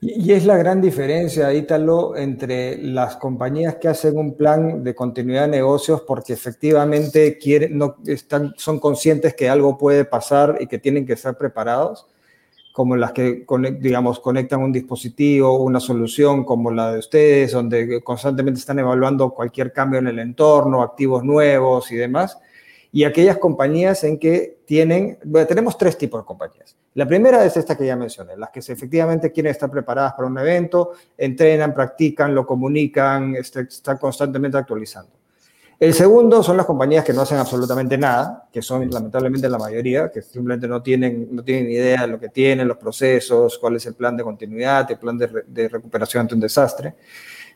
Y 0.00 0.32
es 0.32 0.44
la 0.44 0.56
gran 0.56 0.80
diferencia, 0.80 1.52
Ítalo, 1.52 2.16
entre 2.16 2.78
las 2.78 3.16
compañías 3.16 3.76
que 3.76 3.88
hacen 3.88 4.16
un 4.18 4.36
plan 4.36 4.82
de 4.82 4.94
continuidad 4.94 5.42
de 5.42 5.56
negocios 5.56 6.02
porque 6.02 6.32
efectivamente 6.32 7.38
quieren, 7.38 7.78
no, 7.78 7.96
están, 8.06 8.54
son 8.56 8.80
conscientes 8.80 9.34
que 9.34 9.48
algo 9.48 9.78
puede 9.78 10.04
pasar 10.04 10.58
y 10.60 10.66
que 10.66 10.78
tienen 10.78 11.06
que 11.06 11.14
estar 11.14 11.38
preparados, 11.38 12.06
como 12.74 12.96
las 12.96 13.12
que, 13.12 13.46
digamos, 13.78 14.18
conectan 14.18 14.60
un 14.60 14.72
dispositivo, 14.72 15.62
una 15.62 15.78
solución 15.78 16.42
como 16.42 16.72
la 16.72 16.90
de 16.90 16.98
ustedes, 16.98 17.52
donde 17.52 18.02
constantemente 18.02 18.58
están 18.58 18.80
evaluando 18.80 19.30
cualquier 19.30 19.72
cambio 19.72 20.00
en 20.00 20.08
el 20.08 20.18
entorno, 20.18 20.82
activos 20.82 21.22
nuevos 21.22 21.92
y 21.92 21.94
demás. 21.94 22.36
Y 22.90 23.04
aquellas 23.04 23.38
compañías 23.38 24.02
en 24.02 24.18
que 24.18 24.58
tienen, 24.64 25.18
bueno, 25.24 25.46
tenemos 25.46 25.78
tres 25.78 25.96
tipos 25.96 26.20
de 26.20 26.26
compañías. 26.26 26.76
La 26.94 27.06
primera 27.06 27.44
es 27.44 27.56
esta 27.56 27.76
que 27.76 27.86
ya 27.86 27.94
mencioné, 27.94 28.36
las 28.36 28.50
que 28.50 28.58
efectivamente 28.58 29.30
quieren 29.30 29.52
estar 29.52 29.70
preparadas 29.70 30.14
para 30.14 30.26
un 30.26 30.36
evento, 30.36 30.94
entrenan, 31.16 31.72
practican, 31.72 32.34
lo 32.34 32.44
comunican, 32.44 33.36
este, 33.36 33.60
están 33.60 33.98
constantemente 33.98 34.58
actualizando. 34.58 35.12
El 35.78 35.92
segundo 35.92 36.42
son 36.42 36.56
las 36.56 36.66
compañías 36.66 37.04
que 37.04 37.12
no 37.12 37.22
hacen 37.22 37.38
absolutamente 37.38 37.98
nada, 37.98 38.48
que 38.52 38.62
son 38.62 38.88
lamentablemente 38.90 39.48
la 39.48 39.58
mayoría, 39.58 40.10
que 40.10 40.22
simplemente 40.22 40.68
no 40.68 40.82
tienen, 40.82 41.28
no 41.32 41.42
tienen 41.42 41.70
idea 41.70 42.02
de 42.02 42.06
lo 42.06 42.20
que 42.20 42.28
tienen, 42.28 42.68
los 42.68 42.76
procesos, 42.76 43.58
cuál 43.58 43.76
es 43.76 43.86
el 43.86 43.94
plan 43.94 44.16
de 44.16 44.22
continuidad, 44.22 44.88
el 44.90 44.98
plan 44.98 45.18
de, 45.18 45.68
recuperación 45.68 46.22
ante 46.22 46.34
un 46.34 46.40
desastre. 46.40 46.94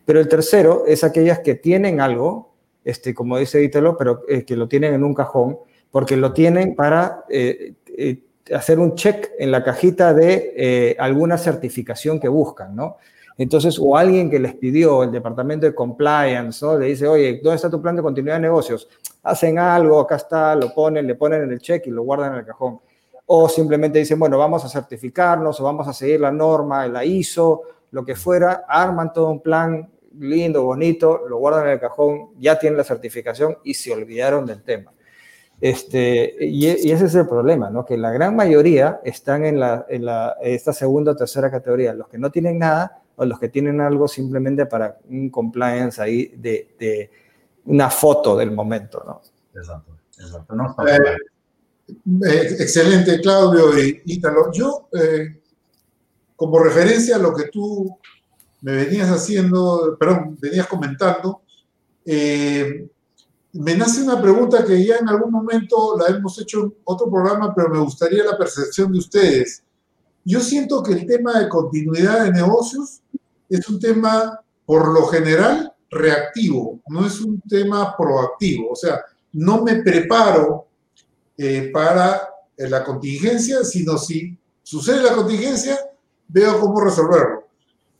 Pero 0.04 0.20
el 0.20 0.26
tercero 0.26 0.84
es 0.86 1.04
aquellas 1.04 1.40
que 1.40 1.54
tienen 1.54 2.00
algo, 2.00 2.54
este, 2.84 3.14
como 3.14 3.38
dice 3.38 3.62
Ítalo, 3.62 3.96
pero 3.96 4.24
eh, 4.28 4.44
que 4.44 4.56
lo 4.56 4.66
tienen 4.66 4.94
en 4.94 5.04
un 5.04 5.14
cajón, 5.14 5.58
porque 5.90 6.16
lo 6.16 6.32
tienen 6.32 6.74
para 6.74 7.24
eh, 7.28 7.74
eh, 7.96 8.20
hacer 8.52 8.80
un 8.80 8.94
check 8.96 9.30
en 9.38 9.52
la 9.52 9.62
cajita 9.62 10.12
de 10.12 10.96
alguna 10.98 11.38
certificación 11.38 12.18
que 12.18 12.28
buscan, 12.28 12.74
¿no? 12.74 12.96
Entonces, 13.38 13.78
o 13.80 13.96
alguien 13.96 14.28
que 14.28 14.40
les 14.40 14.54
pidió, 14.56 15.04
el 15.04 15.12
departamento 15.12 15.64
de 15.64 15.72
compliance, 15.72 16.64
¿no? 16.66 16.76
Le 16.76 16.86
dice, 16.86 17.06
oye, 17.06 17.40
¿dónde 17.40 17.54
está 17.54 17.70
tu 17.70 17.80
plan 17.80 17.94
de 17.94 18.02
continuidad 18.02 18.34
de 18.34 18.42
negocios? 18.42 18.88
Hacen 19.22 19.60
algo, 19.60 20.00
acá 20.00 20.16
está, 20.16 20.56
lo 20.56 20.74
ponen, 20.74 21.06
le 21.06 21.14
ponen 21.14 21.44
en 21.44 21.52
el 21.52 21.60
check 21.60 21.86
y 21.86 21.90
lo 21.90 22.02
guardan 22.02 22.32
en 22.32 22.40
el 22.40 22.44
cajón. 22.44 22.80
O 23.26 23.48
simplemente 23.48 24.00
dicen, 24.00 24.18
bueno, 24.18 24.38
vamos 24.38 24.64
a 24.64 24.68
certificarnos 24.68 25.60
o 25.60 25.64
vamos 25.64 25.86
a 25.86 25.92
seguir 25.92 26.20
la 26.20 26.32
norma, 26.32 26.88
la 26.88 27.04
ISO, 27.04 27.62
lo 27.92 28.04
que 28.04 28.16
fuera, 28.16 28.64
arman 28.66 29.12
todo 29.12 29.30
un 29.30 29.40
plan 29.40 29.88
lindo, 30.18 30.64
bonito, 30.64 31.22
lo 31.28 31.36
guardan 31.36 31.66
en 31.66 31.72
el 31.74 31.80
cajón, 31.80 32.30
ya 32.40 32.58
tienen 32.58 32.76
la 32.76 32.84
certificación 32.84 33.58
y 33.62 33.74
se 33.74 33.92
olvidaron 33.92 34.46
del 34.46 34.64
tema. 34.64 34.92
Este, 35.60 36.34
y, 36.40 36.66
y, 36.66 36.90
ese 36.90 37.04
es 37.04 37.14
el 37.14 37.28
problema, 37.28 37.70
¿no? 37.70 37.84
Que 37.84 37.96
la 37.96 38.10
gran 38.10 38.34
mayoría 38.34 39.00
están 39.04 39.44
en, 39.44 39.60
la, 39.60 39.86
en 39.88 40.04
la, 40.04 40.36
esta 40.42 40.72
segunda 40.72 41.12
o 41.12 41.16
tercera 41.16 41.50
categoría. 41.50 41.94
Los 41.94 42.08
que 42.08 42.18
no 42.18 42.30
tienen 42.30 42.58
nada 42.58 43.02
o 43.18 43.24
los 43.24 43.38
que 43.38 43.48
tienen 43.48 43.80
algo 43.80 44.06
simplemente 44.06 44.64
para 44.66 44.98
un 45.10 45.28
compliance 45.28 46.00
ahí 46.00 46.32
de, 46.36 46.74
de 46.78 47.10
una 47.64 47.90
foto 47.90 48.36
del 48.36 48.52
momento, 48.52 49.02
¿no? 49.04 49.20
Exacto, 49.58 49.98
exacto. 50.16 50.54
No, 50.54 50.76
eh, 50.86 51.16
eh, 52.24 52.56
excelente, 52.60 53.20
Claudio 53.20 53.76
y 53.78 54.02
Ítalo. 54.04 54.52
Yo, 54.52 54.88
eh, 54.92 55.40
como 56.36 56.60
referencia 56.60 57.16
a 57.16 57.18
lo 57.18 57.34
que 57.34 57.48
tú 57.48 57.98
me 58.60 58.72
venías 58.72 59.10
haciendo, 59.10 59.96
perdón, 59.98 60.38
venías 60.40 60.68
comentando, 60.68 61.42
eh, 62.04 62.88
me 63.54 63.74
nace 63.74 64.02
una 64.02 64.22
pregunta 64.22 64.64
que 64.64 64.84
ya 64.84 64.98
en 64.98 65.08
algún 65.08 65.32
momento 65.32 65.96
la 65.98 66.14
hemos 66.16 66.40
hecho 66.40 66.60
en 66.60 66.74
otro 66.84 67.10
programa, 67.10 67.52
pero 67.52 67.68
me 67.68 67.80
gustaría 67.80 68.24
la 68.24 68.38
percepción 68.38 68.92
de 68.92 68.98
ustedes. 68.98 69.64
Yo 70.28 70.40
siento 70.40 70.82
que 70.82 70.92
el 70.92 71.06
tema 71.06 71.40
de 71.40 71.48
continuidad 71.48 72.24
de 72.24 72.32
negocios 72.32 73.00
es 73.48 73.66
un 73.66 73.80
tema, 73.80 74.38
por 74.66 74.92
lo 74.92 75.06
general, 75.06 75.72
reactivo, 75.88 76.80
no 76.88 77.06
es 77.06 77.18
un 77.22 77.40
tema 77.48 77.96
proactivo. 77.96 78.72
O 78.72 78.76
sea, 78.76 79.02
no 79.32 79.64
me 79.64 79.76
preparo 79.76 80.66
eh, 81.34 81.70
para 81.72 82.28
eh, 82.54 82.68
la 82.68 82.84
contingencia, 82.84 83.64
sino 83.64 83.96
si 83.96 84.36
sucede 84.62 85.02
la 85.02 85.14
contingencia, 85.14 85.78
veo 86.28 86.60
cómo 86.60 86.78
resolverlo. 86.78 87.48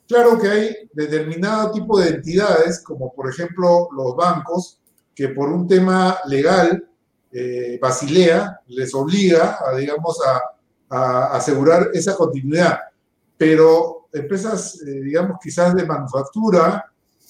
Claro 0.06 0.38
que 0.38 0.48
hay 0.48 0.76
determinado 0.92 1.70
tipo 1.70 1.98
de 1.98 2.10
entidades, 2.10 2.82
como 2.82 3.10
por 3.10 3.30
ejemplo 3.30 3.88
los 3.96 4.14
bancos, 4.14 4.78
que 5.14 5.30
por 5.30 5.48
un 5.48 5.66
tema 5.66 6.18
legal, 6.26 6.90
eh, 7.32 7.78
Basilea 7.80 8.60
les 8.66 8.94
obliga 8.94 9.58
a, 9.66 9.74
digamos, 9.74 10.20
a, 10.26 10.57
a 10.88 11.36
asegurar 11.36 11.90
esa 11.92 12.14
continuidad. 12.16 12.78
Pero 13.36 14.08
empresas, 14.12 14.80
eh, 14.82 15.00
digamos, 15.02 15.38
quizás 15.42 15.74
de 15.74 15.86
manufactura 15.86 16.84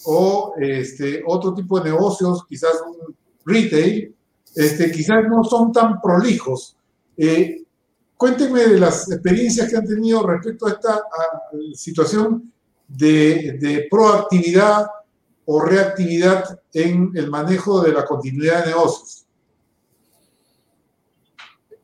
o 0.05 0.55
este, 0.59 1.23
otro 1.27 1.55
tipo 1.55 1.79
de 1.81 1.91
negocios, 1.91 2.45
quizás 2.49 2.83
un 2.87 3.15
retail, 3.45 4.15
este, 4.55 4.91
quizás 4.91 5.25
no 5.29 5.45
son 5.45 5.73
tan 5.73 6.01
prolijos. 6.01 6.77
Eh, 7.17 7.63
cuéntenme 8.17 8.67
de 8.67 8.79
las 8.79 9.11
experiencias 9.11 9.69
que 9.71 9.77
han 9.77 9.87
tenido 9.87 10.27
respecto 10.27 10.67
a 10.67 10.71
esta 10.71 11.01
situación 11.75 12.53
de, 12.87 13.59
de, 13.61 13.87
proactividad 13.91 14.87
o 15.45 15.61
reactividad 15.61 16.59
en 16.73 17.13
el 17.15 17.31
manejo 17.31 17.83
de 17.83 17.93
la 17.93 18.05
continuidad 18.05 18.65
de 18.65 18.71
negocios. 18.71 19.28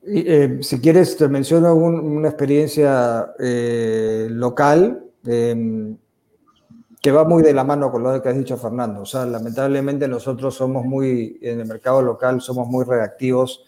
Eh, 0.07 0.59
si 0.61 0.81
quieres, 0.81 1.17
te 1.17 1.29
menciono 1.29 1.75
un, 1.75 1.99
una 1.99 2.29
experiencia 2.29 3.35
eh, 3.39 4.29
local 4.31 5.05
eh, 5.27 5.95
que 7.05 7.13
va 7.13 7.25
muy 7.25 7.43
de 7.43 7.53
la 7.53 7.65
mano 7.65 7.91
con 7.91 8.03
lo 8.03 8.23
que 8.23 8.29
has 8.31 8.37
dicho, 8.37 8.57
Fernando. 8.57 9.03
O 9.03 9.07
sea, 9.07 9.27
lamentablemente 9.27 10.09
nosotros 10.09 10.55
somos 10.55 10.85
muy, 10.85 11.39
en 11.43 11.61
el 11.61 11.67
mercado 11.67 12.01
local, 12.01 12.41
somos 12.41 12.67
muy 12.67 12.85
reactivos 12.85 13.65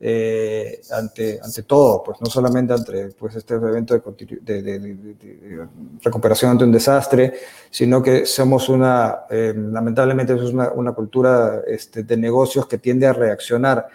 eh, 0.00 0.82
ante, 0.90 1.40
ante 1.42 1.62
todo, 1.62 2.02
pues 2.02 2.20
no 2.20 2.26
solamente 2.26 2.74
ante 2.74 3.08
pues, 3.18 3.36
este 3.36 3.54
evento 3.54 3.94
de, 3.94 4.02
de, 4.42 4.62
de, 4.62 4.78
de, 4.78 5.68
recuperación 6.02 6.50
ante 6.50 6.64
un 6.64 6.72
desastre, 6.72 7.32
sino 7.70 8.02
que 8.02 8.26
somos 8.26 8.68
una, 8.68 9.20
eh, 9.30 9.54
lamentablemente, 9.56 10.34
es 10.34 10.42
una, 10.42 10.70
una 10.72 10.92
cultura 10.92 11.62
este, 11.66 12.02
de 12.02 12.16
negocios 12.18 12.66
que 12.66 12.76
tiende 12.76 13.06
a 13.06 13.14
reaccionar 13.14 13.86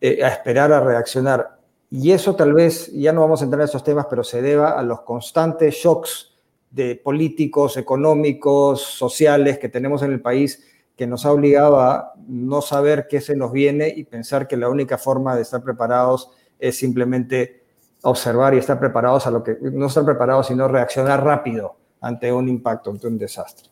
eh, 0.00 0.24
a 0.24 0.28
esperar 0.28 0.72
a 0.72 0.80
reaccionar. 0.80 1.58
Y 1.90 2.12
eso 2.12 2.36
tal 2.36 2.54
vez, 2.54 2.90
ya 2.92 3.12
no 3.12 3.20
vamos 3.20 3.40
a 3.40 3.44
entrar 3.44 3.60
en 3.62 3.68
esos 3.68 3.84
temas, 3.84 4.06
pero 4.08 4.22
se 4.22 4.40
deba 4.40 4.78
a 4.78 4.82
los 4.82 5.02
constantes 5.02 5.74
shocks 5.74 6.34
de 6.70 6.94
políticos, 6.94 7.76
económicos, 7.76 8.80
sociales 8.80 9.58
que 9.58 9.68
tenemos 9.68 10.02
en 10.02 10.12
el 10.12 10.20
país, 10.20 10.64
que 10.96 11.06
nos 11.06 11.26
ha 11.26 11.32
obligado 11.32 11.80
a 11.80 12.12
no 12.28 12.62
saber 12.62 13.08
qué 13.08 13.20
se 13.20 13.34
nos 13.34 13.52
viene 13.52 13.92
y 13.94 14.04
pensar 14.04 14.46
que 14.46 14.56
la 14.56 14.68
única 14.68 14.98
forma 14.98 15.34
de 15.34 15.42
estar 15.42 15.62
preparados 15.62 16.30
es 16.58 16.78
simplemente 16.78 17.64
observar 18.02 18.54
y 18.54 18.58
estar 18.58 18.78
preparados 18.78 19.26
a 19.26 19.30
lo 19.30 19.42
que, 19.42 19.56
no 19.60 19.86
estar 19.86 20.04
preparados, 20.04 20.46
sino 20.46 20.68
reaccionar 20.68 21.24
rápido 21.24 21.76
ante 22.00 22.32
un 22.32 22.48
impacto, 22.48 22.90
ante 22.90 23.06
un 23.06 23.18
desastre. 23.18 23.68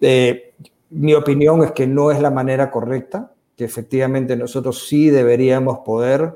Eh, 0.00 0.54
mi 0.90 1.14
opinión 1.14 1.64
es 1.64 1.72
que 1.72 1.86
no 1.86 2.10
es 2.10 2.20
la 2.20 2.30
manera 2.30 2.70
correcta 2.70 3.32
que 3.58 3.64
efectivamente 3.64 4.36
nosotros 4.36 4.86
sí 4.86 5.10
deberíamos 5.10 5.80
poder 5.80 6.32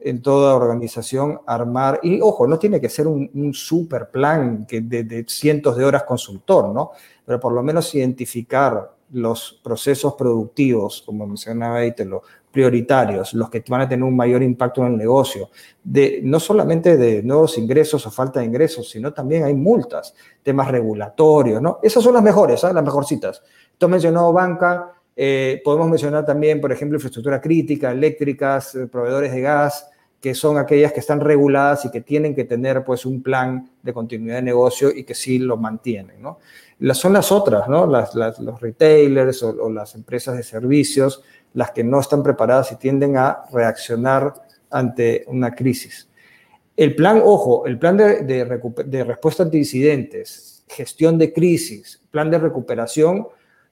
en 0.00 0.20
toda 0.20 0.54
organización 0.54 1.40
armar, 1.46 1.98
y 2.02 2.20
ojo, 2.20 2.46
no 2.46 2.58
tiene 2.58 2.78
que 2.78 2.90
ser 2.90 3.06
un, 3.06 3.54
super 3.54 4.10
plan 4.10 4.66
que 4.66 4.82
de, 4.82 5.24
cientos 5.26 5.78
de 5.78 5.86
horas 5.86 6.04
consultor, 6.04 6.68
¿no? 6.68 6.90
Pero 7.24 7.40
por 7.40 7.54
lo 7.54 7.62
menos 7.62 7.94
identificar 7.94 8.94
los 9.12 9.58
procesos 9.64 10.12
productivos, 10.14 11.02
como 11.06 11.26
mencionaba 11.26 11.82
Itelo, 11.86 12.22
prioritarios, 12.52 13.32
los 13.32 13.48
que 13.48 13.64
van 13.66 13.80
a 13.80 13.88
tener 13.88 14.04
un 14.04 14.14
mayor 14.14 14.42
impacto 14.42 14.82
en 14.82 14.92
el 14.92 14.98
negocio, 14.98 15.48
de, 15.82 16.20
no 16.22 16.38
solamente 16.38 16.98
de 16.98 17.22
nuevos 17.22 17.56
ingresos 17.56 18.06
o 18.06 18.10
falta 18.10 18.40
de 18.40 18.46
ingresos, 18.46 18.90
sino 18.90 19.14
también 19.14 19.44
hay 19.44 19.54
multas, 19.54 20.14
temas 20.42 20.70
regulatorios, 20.70 21.62
¿no? 21.62 21.78
Esas 21.82 22.04
son 22.04 22.12
las 22.12 22.22
mejores, 22.22 22.62
¿eh? 22.62 22.74
las 22.74 22.84
mejorcitas. 22.84 23.42
Tú 23.78 23.88
mencionó 23.88 24.30
banca, 24.34 24.97
eh, 25.20 25.60
podemos 25.64 25.88
mencionar 25.88 26.24
también, 26.24 26.60
por 26.60 26.70
ejemplo, 26.70 26.94
infraestructura 26.94 27.40
crítica, 27.40 27.90
eléctricas, 27.90 28.76
eh, 28.76 28.86
proveedores 28.86 29.32
de 29.32 29.40
gas, 29.40 29.90
que 30.20 30.32
son 30.32 30.58
aquellas 30.58 30.92
que 30.92 31.00
están 31.00 31.18
reguladas 31.18 31.84
y 31.84 31.90
que 31.90 32.02
tienen 32.02 32.36
que 32.36 32.44
tener 32.44 32.84
pues 32.84 33.04
un 33.04 33.20
plan 33.20 33.68
de 33.82 33.92
continuidad 33.92 34.36
de 34.36 34.42
negocio 34.42 34.92
y 34.94 35.02
que 35.02 35.16
sí 35.16 35.40
lo 35.40 35.56
mantienen, 35.56 36.22
¿no? 36.22 36.38
Las, 36.78 36.98
son 36.98 37.14
las 37.14 37.32
otras, 37.32 37.68
¿no? 37.68 37.84
Las, 37.84 38.14
los 38.14 38.60
retailers 38.60 39.42
o, 39.42 39.68
las 39.68 39.96
empresas 39.96 40.36
de 40.36 40.44
servicios, 40.44 41.24
las 41.52 41.72
que 41.72 41.82
no 41.82 41.98
están 41.98 42.22
preparadas 42.22 42.70
y 42.70 42.76
tienden 42.76 43.16
a 43.16 43.42
reaccionar 43.52 44.34
ante 44.70 45.24
una 45.26 45.52
crisis. 45.52 46.08
El 46.76 46.94
plan, 46.94 47.20
ojo, 47.24 47.66
el 47.66 47.76
plan 47.76 47.96
de, 47.96 48.22
de, 48.22 48.60
de 48.86 49.02
respuesta 49.02 49.42
ante 49.42 49.58
incidentes, 49.58 50.64
gestión 50.68 51.18
de 51.18 51.32
crisis, 51.32 52.00
plan 52.12 52.30
de 52.30 52.38
recuperación, 52.38 53.26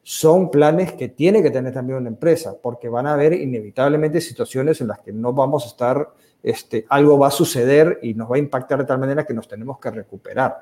son 0.09 0.53
planes 0.53 0.93
que 0.93 1.09
tiene 1.09 1.43
que 1.43 1.51
tener 1.51 1.75
también 1.75 1.99
una 1.99 2.09
empresa, 2.09 2.55
porque 2.63 2.89
van 2.89 3.09
a 3.09 3.15
haber 3.15 3.33
inevitablemente 3.33 4.21
situaciones 4.21 4.81
en 4.81 4.87
las 4.87 5.01
que 5.01 5.13
no 5.13 5.33
vamos 5.33 5.65
a 5.65 5.67
estar, 5.67 6.11
este, 6.45 6.87
algo 6.91 7.19
va 7.19 7.27
a 7.27 7.33
suceder 7.33 7.99
y 8.03 8.15
nos 8.15 8.31
va 8.31 8.37
a 8.37 8.39
impactar 8.39 8.79
de 8.79 8.85
tal 8.85 9.01
manera 9.01 9.27
que 9.27 9.35
nos 9.35 9.49
tenemos 9.49 9.81
que 9.81 9.91
recuperar. 9.91 10.61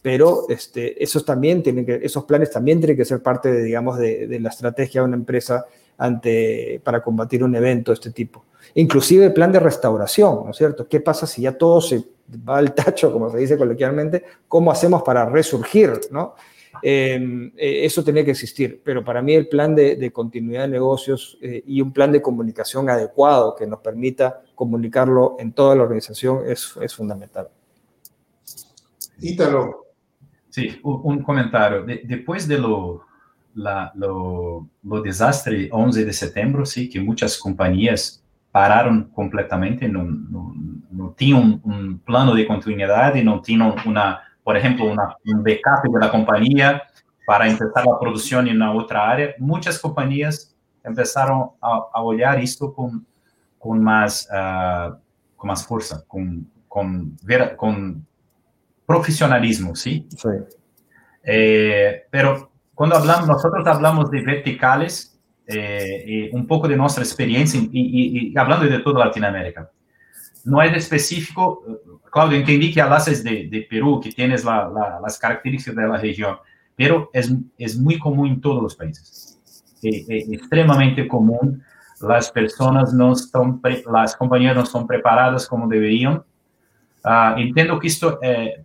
Pero 0.00 0.46
este, 0.48 1.04
esos, 1.04 1.26
también 1.26 1.62
tienen 1.62 1.84
que, 1.84 2.00
esos 2.02 2.24
planes 2.24 2.50
también 2.50 2.80
tienen 2.80 2.96
que 2.96 3.04
ser 3.04 3.22
parte, 3.22 3.52
de, 3.52 3.64
digamos, 3.64 3.98
de, 3.98 4.38
la 4.40 4.48
estrategia 4.48 5.02
de 5.02 5.08
una 5.08 5.16
empresa 5.16 5.66
ante, 5.98 6.80
para 6.82 7.02
combatir 7.02 7.44
un 7.44 7.54
evento 7.54 7.90
de 7.90 7.96
este 7.96 8.12
tipo. 8.12 8.46
Inclusive 8.76 9.26
el 9.26 9.34
plan 9.34 9.52
de 9.52 9.60
restauración, 9.60 10.44
¿no 10.46 10.52
es 10.52 10.56
cierto? 10.56 10.88
¿Qué 10.88 11.00
pasa 11.00 11.26
si 11.26 11.42
ya 11.42 11.52
todo 11.52 11.82
se 11.82 12.02
va 12.48 12.56
al 12.56 12.74
tacho, 12.74 13.12
como 13.12 13.28
se 13.28 13.36
dice 13.36 13.58
coloquialmente? 13.58 14.24
¿Cómo 14.48 14.72
hacemos 14.72 15.02
para 15.02 15.26
resurgir, 15.26 16.00
¿no? 16.10 16.34
Eh, 16.82 17.52
eso 17.56 18.02
tenía 18.04 18.24
que 18.24 18.30
existir, 18.30 18.80
pero 18.84 19.04
para 19.04 19.22
mí 19.22 19.34
el 19.34 19.48
plan 19.48 19.74
de, 19.74 20.10
continuidad 20.12 20.62
de 20.62 20.68
negocios 20.68 21.38
eh, 21.40 21.62
y 21.66 21.80
un 21.80 21.92
plan 21.92 22.12
de 22.12 22.22
comunicación 22.22 22.88
adecuado 22.88 23.54
que 23.54 23.66
nos 23.66 23.80
permita 23.80 24.42
comunicarlo 24.54 25.36
en 25.38 25.52
toda 25.52 25.74
la 25.74 25.82
organización 25.82 26.42
es, 26.46 26.74
es 26.80 26.94
fundamental. 26.94 27.48
Ítalo. 29.20 29.86
Sí, 30.48 30.80
un, 30.82 31.22
comentario. 31.22 31.84
después 31.84 32.48
de 32.48 32.58
lo, 32.58 33.02
la, 33.54 33.92
lo, 33.94 34.66
lo, 34.82 35.00
desastre 35.00 35.68
11 35.70 36.04
de 36.04 36.12
septiembre, 36.12 36.66
sí, 36.66 36.88
que 36.88 37.00
muchas 37.00 37.38
compañías 37.38 38.20
pararon 38.50 39.10
completamente, 39.14 39.88
no, 39.88 40.02
no, 40.02 40.54
no 40.90 41.14
tenían 41.16 41.60
un, 41.62 41.98
plano 42.00 42.34
de 42.34 42.46
continuidad 42.46 43.14
y 43.14 43.22
no 43.22 43.40
tenían 43.40 43.74
una 43.86 44.22
por 44.50 44.56
ejemplo, 44.56 44.86
una, 44.86 45.16
un 45.26 45.44
backup 45.44 45.92
de 45.92 46.00
la 46.00 46.10
compañía 46.10 46.82
para 47.24 47.46
empezar 47.46 47.86
la 47.86 47.96
producción 48.00 48.48
en 48.48 48.56
una 48.56 48.72
otra 48.72 49.08
área, 49.08 49.32
muchas 49.38 49.78
compañías 49.78 50.56
empezaron 50.82 51.50
a, 51.62 51.84
a 51.94 52.02
olhar 52.02 52.40
esto 52.40 52.72
con, 52.72 53.06
con, 53.60 53.80
más, 53.80 54.28
uh, 54.28 54.96
con 55.36 55.46
más 55.46 55.64
fuerza, 55.64 56.02
con, 56.08 56.50
con, 56.66 57.16
ver, 57.22 57.54
con 57.54 58.04
profesionalismo, 58.84 59.76
¿sí? 59.76 60.08
Sí. 60.16 60.28
Eh, 61.22 62.06
pero 62.10 62.50
cuando 62.74 62.96
hablamos, 62.96 63.28
nosotros 63.28 63.64
hablamos 63.68 64.10
de 64.10 64.20
verticales, 64.20 65.16
eh, 65.46 66.02
y 66.04 66.34
un 66.34 66.44
poco 66.44 66.66
de 66.66 66.76
nuestra 66.76 67.04
experiencia, 67.04 67.60
y, 67.60 67.68
y, 67.70 68.32
y 68.32 68.36
hablando 68.36 68.66
de 68.66 68.80
toda 68.80 69.04
Latinoamérica, 69.04 69.70
no 70.44 70.62
es 70.62 70.76
específico, 70.76 71.62
Claudio, 72.10 72.38
entendí 72.38 72.72
que 72.72 72.80
hablas 72.80 73.06
de, 73.22 73.48
de 73.48 73.66
Perú, 73.68 74.00
que 74.02 74.12
tienes 74.12 74.44
la, 74.44 74.68
la, 74.68 75.00
las 75.00 75.18
características 75.18 75.76
de 75.76 75.88
la 75.88 75.96
región, 75.96 76.36
pero 76.76 77.10
es, 77.12 77.76
muy 77.78 77.98
común 77.98 78.28
en 78.28 78.40
todos 78.40 78.62
los 78.62 78.74
países. 78.74 79.38
Es, 79.82 80.08
es 80.08 80.32
extremadamente 80.32 81.06
común. 81.06 81.62
Las 82.00 82.30
personas 82.30 82.92
no 82.92 83.12
están, 83.12 83.60
las 83.92 84.16
compañías 84.16 84.56
no 84.56 84.62
están 84.62 84.86
preparadas 84.86 85.46
como 85.46 85.68
deberían. 85.68 86.22
Uh, 87.04 87.38
entiendo 87.38 87.78
que 87.78 87.86
esto 87.86 88.18
eh, 88.22 88.64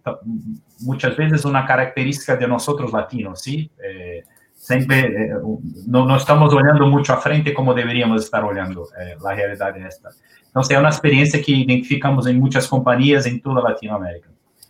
muchas 0.80 1.16
veces 1.16 1.40
es 1.40 1.46
una 1.46 1.66
característica 1.66 2.36
de 2.36 2.48
nosotros 2.48 2.92
latinos, 2.92 3.42
¿sí? 3.42 3.70
Eh, 4.66 4.68
siempre 4.68 5.00
eh, 5.00 5.30
no, 5.88 6.06
no, 6.06 6.18
estamos 6.18 6.52
olhando 6.54 6.88
mucho 6.88 7.14
a 7.14 7.18
frente 7.18 7.54
como 7.54 7.74
deberíamos 7.74 8.24
estar 8.24 8.44
olhando 8.44 8.88
eh, 9.00 9.16
la 9.22 9.36
realidad 9.36 9.78
en 9.78 9.86
esta. 9.86 10.10
Entonces, 10.46 10.76
es 10.76 10.80
una 10.80 10.90
experiencia 10.90 11.42
que 11.42 11.52
identificamos 11.52 12.26
en 12.28 12.40
muchas 12.40 12.68
compañías 12.68 13.26
en 13.26 13.42
toda 13.42 13.62
Latinoamérica. 13.62 14.30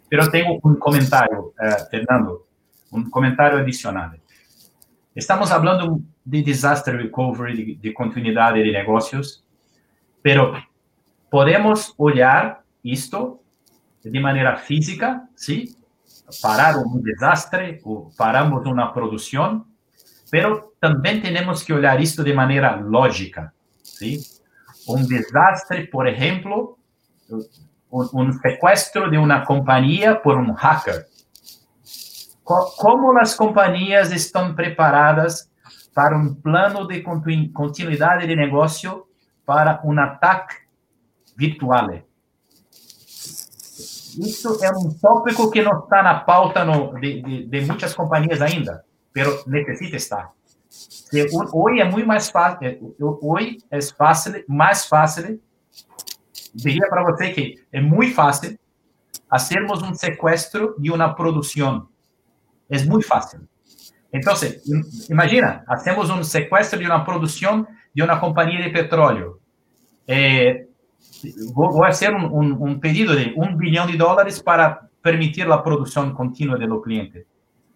Pero 0.10 0.30
tengo 0.30 0.60
un 0.64 0.76
comentario, 0.76 1.54
eh, 1.62 1.76
Fernando, 1.90 2.48
un 2.92 3.10
comentario 3.10 3.60
adicional. 3.60 4.20
Estamos 5.14 5.52
hablando 5.52 6.00
de 6.24 6.42
disaster 6.42 6.98
recovery, 6.98 7.76
de, 7.76 7.88
de 7.88 7.94
continuidad 7.94 8.54
de 8.54 8.72
negocios, 8.72 9.46
pero 10.22 10.54
podemos 11.30 11.94
olhar 11.98 12.64
esto 12.84 13.42
de 14.04 14.20
manera 14.20 14.58
física, 14.58 15.28
¿sí? 15.36 15.76
Parar 16.42 16.76
un 16.78 17.02
desastre 17.02 17.80
o 17.84 18.12
paramos 18.18 18.66
una 18.66 18.94
producción, 18.94 19.75
pero 20.36 20.74
también 20.82 21.22
tenemos 21.22 21.64
que 21.64 21.72
olhar 21.72 22.02
esto 22.02 22.22
de 22.22 22.34
manera 22.34 22.76
lógica, 22.76 23.54
¿sí? 23.82 24.22
un 24.86 25.08
desastre, 25.08 25.88
por 25.88 26.10
ejemplo, 26.10 26.78
un, 27.90 28.38
secuestro 28.42 29.10
de 29.10 29.18
una 29.18 29.46
compañía 29.46 30.22
por 30.22 30.36
un 30.36 30.54
hacker. 30.54 31.08
¿Cómo 32.44 33.14
las 33.14 33.34
compañías 33.34 34.12
están 34.12 34.58
preparadas 34.58 35.50
para 35.94 36.18
un 36.18 36.42
plano 36.42 36.86
de 36.86 37.02
continuidad 37.02 38.20
de 38.20 38.36
negocio 38.36 39.08
para 39.46 39.80
un 39.84 40.00
ataque 40.00 40.56
virtual? 41.38 42.04
Isso 44.20 44.62
é 44.62 44.70
um 44.72 44.94
tópico 45.00 45.50
que 45.50 45.62
não 45.62 45.80
está 45.80 46.04
na 46.04 46.20
pauta 46.20 46.66
no, 46.66 46.94
de, 47.00 47.22
de, 47.22 47.48
de 47.48 47.62
muitas 47.62 47.94
companhias 47.94 48.42
ainda, 48.42 48.84
pero 49.16 49.32
necessita 49.46 49.96
estar. 49.96 50.30
Hoy 51.54 51.80
es 51.80 51.90
muy 51.90 52.04
más 52.04 52.30
fácil, 52.30 52.96
hoy 53.00 53.64
es 53.72 53.96
fácil, 53.96 54.44
más 54.46 54.90
fácil, 54.90 55.42
diría 56.54 56.82
para 56.90 57.10
usted 57.10 57.34
que 57.34 57.56
es 57.72 57.82
muy 57.82 58.08
fácil 58.12 58.60
hacermos 59.30 59.82
un 59.84 59.96
secuestro 59.96 60.76
de 60.78 60.92
una 60.92 61.16
producción. 61.16 61.88
Es 62.68 62.86
muy 62.86 63.02
fácil. 63.02 63.40
Entonces, 64.12 64.62
imagina, 65.10 65.64
hacemos 65.66 66.10
un 66.10 66.26
secuestro 66.26 66.78
de 66.78 66.86
una 66.86 67.06
producción 67.06 67.66
de 67.94 68.04
una 68.04 68.20
compañía 68.20 68.60
de 68.66 68.70
petróleo. 68.70 69.40
Eh, 70.08 70.68
voy 71.54 71.86
a 71.86 71.90
hacer 71.90 72.14
un, 72.14 72.26
un, 72.26 72.52
un, 72.60 72.82
pedido 72.82 73.16
de 73.16 73.32
un 73.38 73.58
billón 73.58 73.90
de 73.90 73.98
dólares 73.98 74.44
para 74.44 74.90
permitir 75.02 75.48
la 75.48 75.64
producción 75.64 76.14
continua 76.14 76.58
de 76.58 76.68
los 76.68 76.84
clientes 76.84 77.26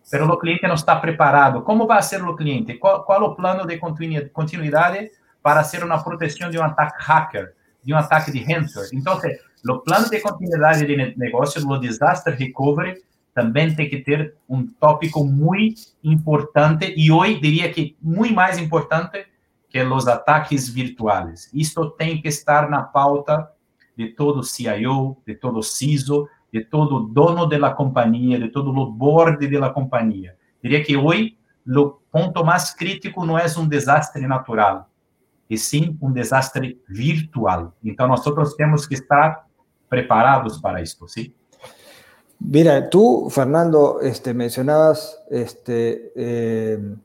pero 0.10 0.28
o 0.28 0.38
cliente 0.38 0.68
não 0.68 0.76
está 0.76 0.96
preparado. 0.96 1.62
Como 1.62 1.86
vai 1.86 2.02
ser 2.02 2.24
o 2.24 2.36
cliente? 2.36 2.76
Qual, 2.76 3.04
qual 3.04 3.24
o 3.24 3.36
plano 3.36 3.66
de 3.66 3.78
continuidade 3.78 5.12
para 5.42 5.64
ser 5.64 5.84
uma 5.84 6.04
proteção 6.04 6.50
de 6.50 6.58
um 6.58 6.64
ataque 6.64 6.96
hacker, 7.00 7.54
de 7.84 7.94
um 7.94 7.98
ataque 7.98 8.32
de 8.32 8.40
ransomware? 8.40 8.90
Então, 8.94 9.20
o 9.68 9.80
plano 9.80 10.10
de 10.10 10.20
continuidade 10.20 10.86
de 10.86 11.16
negócio, 11.18 11.66
o 11.68 11.78
disaster 11.78 12.36
recovery, 12.36 13.02
também 13.34 13.74
tem 13.74 13.90
que 13.90 14.00
ter 14.00 14.36
um 14.50 14.66
tópico 14.66 15.24
muito 15.24 15.82
importante 16.04 16.94
e 16.98 17.12
hoje 17.12 17.40
diria 17.40 17.72
que 17.72 17.96
muito 18.02 18.34
mais 18.34 18.58
importante 18.58 19.26
que 19.70 19.82
os 19.82 20.08
ataques 20.08 20.68
virtuais. 20.68 21.50
Isto 21.54 21.92
tem 21.92 22.22
que 22.22 22.28
estar 22.28 22.70
na 22.70 22.82
pauta 22.82 23.50
de 23.96 24.08
todo 24.08 24.44
CIO, 24.44 25.18
de 25.26 25.36
todo 25.36 25.62
CISO, 25.62 26.28
de 26.52 26.66
todo 26.66 27.08
dono 27.12 27.46
de 27.46 27.60
la 27.60 27.76
compañía, 27.76 28.40
de 28.40 28.50
todo 28.50 28.72
lo 28.72 28.88
board 28.92 29.40
de 29.40 29.60
la 29.60 29.74
compañía. 29.74 30.36
Diría 30.62 30.84
que 30.84 30.96
hoy 30.96 31.38
lo 31.66 32.02
punto 32.12 32.44
más 32.44 32.76
crítico 32.76 33.26
no 33.26 33.38
es 33.38 33.56
un 33.56 33.70
desastre 33.70 34.28
natural, 34.28 34.86
es 35.48 35.64
sim 35.64 35.98
un 36.02 36.14
desastre 36.14 36.78
virtual. 36.88 37.72
Entonces 37.84 38.10
nosotros 38.10 38.56
tenemos 38.56 38.88
que 38.88 38.96
estar 38.96 39.44
preparados 39.88 40.60
para 40.60 40.82
esto, 40.82 41.08
¿sí? 41.08 41.34
Mira, 42.40 42.90
tú, 42.90 43.30
Fernando, 43.30 44.00
este, 44.02 44.34
mencionabas 44.34 45.22
este, 45.30 46.14
eh, 46.16 46.96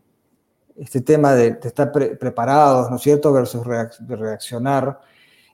este 0.77 1.01
tema 1.01 1.35
de, 1.35 1.59
estar 1.63 1.91
preparados, 1.91 2.89
¿no 2.89 2.97
es 2.97 3.03
cierto?, 3.03 3.33
versus 3.33 3.67
reaccionar. 3.67 5.01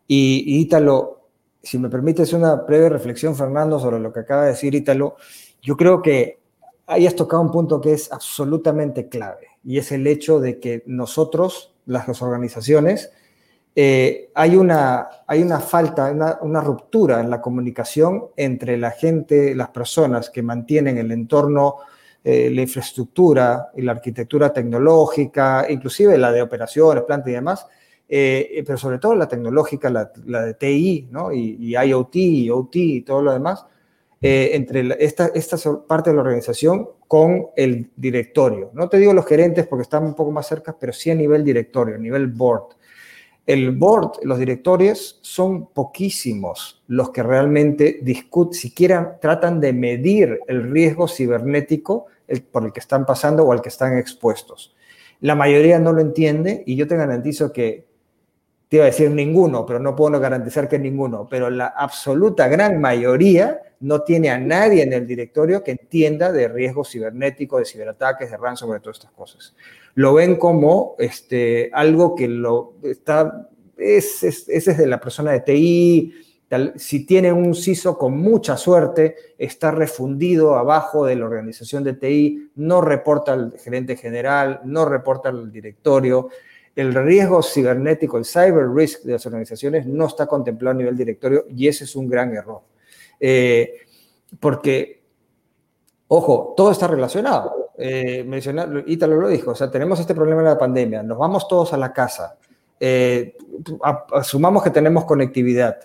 Y, 0.07 0.45
y 0.47 0.61
Ítalo, 0.61 1.20
si 1.63 1.79
me 1.79 1.89
permites 1.89 2.33
una 2.33 2.55
breve 2.55 2.89
reflexión, 2.89 3.37
Fernando, 3.37 3.79
sobre 3.79 4.01
lo 4.01 4.13
que 4.13 4.21
acaba 4.21 4.43
de 4.45 4.51
decir 4.51 4.75
Ítalo, 4.75 5.17
yo 5.63 5.77
creo 5.77 6.01
que 6.01 6.41
hayas 6.87 7.15
tocado 7.15 7.43
un 7.43 7.51
punto 7.51 7.81
que 7.81 7.93
es 7.93 8.11
absolutamente 8.13 9.09
clave, 9.09 9.47
y 9.65 9.79
es 9.79 9.93
el 9.93 10.07
hecho 10.07 10.41
de 10.41 10.59
que 10.59 10.83
nosotros, 10.87 11.75
las 11.87 12.23
organizaciones, 12.23 13.13
eh, 13.77 14.31
hay, 14.35 14.57
una, 14.57 15.09
hay 15.27 15.43
una 15.43 15.61
falta, 15.61 16.11
una, 16.43 16.61
ruptura 16.61 17.21
en 17.21 17.31
la 17.31 17.41
comunicación 17.41 18.27
entre 18.37 18.77
la 18.77 18.91
gente, 18.91 19.55
las 19.55 19.69
personas 19.69 20.29
que 20.29 20.43
mantienen 20.43 20.99
el 20.99 21.13
entorno, 21.13 21.77
eh, 22.25 22.51
la 22.53 22.63
infraestructura 22.63 23.71
y 23.77 23.83
la 23.83 23.93
arquitectura 23.93 24.53
tecnológica, 24.53 25.67
inclusive 25.71 26.19
la 26.19 26.33
de 26.33 26.43
operaciones, 26.43 27.05
planta 27.05 27.31
y 27.31 27.35
demás, 27.35 27.67
eh, 28.13 28.65
pero 28.67 28.77
sobre 28.77 28.99
todo 28.99 29.15
la 29.15 29.29
tecnológica, 29.29 29.89
la, 29.89 30.11
de 30.45 30.55
TI, 30.55 31.09
¿no? 31.13 31.33
y, 31.33 31.77
IoT, 31.77 32.17
y 32.17 32.51
OT 32.51 32.77
y 32.77 33.01
todo 33.03 33.23
lo 33.23 33.33
demás, 33.33 33.65
entre 34.21 34.97
esta, 35.03 35.29
esta 35.29 35.57
parte 35.87 36.11
de 36.11 36.17
la 36.17 36.23
organización 36.23 36.89
con 37.09 37.47
el 37.57 37.91
directorio. 37.97 38.71
No 38.75 38.89
te 38.89 38.99
digo 38.99 39.15
los 39.15 39.25
gerentes 39.25 39.67
porque 39.67 39.83
están 39.83 40.05
un 40.05 40.15
poco 40.15 40.31
más 40.31 40.47
cerca, 40.47 40.77
pero 40.79 40.93
sí 40.93 41.11
a 41.11 41.15
nivel 41.15 41.45
directorio, 41.45 41.95
a 41.95 41.99
nivel 41.99 42.27
board. 42.27 42.75
El 43.47 43.73
board, 43.73 44.13
los 44.23 44.39
directores, 44.39 45.19
son 45.23 45.71
poquísimos 45.71 46.85
los 46.87 47.11
que 47.11 47.23
realmente 47.23 47.99
discuten, 48.03 48.55
siquiera 48.55 49.19
tratan 49.21 49.61
de 49.61 49.73
medir 49.73 50.41
el 50.47 50.71
riesgo 50.71 51.09
cibernético 51.09 52.07
por 52.53 52.65
el 52.65 52.73
que 52.73 52.81
están 52.81 53.07
pasando 53.07 53.45
o 53.45 53.53
al 53.53 53.63
que 53.63 53.71
están 53.71 53.99
expuestos. 53.99 54.77
La 55.21 55.35
mayoría 55.35 55.79
no 55.79 55.93
lo 55.93 56.01
entiende 56.01 56.63
y 56.65 56.77
yo 56.77 56.87
te 56.87 56.97
garantizo 56.97 57.53
que, 57.53 57.89
te 58.71 58.77
iba 58.77 58.85
a 58.85 58.87
decir 58.87 59.11
ninguno, 59.11 59.66
pero 59.66 59.79
no 59.79 59.95
puedo 59.95 60.18
garantizar 60.18 60.66
que 60.68 60.79
ninguno, 60.79 61.29
pero 61.29 61.51
la 61.51 61.66
absoluta 61.66 62.49
gran 62.49 62.81
mayoría 62.81 63.61
no 63.81 64.01
tiene 64.03 64.31
a 64.31 64.39
nadie 64.39 64.83
en 64.83 64.95
el 64.95 65.07
directorio 65.07 65.62
que 65.62 65.73
entienda 65.73 66.33
de 66.33 66.49
riesgo 66.49 66.85
cibernético, 66.85 67.59
de 67.59 67.66
ciberataques, 67.66 68.31
de 68.31 68.37
ransomware, 68.39 68.81
de 68.81 68.85
todas 68.85 68.99
estas 68.99 69.12
cosas 69.12 69.55
lo 69.95 70.14
ven 70.14 70.37
como 70.37 70.95
este, 70.99 71.71
algo 71.73 72.14
que 72.14 72.29
lo 72.29 72.75
está, 72.83 73.49
es, 73.77 74.23
es, 74.23 74.49
es 74.49 74.79
de 74.79 74.87
la 74.87 75.01
persona 75.01 75.33
de 75.33 75.41
TI, 75.41 76.14
si 76.77 77.07
tiene 77.07 77.33
un 77.33 77.55
CISO 77.55 77.97
con 77.97 78.18
mucha 78.18 78.57
suerte, 78.57 79.14
está 79.39 79.71
refundido 79.71 80.57
abajo 80.57 81.07
de 81.07 81.14
la 81.14 81.27
organización 81.27 81.85
de 81.85 81.95
TI, 81.95 82.51
no 82.57 82.81
reporta 82.81 83.35
al 83.35 83.55
gerente 83.57 83.97
general, 83.97 84.61
no 84.64 84.85
reporta 84.85 85.29
al 85.29 85.53
directorio. 85.53 86.29
El 86.77 86.95
riesgo 86.95 87.43
cibernético, 87.43 88.16
el 88.18 88.25
cyber 88.25 88.68
risk 88.73 89.03
de 89.03 89.12
las 89.12 89.27
organizaciones 89.27 89.87
no 89.87 90.07
está 90.07 90.27
contemplado 90.27 90.75
a 90.75 90.79
nivel 90.79 90.97
directorio 90.97 91.45
y 91.49 91.68
ese 91.68 91.85
es 91.85 91.97
un 91.97 92.09
gran 92.09 92.35
error. 92.35 92.62
Eh, 93.18 93.73
porque, 94.39 95.03
ojo, 96.09 96.55
todo 96.57 96.71
está 96.71 96.87
relacionado 96.87 97.61
eh, 97.83 98.25
mencionar, 98.25 98.85
Ítalo 98.87 99.18
lo 99.18 99.29
dijo, 99.29 99.53
o 99.53 99.55
sea, 99.55 99.71
tenemos 99.71 99.99
este 99.99 100.14
problema 100.14 100.43
de 100.43 100.49
la 100.51 100.59
pandemia, 100.59 101.03
nos 101.03 101.16
vamos 101.16 101.49
todos 101.49 101.73
a 101.73 101.79
la 101.79 101.95
casa, 101.95 102.37
eh, 102.79 103.35
asumamos 104.12 104.62
que 104.62 104.68
tenemos 104.68 105.07
conectividad 105.07 105.79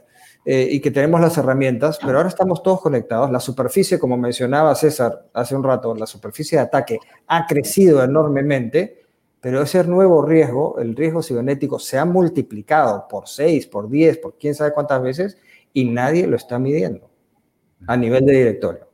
eh, 0.44 0.68
y 0.72 0.82
que 0.82 0.92
tenemos 0.92 1.22
las 1.22 1.38
herramientas, 1.38 1.98
pero 2.04 2.18
ahora 2.18 2.28
estamos 2.28 2.62
todos 2.62 2.82
conectados, 2.82 3.32
la 3.32 3.40
superficie, 3.40 3.98
como 3.98 4.18
mencionaba 4.18 4.76
César 4.76 5.28
hace 5.34 5.56
un 5.56 5.64
rato, 5.64 5.96
la 5.96 6.06
superficie 6.06 6.58
de 6.58 6.66
ataque 6.66 7.00
ha 7.28 7.48
crecido 7.48 8.04
enormemente, 8.04 9.05
pero 9.46 9.62
ese 9.62 9.84
nuevo 9.84 10.24
riesgo, 10.24 10.80
el 10.80 10.96
riesgo 10.96 11.22
cibernético, 11.22 11.78
se 11.78 12.00
ha 12.00 12.06
multiplicado 12.06 13.08
por 13.08 13.28
6, 13.28 13.68
por 13.68 13.88
10, 13.88 14.18
por 14.18 14.40
quién 14.40 14.56
sabe 14.56 14.74
cuántas 14.74 15.04
veces, 15.04 15.38
y 15.72 15.86
nadie 15.86 16.26
lo 16.26 16.36
está 16.36 16.58
midiendo 16.58 17.08
a 17.86 17.96
nivel 17.96 18.26
de 18.26 18.34
directorio. 18.34 18.88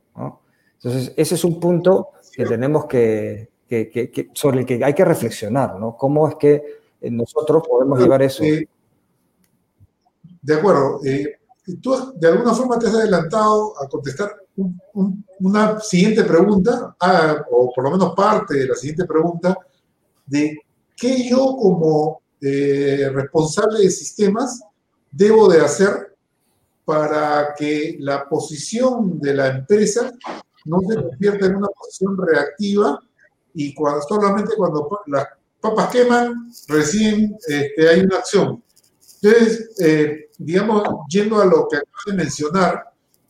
Entonces, 0.74 1.14
ese 1.16 1.36
es 1.36 1.44
un 1.44 1.58
punto 1.58 2.10
que 2.34 2.44
tenemos 2.44 2.84
que, 2.84 3.48
que, 3.66 4.28
sobre 4.34 4.60
el 4.60 4.66
que 4.66 4.84
hay 4.84 4.92
que 4.92 5.06
reflexionar, 5.06 5.80
¿no? 5.80 5.96
¿Cómo 5.96 6.28
es 6.28 6.34
que 6.34 6.62
nosotros 7.00 7.66
podemos 7.66 7.98
llevar 7.98 8.20
eso? 8.20 8.44
Eh, 8.44 8.68
de 10.42 10.54
acuerdo. 10.54 11.00
Eh, 11.02 11.34
tú 11.80 12.12
de 12.14 12.28
alguna 12.28 12.52
forma 12.52 12.78
te 12.78 12.88
has 12.88 12.94
adelantado 12.94 13.72
a 13.82 13.88
contestar 13.88 14.36
una 15.40 15.80
siguiente 15.80 16.24
pregunta, 16.24 16.94
o 17.50 17.72
por 17.74 17.84
lo 17.84 17.90
menos 17.90 18.14
parte 18.14 18.58
de 18.58 18.66
la 18.66 18.74
siguiente 18.74 19.06
pregunta, 19.06 19.56
de 20.26 20.58
qué 20.96 21.28
yo 21.28 21.56
como 21.56 22.22
eh, 22.40 23.08
responsable 23.12 23.80
de 23.80 23.90
sistemas 23.90 24.60
debo 25.10 25.48
de 25.48 25.60
hacer 25.60 26.16
para 26.84 27.54
que 27.56 27.96
la 28.00 28.28
posición 28.28 29.20
de 29.20 29.34
la 29.34 29.48
empresa 29.48 30.12
no 30.64 30.80
se 30.80 30.96
convierte 30.96 31.46
en 31.46 31.56
una 31.56 31.68
posición 31.68 32.16
reactiva 32.18 33.00
y 33.54 33.74
cuando, 33.74 34.02
solamente 34.02 34.54
cuando 34.56 34.88
las 35.06 35.26
papas 35.60 35.90
queman, 35.90 36.50
recién 36.68 37.36
este, 37.46 37.88
hay 37.88 38.00
una 38.00 38.16
acción. 38.18 38.62
Entonces, 39.22 39.70
eh, 39.78 40.30
digamos, 40.38 40.82
yendo 41.08 41.40
a 41.40 41.46
lo 41.46 41.68
que 41.68 41.76
acabo 41.76 41.92
de 42.06 42.14
mencionar, 42.14 42.82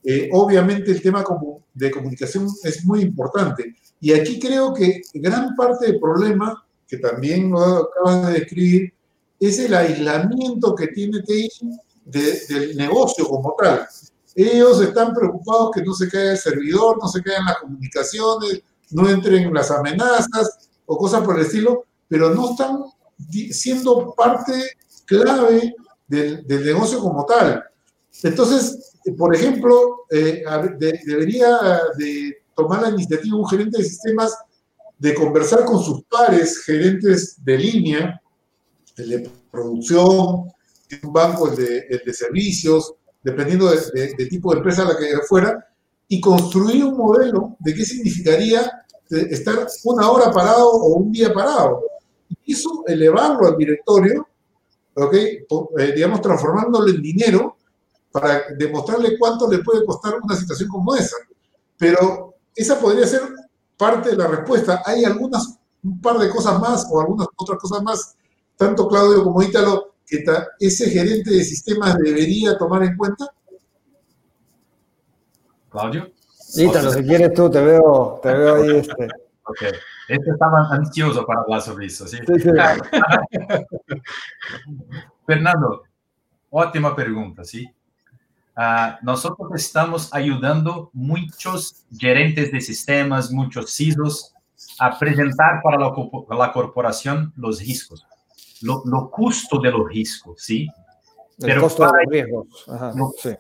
eh, 0.03 0.31
obviamente 0.33 0.91
el 0.91 1.03
tema 1.03 1.23
de 1.75 1.91
comunicación 1.91 2.49
es 2.65 2.85
muy 2.85 3.03
importante. 3.03 3.77
Y 4.01 4.13
aquí 4.13 4.41
creo 4.41 4.73
que 4.73 5.03
gran 5.15 5.55
parte 5.55 5.87
del 5.87 6.01
problema, 6.01 6.65
que 6.93 6.99
también 6.99 7.51
lo 7.51 7.59
acabas 7.59 8.27
de 8.27 8.33
describir, 8.41 8.93
es 9.41 9.59
el 9.59 9.73
aislamiento 9.73 10.75
que 10.75 10.89
tiene 10.89 11.23
TI 11.23 11.49
del 12.05 12.77
negocio 12.77 13.27
como 13.27 13.57
tal. 13.59 13.87
Ellos 14.35 14.79
están 14.83 15.15
preocupados 15.15 15.71
que 15.75 15.83
no 15.83 15.95
se 15.95 16.11
caiga 16.11 16.33
el 16.33 16.37
servidor, 16.37 16.99
no 17.01 17.09
se 17.09 17.23
caigan 17.23 17.47
las 17.47 17.57
comunicaciones, 17.61 18.61
no 18.91 19.09
entren 19.09 19.55
las 19.55 19.71
amenazas 19.71 20.69
o 20.85 20.99
cosas 20.99 21.23
por 21.23 21.39
el 21.39 21.47
estilo, 21.47 21.87
pero 22.09 22.35
no 22.35 22.51
están 22.51 22.85
siendo 23.51 24.15
parte 24.15 24.53
clave 25.07 25.75
del, 26.07 26.47
negocio 26.47 27.01
como 27.01 27.25
tal. 27.25 27.65
Entonces, 28.23 28.99
por 29.17 29.35
ejemplo, 29.35 30.05
eh, 30.11 30.45
debería 31.07 31.59
de 31.97 32.37
tomar 32.55 32.83
la 32.83 32.91
iniciativa 32.91 33.39
un 33.39 33.49
gerente 33.49 33.79
de 33.79 33.85
sistemas 33.85 34.37
de 35.03 35.15
conversar 35.17 35.65
con 35.65 35.83
sus 35.83 36.05
pares, 36.05 36.63
gerentes 36.63 37.35
de 37.45 37.59
línea, 37.59 38.23
el 38.97 39.09
de 39.09 39.31
producción, 39.51 40.45
un 41.03 41.13
banco, 41.13 41.49
el 41.49 41.57
de, 41.57 41.79
el 41.91 42.03
de 42.07 42.15
servicios, 42.15 42.95
dependiendo 43.21 43.69
de, 43.69 44.15
tipo 44.31 44.53
de 44.53 44.59
empresa 44.59 44.83
a 44.83 44.93
la 44.93 44.97
que 44.97 45.19
fuera, 45.29 45.67
y 46.07 46.21
construir 46.21 46.85
un 46.85 46.97
modelo 46.97 47.57
de 47.59 47.75
qué 47.75 47.85
significaría 47.85 48.71
estar 49.11 49.67
una 49.83 50.09
hora 50.09 50.31
parado 50.31 50.71
o 50.71 50.95
un 50.95 51.11
día 51.11 51.35
parado. 51.35 51.83
Y 52.45 52.53
eso 52.53 52.85
elevarlo 52.87 53.49
al 53.49 53.57
directorio, 53.57 54.29
¿okay? 54.95 55.45
Eh, 55.81 55.93
digamos, 55.97 56.21
transformándolo 56.21 56.89
en 56.89 57.03
dinero 57.03 57.57
para 58.13 58.45
demostrarle 58.57 59.19
cuánto 59.19 59.51
le 59.51 59.59
puede 59.65 59.85
costar 59.85 60.15
una 60.23 60.37
situación 60.37 60.69
como 60.69 60.95
esa. 60.95 61.17
Pero 61.77 62.37
esa 62.55 62.79
podría 62.79 63.05
ser 63.05 63.23
parte 63.83 64.11
de 64.11 64.17
la 64.17 64.29
respuesta. 64.29 64.83
Hay 64.87 65.05
algunas, 65.05 65.59
un 65.83 66.01
par 66.01 66.17
de 66.19 66.31
cosas 66.31 66.61
más 66.61 66.87
o 66.89 67.01
algunas 67.01 67.27
otras 67.37 67.59
cosas 67.59 67.83
más, 67.83 68.17
tanto 68.57 68.87
Claudio 68.87 69.25
como 69.25 69.43
Ítalo 69.43 69.97
que 70.07 70.25
ese 70.61 70.89
gerente 70.91 71.31
de 71.31 71.43
sistemas 71.43 71.99
debería 71.99 72.57
tomar 72.57 72.85
en 72.85 72.97
cuenta? 72.97 73.27
Claudio. 75.69 76.13
Ítalo, 76.55 76.93
si 76.93 77.03
quieres 77.03 77.33
tú, 77.33 77.51
te 77.51 77.61
veo, 77.61 78.21
te 78.23 78.33
veo 78.33 78.55
ahí. 78.57 78.77
Este. 78.77 79.09
Ok, 79.45 79.63
este 80.09 80.31
estaba 80.31 80.69
ansioso 80.71 81.27
para 81.27 81.41
hablar 81.41 81.61
sobre 81.61 81.87
eso, 81.87 82.07
¿sí? 82.07 82.19
sí, 82.19 82.25
Fernando, 85.27 85.83
ótima 86.51 86.95
pregunta, 86.95 87.43
¿sí? 87.43 87.69
Uh, 88.57 89.03
nosotros 89.03 89.49
estamos 89.55 90.13
ayudando 90.13 90.91
muchos 90.93 91.87
gerentes 91.99 92.53
de 92.53 92.61
sistemas, 92.61 93.31
muchos 93.31 93.75
CISOs 93.75 94.35
a 94.79 94.99
presentar 94.99 95.63
para 95.63 95.79
la, 95.79 95.93
la 96.37 96.53
corporación 96.53 97.33
los 97.37 97.61
riesgos 97.61 98.07
lo, 98.63 98.83
lo 98.87 99.11
custo 99.11 99.59
de 99.59 99.71
los 99.71 99.89
riesgos, 99.89 100.43
¿sí? 100.43 100.69
El 101.39 101.61
costo 101.61 101.85
de 101.85 101.89
los 101.89 102.11
riesgos. 102.11 102.67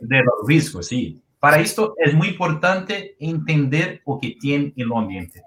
De 0.00 0.22
los 0.22 0.46
riesgos, 0.46 0.86
sí. 0.86 1.22
Para 1.38 1.60
esto 1.60 1.94
es 1.98 2.14
muy 2.14 2.28
importante 2.28 3.16
entender 3.18 4.02
lo 4.06 4.18
que 4.20 4.36
tiene 4.40 4.72
el 4.76 4.92
ambiente. 4.92 5.42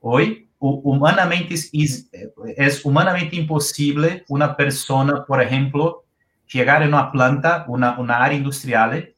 Hoy, 0.00 0.48
humanamente 0.58 1.54
es, 1.54 2.10
es 2.56 2.84
humanamente 2.84 3.36
imposible 3.36 4.24
una 4.28 4.56
persona, 4.56 5.24
por 5.26 5.42
ejemplo, 5.42 6.03
llegar 6.52 6.82
a 6.82 6.86
una 6.86 7.10
planta, 7.10 7.64
una, 7.68 7.98
una 7.98 8.22
área 8.24 8.36
industrial, 8.36 9.14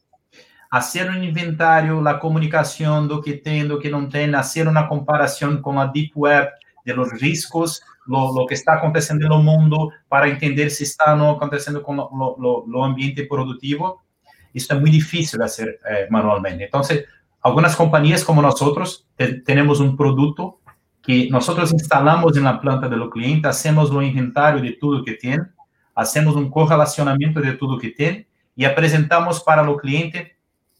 hacer 0.69 1.09
un 1.09 1.23
inventario, 1.23 2.01
la 2.01 2.19
comunicación, 2.19 3.07
lo 3.07 3.21
que 3.21 3.33
tiene, 3.33 3.65
lo 3.65 3.79
que 3.79 3.89
no 3.89 4.07
tiene, 4.07 4.37
hacer 4.37 4.67
una 4.67 4.87
comparación 4.87 5.61
con 5.61 5.75
la 5.75 5.87
Deep 5.87 6.11
Web, 6.15 6.49
de 6.87 6.93
los 6.93 7.11
riesgos, 7.19 7.81
lo, 8.05 8.33
lo, 8.33 8.47
que 8.47 8.55
está 8.55 8.75
aconteciendo 8.75 9.25
en 9.25 9.33
el 9.33 9.43
mundo, 9.43 9.91
para 10.07 10.29
entender 10.29 10.71
si 10.71 10.85
está 10.85 11.13
o 11.13 11.17
no 11.17 11.31
aconteciendo 11.31 11.83
con 11.83 11.97
lo, 11.97 12.09
lo, 12.39 12.63
lo 12.65 12.85
ambiente 12.85 13.25
productivo. 13.25 14.03
Esto 14.53 14.75
es 14.75 14.81
muy 14.81 14.89
difícil 14.89 15.37
de 15.37 15.45
hacer 15.45 15.79
eh, 15.89 16.07
manualmente. 16.09 16.63
Entonces, 16.63 17.05
algunas 17.41 17.75
compañías 17.75 18.23
como 18.23 18.41
nosotros 18.41 19.05
te, 19.17 19.41
tenemos 19.41 19.81
un 19.81 19.97
producto 19.97 20.61
que 21.01 21.29
nosotros 21.29 21.73
instalamos 21.73 22.37
en 22.37 22.45
la 22.45 22.59
planta 22.59 22.87
de 22.87 22.95
los 22.95 23.09
clientes, 23.09 23.49
hacemos 23.49 23.91
un 23.91 24.03
inventario 24.03 24.61
de 24.61 24.77
todo 24.79 25.03
que 25.03 25.13
tiene, 25.13 25.43
hacemos 25.97 26.35
un 26.35 26.51
correlacionamiento 26.51 27.41
de 27.41 27.53
todo 27.53 27.79
que 27.79 27.89
tiene 27.89 28.27
y 28.55 28.67
presentamos 28.69 29.41
para 29.43 29.63
los 29.63 29.81
clientes, 29.81 30.31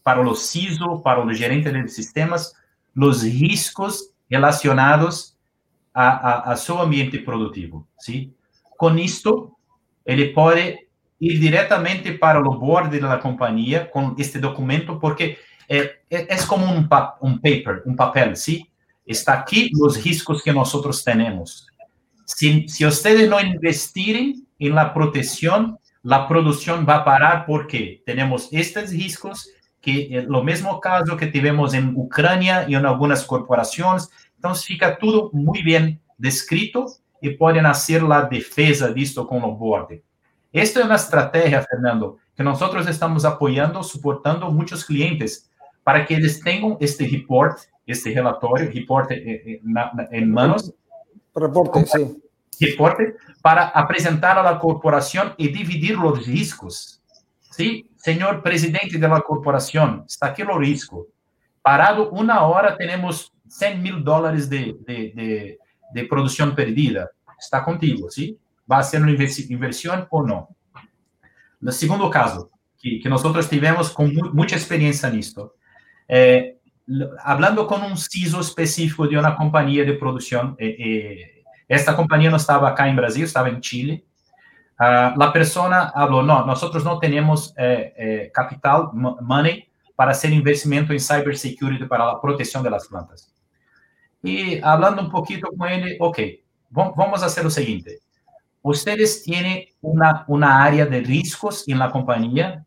para 0.04 0.22
los 0.22 0.48
CISO, 0.48 1.02
para 1.02 1.24
los 1.24 1.36
gerentes 1.36 1.72
de 1.72 1.88
sistemas, 1.88 2.54
los 2.94 3.22
riscos 3.22 4.10
relacionados 4.30 5.36
a, 5.92 6.08
a, 6.08 6.52
a 6.52 6.56
su 6.56 6.78
ambiente 6.78 7.18
productivo. 7.18 7.86
¿sí? 7.98 8.32
Con 8.76 8.96
esto, 9.00 9.56
ele 10.04 10.26
pode 10.26 10.88
ir 11.20 11.40
diretamente 11.40 12.12
para 12.12 12.40
o 12.40 12.56
board 12.56 13.00
da 13.00 13.18
companhia 13.18 13.86
com 13.86 14.14
este 14.16 14.38
documento, 14.38 15.00
porque 15.00 15.36
é, 15.68 15.96
é, 16.08 16.34
é 16.34 16.46
como 16.46 16.64
um, 16.64 16.86
um 17.20 17.38
paper, 17.38 17.82
um 17.84 17.96
papel, 17.96 18.36
sim? 18.36 18.64
Está 19.04 19.32
aqui 19.34 19.70
os 19.80 19.96
riscos 19.96 20.42
que 20.42 20.52
nós 20.52 20.72
temos. 21.02 21.66
Se, 22.24 22.68
se 22.68 22.84
vocês 22.84 23.28
não 23.28 23.40
investirem 23.40 24.46
em 24.58 24.70
la 24.70 24.86
proteção, 24.86 25.78
a 26.08 26.18
produção 26.20 26.84
vai 26.84 27.04
parar 27.04 27.44
porque 27.44 28.02
temos 28.04 28.48
estes 28.52 28.92
riscos, 28.92 29.44
que 29.80 30.14
é 30.14 30.26
o 30.26 30.42
mesmo 30.42 30.78
caso 30.80 31.16
que 31.16 31.26
tivemos 31.30 31.74
em 31.74 31.88
Ucrânia 31.94 32.66
e 32.68 32.74
em 32.74 32.84
algumas 32.84 33.22
corporações. 33.24 34.08
Então, 34.38 34.54
fica 34.54 34.94
tudo 34.94 35.30
muito 35.32 35.64
bem 35.64 36.00
descrito 36.18 36.86
e 37.22 37.30
pode 37.30 37.60
nascer 37.60 38.02
a 38.04 38.22
defesa 38.22 38.92
disto 38.92 39.24
com 39.24 39.38
o 39.40 39.54
board. 39.54 40.02
Esta 40.52 40.80
é 40.80 40.84
uma 40.84 40.94
estratégia, 40.94 41.62
Fernando, 41.62 42.18
que 42.34 42.42
nós 42.42 42.60
estamos 42.88 43.24
apoiando, 43.24 43.82
suportando 43.82 44.50
muitos 44.50 44.82
clientes 44.82 45.48
para 45.84 46.04
que 46.04 46.14
eles 46.14 46.40
tenham 46.40 46.76
este 46.80 47.04
report, 47.04 47.60
este 47.86 48.10
relatório, 48.10 48.70
report 48.70 49.10
em 49.10 50.26
manos. 50.26 50.72
Reporte, 51.36 51.86
sim. 51.86 52.20
Reporte 52.60 53.14
para 53.42 53.62
apresentar 53.66 54.36
à 54.38 54.54
corporação 54.56 55.34
e 55.38 55.48
dividir 55.48 55.98
os 55.98 56.26
riscos. 56.26 57.00
Sim, 57.40 57.84
senhor 57.96 58.42
presidente 58.42 58.98
da 58.98 59.20
corporação, 59.20 60.04
está 60.08 60.26
aqui 60.26 60.42
o 60.42 60.58
risco. 60.58 61.06
Parado 61.62 62.08
uma 62.10 62.42
hora, 62.42 62.76
temos 62.76 63.32
100 63.48 63.78
mil 63.78 64.00
dólares 64.00 64.48
de, 64.48 64.72
de, 64.86 65.12
de, 65.12 65.58
de 65.92 66.04
produção 66.04 66.54
perdida. 66.54 67.10
Está 67.38 67.60
contigo, 67.60 68.10
sim? 68.10 68.36
Vai 68.66 68.82
ser 68.82 68.98
uma 68.98 69.10
inversão 69.10 70.06
ou 70.10 70.26
não? 70.26 70.48
No 71.60 71.72
segundo 71.72 72.08
caso, 72.10 72.50
que, 72.78 72.98
que 72.98 73.08
nós 73.08 73.22
tivemos 73.48 73.90
com 73.90 74.06
muita 74.06 74.54
experiência 74.54 75.10
nisto, 75.10 75.50
é, 76.08 76.54
falando 77.22 77.66
com 77.66 77.76
um 77.76 77.96
CISO 77.96 78.40
específico 78.40 79.06
de 79.08 79.16
uma 79.16 79.36
companhia 79.36 79.84
de 79.84 79.94
produção, 79.94 80.56
eh, 80.58 80.76
eh, 80.78 81.37
esta 81.68 81.94
companhia 81.94 82.30
não 82.30 82.36
estava 82.36 82.72
cá 82.72 82.88
em 82.88 82.94
Brasil, 82.94 83.24
estava 83.24 83.50
em 83.50 83.62
Chile, 83.62 84.04
uh, 84.80 85.22
a 85.22 85.30
pessoa 85.30 85.90
falou, 85.92 86.22
não, 86.22 86.46
nós 86.46 86.60
não 86.84 86.98
temos 86.98 87.52
eh, 87.56 87.92
eh, 87.96 88.30
capital, 88.32 88.92
money, 88.94 89.68
para 89.96 90.14
ser 90.14 90.32
investimento 90.32 90.92
em 90.92 90.98
cybersecurity 90.98 91.86
para 91.86 92.12
a 92.12 92.14
proteção 92.16 92.62
das 92.62 92.86
plantas. 92.86 93.32
E, 94.22 94.60
falando 94.60 95.02
um 95.02 95.10
pouquinho 95.10 95.40
com 95.40 95.66
ele, 95.66 95.96
ok, 96.00 96.42
vamos 96.70 97.20
fazer 97.20 97.44
o 97.44 97.50
seguinte, 97.50 97.98
¿Ustedes 98.62 99.22
tienen 99.22 99.64
una, 99.80 100.24
una 100.28 100.62
área 100.62 100.84
de 100.84 101.00
riesgos 101.00 101.66
en 101.68 101.78
la 101.78 101.90
compañía? 101.90 102.64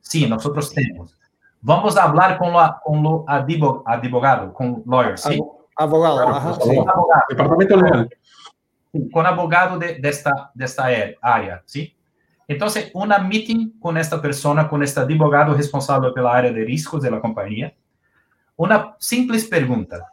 Sí, 0.00 0.26
nosotros 0.26 0.72
tenemos. 0.72 1.16
Vamos 1.60 1.96
a 1.96 2.04
hablar 2.04 2.38
con, 2.38 2.52
la, 2.52 2.80
con 2.84 3.02
lo 3.02 3.24
abogado, 3.26 4.52
con 4.52 4.82
lawyer, 4.86 5.18
¿sí? 5.18 5.40
Abogado, 5.76 6.28
ajá, 6.28 6.54
sí. 6.54 6.70
abogado. 6.70 7.06
Departamento 7.30 7.76
legal. 7.76 8.10
Con 9.12 9.26
abogado 9.26 9.78
de, 9.78 9.98
de, 9.98 10.08
esta, 10.08 10.50
de 10.54 10.64
esta 10.64 10.86
área, 11.20 11.62
¿sí? 11.66 11.94
Entonces, 12.48 12.90
una 12.94 13.18
meeting 13.18 13.78
con 13.78 13.98
esta 13.98 14.20
persona, 14.22 14.68
con 14.68 14.82
este 14.82 15.00
abogado 15.00 15.54
responsable 15.54 16.10
por 16.10 16.22
la 16.22 16.32
área 16.32 16.50
de 16.50 16.64
riesgos 16.64 17.02
de 17.02 17.10
la 17.10 17.20
compañía. 17.20 17.74
Una 18.56 18.96
simple 18.98 19.38
pregunta. 19.48 20.10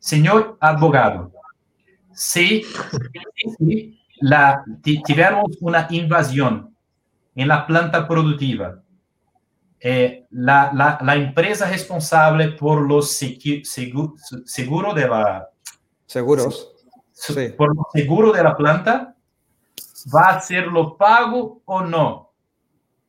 Señor 0.00 0.56
abogado, 0.60 1.30
si 2.12 2.64
la, 4.20 4.64
tivemos 4.82 5.56
una 5.60 5.86
invasión 5.90 6.74
en 7.34 7.48
la 7.48 7.66
planta 7.66 8.06
productiva. 8.06 8.82
Eh, 9.78 10.26
la, 10.30 10.72
la, 10.74 10.98
la, 11.00 11.14
empresa 11.14 11.66
responsable 11.66 12.48
por 12.48 12.86
los 12.86 13.10
seguro, 13.12 14.14
seguro 14.44 14.92
de 14.92 15.08
la... 15.08 15.48
Seguros. 16.04 16.74
Sí. 17.20 17.50
Por 17.50 17.70
el 17.70 18.00
seguro 18.00 18.32
de 18.32 18.42
la 18.42 18.56
planta, 18.56 19.14
¿va 20.14 20.30
a 20.30 20.36
hacerlo 20.36 20.96
pago 20.96 21.62
o 21.64 21.82
no? 21.82 22.32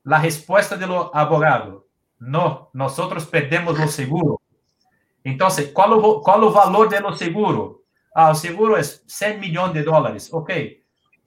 La 0.03 0.19
respuesta 0.21 0.75
del 0.75 0.91
abogado, 1.13 1.87
no, 2.19 2.69
nosotros 2.73 3.25
perdemos 3.25 3.79
lo 3.79 3.87
seguro. 3.87 4.41
Entonces, 5.23 5.71
¿cuál, 5.73 5.91
cuál 6.23 6.43
el 6.43 6.49
valor 6.49 6.89
de 6.89 6.99
lo 6.99 7.13
seguro? 7.13 7.83
Ah, 8.13 8.31
el 8.31 8.35
seguro 8.35 8.77
es 8.77 9.03
100 9.07 9.39
millones 9.39 9.73
de 9.75 9.83
dólares. 9.83 10.29
Ok, 10.31 10.51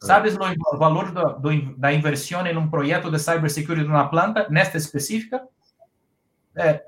Sabes 0.05 0.37
o 0.37 0.77
valor 0.77 1.13
da 1.79 1.93
inversão 1.93 2.47
em 2.47 2.57
um 2.57 2.69
projeto 2.69 3.11
de 3.11 3.19
cybersecurity 3.19 3.87
numa 3.87 4.09
planta, 4.09 4.47
nesta 4.51 4.77
específica? 4.77 5.43
É, 6.55 6.85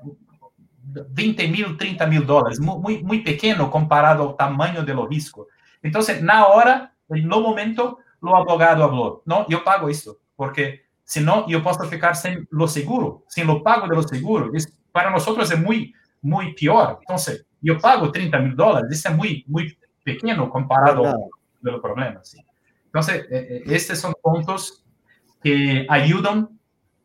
20 1.09 1.47
mil, 1.47 1.77
30 1.77 2.05
mil 2.05 2.23
dólares, 2.23 2.59
muito, 2.59 3.03
muito 3.03 3.23
pequeno 3.23 3.69
comparado 3.69 4.21
ao 4.21 4.33
tamanho 4.33 4.85
do 4.85 5.05
risco. 5.05 5.47
Então, 5.83 6.01
na 6.21 6.47
hora, 6.47 6.91
no 7.09 7.41
momento, 7.41 7.97
o 8.21 8.35
advogado 8.35 8.81
falou: 8.81 9.21
não, 9.25 9.45
eu 9.49 9.63
pago 9.63 9.89
isso, 9.89 10.17
porque 10.35 10.81
senão 11.05 11.45
eu 11.49 11.61
posso 11.61 11.83
ficar 11.87 12.13
sem 12.13 12.45
o 12.51 12.67
seguro, 12.67 13.23
sem 13.27 13.47
o 13.49 13.61
pago 13.61 13.87
do 13.87 14.07
seguro. 14.07 14.55
Isso, 14.55 14.67
para 14.91 15.09
nós 15.09 15.51
é 15.51 15.55
muito, 15.55 15.91
muito 16.21 16.55
pior. 16.55 16.99
Então, 17.01 17.15
eu 17.63 17.79
pago 17.79 18.11
30 18.11 18.39
mil 18.39 18.55
dólares, 18.55 18.91
isso 18.91 19.07
é 19.07 19.11
muito, 19.11 19.49
muito 19.49 19.75
pequeno 20.03 20.49
comparado 20.49 21.05
ao 21.05 21.81
problema. 21.81 22.19
Sim. 22.23 22.39
Entonces, 22.87 23.25
eh, 23.29 23.47
eh, 23.49 23.63
estos 23.67 23.99
son 23.99 24.13
puntos 24.21 24.83
que 25.43 25.85
ayudan 25.89 26.49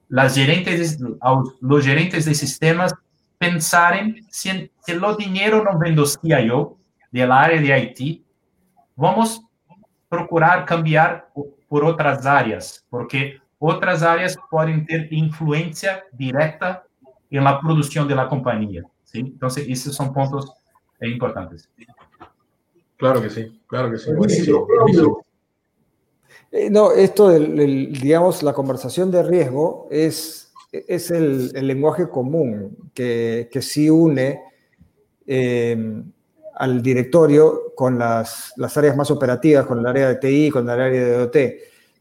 las 0.09 0.35
gerentes, 0.35 0.99
a 1.21 1.43
los 1.61 1.85
gerentes 1.85 2.25
de 2.25 2.35
sistemas 2.35 2.95
pensar 3.39 3.97
en 3.97 4.25
si, 4.31 4.71
si 4.85 4.95
lo 4.95 5.17
dinero 5.17 5.65
no 5.65 5.79
vendocía 5.79 6.41
yo 6.41 6.79
del 7.11 7.33
área 7.33 7.61
de 7.61 7.73
Haití, 7.73 8.22
vamos 8.97 9.43
procurar 10.09 10.67
cambiar 10.67 11.31
por 11.69 11.85
otras 11.85 12.27
áreas, 12.27 12.85
porque 12.91 13.39
otras 13.59 14.03
áreas 14.03 14.37
pueden 14.51 14.85
tener 14.85 15.13
influencia 15.13 16.05
directa 16.13 16.85
en 17.31 17.45
la 17.45 17.59
producción 17.61 18.07
de 18.07 18.15
la 18.15 18.29
compañía. 18.29 18.83
¿sí? 19.05 19.21
Entonces, 19.21 19.67
esos 19.69 19.95
son 19.95 20.13
puntos 20.13 20.53
importantes. 21.01 21.69
Claro 22.97 23.23
que 23.23 23.31
sí, 23.31 23.61
claro 23.67 23.91
que 23.91 23.99
sí. 23.99 24.11
Eh, 26.53 26.69
no, 26.69 26.93
esto, 26.93 27.31
del, 27.31 27.93
digamos, 27.95 28.43
la 28.43 28.53
conversación 28.53 29.11
de 29.11 29.23
riesgo 29.23 29.89
es, 29.91 30.53
es 30.71 31.11
el, 31.11 31.49
lenguaje 31.67 32.09
común 32.11 32.91
que, 32.93 33.49
que 33.51 33.63
sí 33.63 33.89
une 33.89 34.43
eh, 35.27 36.03
al 36.55 36.83
directorio 36.83 37.75
con 37.75 37.99
las, 37.99 38.53
las, 38.57 38.77
áreas 38.77 38.97
más 38.97 39.11
operativas, 39.11 39.67
con 39.67 39.79
el 39.79 39.87
área 39.87 40.09
de 40.09 40.17
TI, 40.17 40.51
con 40.51 40.65
el 40.65 40.81
área 40.81 41.05
de 41.05 41.17
OT. 41.23 41.37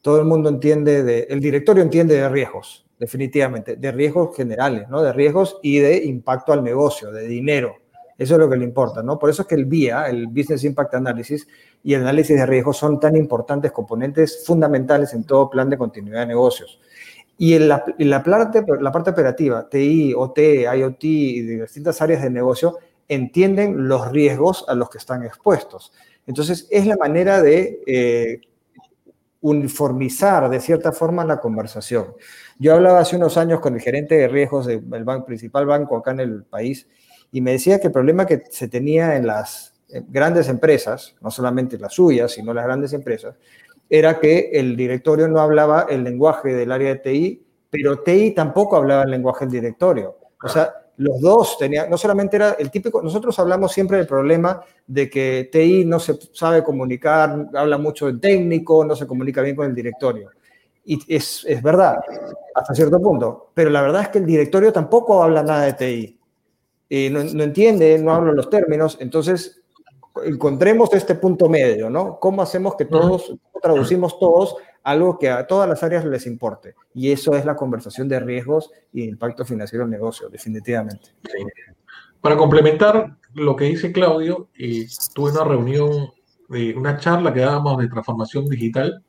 Todo 0.01 0.19
el 0.19 0.25
mundo 0.25 0.49
entiende, 0.49 1.03
de, 1.03 1.27
el 1.29 1.39
directorio 1.39 1.83
entiende 1.83 2.15
de 2.15 2.29
riesgos, 2.29 2.85
definitivamente, 2.99 3.75
de 3.75 3.91
riesgos 3.91 4.35
generales, 4.35 4.89
¿no? 4.89 5.01
De 5.01 5.13
riesgos 5.13 5.59
y 5.61 5.79
de 5.79 6.03
impacto 6.05 6.53
al 6.53 6.63
negocio, 6.63 7.11
de 7.11 7.27
dinero. 7.27 7.75
Eso 8.17 8.35
es 8.35 8.39
lo 8.39 8.49
que 8.49 8.57
le 8.57 8.63
importa, 8.63 9.01
¿no? 9.01 9.17
Por 9.17 9.29
eso 9.29 9.41
es 9.41 9.47
que 9.47 9.55
el 9.55 9.65
BIA, 9.65 10.07
el 10.07 10.27
Business 10.27 10.63
Impact 10.63 10.93
Analysis 10.93 11.47
y 11.83 11.93
el 11.93 12.01
análisis 12.01 12.37
de 12.37 12.45
riesgo 12.45 12.73
son 12.73 12.99
tan 12.99 13.15
importantes 13.15 13.71
componentes 13.71 14.43
fundamentales 14.45 15.13
en 15.13 15.23
todo 15.23 15.49
plan 15.49 15.69
de 15.69 15.77
continuidad 15.77 16.19
de 16.19 16.27
negocios. 16.27 16.79
Y 17.37 17.55
en 17.55 17.67
la, 17.67 17.83
la, 17.97 18.21
parte, 18.23 18.63
la 18.79 18.91
parte 18.91 19.09
operativa, 19.09 19.67
TI, 19.67 20.13
OT, 20.15 20.37
IoT 20.71 21.03
y 21.03 21.41
distintas 21.41 21.99
áreas 21.99 22.21
de 22.21 22.29
negocio 22.29 22.77
entienden 23.11 23.87
los 23.87 24.11
riesgos 24.11 24.65
a 24.67 24.73
los 24.73 24.89
que 24.89 24.97
están 24.97 25.23
expuestos. 25.23 25.91
Entonces, 26.25 26.67
es 26.71 26.85
la 26.85 26.95
manera 26.95 27.41
de 27.41 27.81
eh, 27.85 28.41
uniformizar 29.41 30.49
de 30.49 30.59
cierta 30.59 30.91
forma 30.91 31.25
la 31.25 31.39
conversación. 31.39 32.13
Yo 32.57 32.73
hablaba 32.73 32.99
hace 32.99 33.17
unos 33.17 33.37
años 33.37 33.59
con 33.59 33.73
el 33.73 33.81
gerente 33.81 34.15
de 34.15 34.27
riesgos 34.27 34.65
del 34.65 34.83
principal 35.25 35.65
banco 35.65 35.97
acá 35.97 36.11
en 36.11 36.21
el 36.21 36.43
país 36.43 36.87
y 37.31 37.41
me 37.41 37.51
decía 37.51 37.79
que 37.79 37.87
el 37.87 37.93
problema 37.93 38.25
que 38.25 38.43
se 38.49 38.67
tenía 38.67 39.15
en 39.15 39.27
las, 39.27 39.73
eh, 39.89 40.03
grandes 40.07 40.47
empresas, 40.47 41.15
no 41.19 41.29
solamente 41.31 41.77
las 41.77 41.93
suyas, 41.93 42.31
sino 42.31 42.53
las 42.53 42.63
grandes 42.63 42.93
empresas, 42.93 43.35
era 43.89 44.19
que 44.19 44.51
el 44.53 44.77
directorio 44.77 45.27
no 45.27 45.41
hablaba 45.41 45.85
el 45.89 46.03
lenguaje 46.03 46.53
del 46.53 46.71
área 46.71 46.93
de 46.93 46.99
TI, 46.99 47.45
pero 47.69 47.99
TI 47.99 48.31
tampoco 48.31 48.77
hablaba 48.77 49.03
el 49.03 49.11
lenguaje 49.11 49.45
del 49.45 49.51
directorio. 49.51 50.15
O 50.41 50.47
sea, 50.47 50.73
los 50.97 51.19
dos 51.21 51.57
tenían, 51.57 51.89
no 51.89 51.97
solamente 51.97 52.35
era 52.35 52.51
el 52.59 52.69
típico, 52.69 53.01
nosotros 53.01 53.37
hablamos 53.39 53.71
siempre 53.71 53.97
del 53.97 54.07
problema 54.07 54.61
de 54.85 55.09
que 55.09 55.49
TI 55.51 55.85
no 55.85 55.99
se 55.99 56.17
sabe 56.33 56.63
comunicar, 56.63 57.49
habla 57.53 57.77
mucho 57.77 58.05
del 58.07 58.19
técnico, 58.19 58.85
no 58.85 58.95
se 58.95 59.07
comunica 59.07 59.41
bien 59.41 59.55
con 59.55 59.65
el 59.67 59.75
directorio. 59.75 60.29
Y 60.85 60.99
es, 61.13 61.45
es 61.47 61.61
verdad, 61.61 61.97
hasta 62.55 62.73
cierto 62.73 62.99
punto, 62.99 63.51
pero 63.53 63.69
la 63.69 63.81
verdad 63.81 64.03
es 64.03 64.09
que 64.09 64.17
el 64.19 64.25
directorio 64.25 64.73
tampoco 64.73 65.23
habla 65.23 65.43
nada 65.43 65.63
de 65.63 65.73
TI. 65.73 66.19
Y 66.89 67.09
no, 67.09 67.23
no 67.23 67.43
entiende, 67.43 67.97
no 67.97 68.13
habla 68.13 68.33
los 68.33 68.49
términos, 68.49 68.97
entonces 68.99 69.61
encontremos 70.25 70.93
este 70.93 71.15
punto 71.15 71.47
medio, 71.47 71.89
¿no? 71.89 72.19
¿Cómo 72.19 72.41
hacemos 72.41 72.75
que 72.75 72.85
todos, 72.85 73.33
traducimos 73.61 74.19
todos 74.19 74.57
algo 74.83 75.17
que 75.19 75.29
a 75.29 75.45
todas 75.47 75.67
las 75.69 75.83
áreas 75.83 76.05
les 76.05 76.25
importe? 76.27 76.75
Y 76.93 77.11
eso 77.11 77.35
es 77.35 77.45
la 77.45 77.55
conversación 77.55 78.07
de 78.07 78.19
riesgos 78.19 78.71
y 78.93 79.03
impacto 79.03 79.45
financiero 79.45 79.85
del 79.85 79.91
negocio, 79.91 80.29
definitivamente. 80.29 81.09
Para 82.21 82.37
complementar 82.37 83.17
lo 83.33 83.55
que 83.55 83.65
dice 83.65 83.91
Claudio, 83.91 84.49
eh, 84.57 84.87
tuve 85.13 85.31
una 85.31 85.43
reunión, 85.43 86.11
eh, 86.53 86.73
una 86.75 86.97
charla 86.97 87.33
que 87.33 87.39
dábamos 87.39 87.77
de 87.79 87.87
transformación 87.87 88.47
digital, 88.47 89.03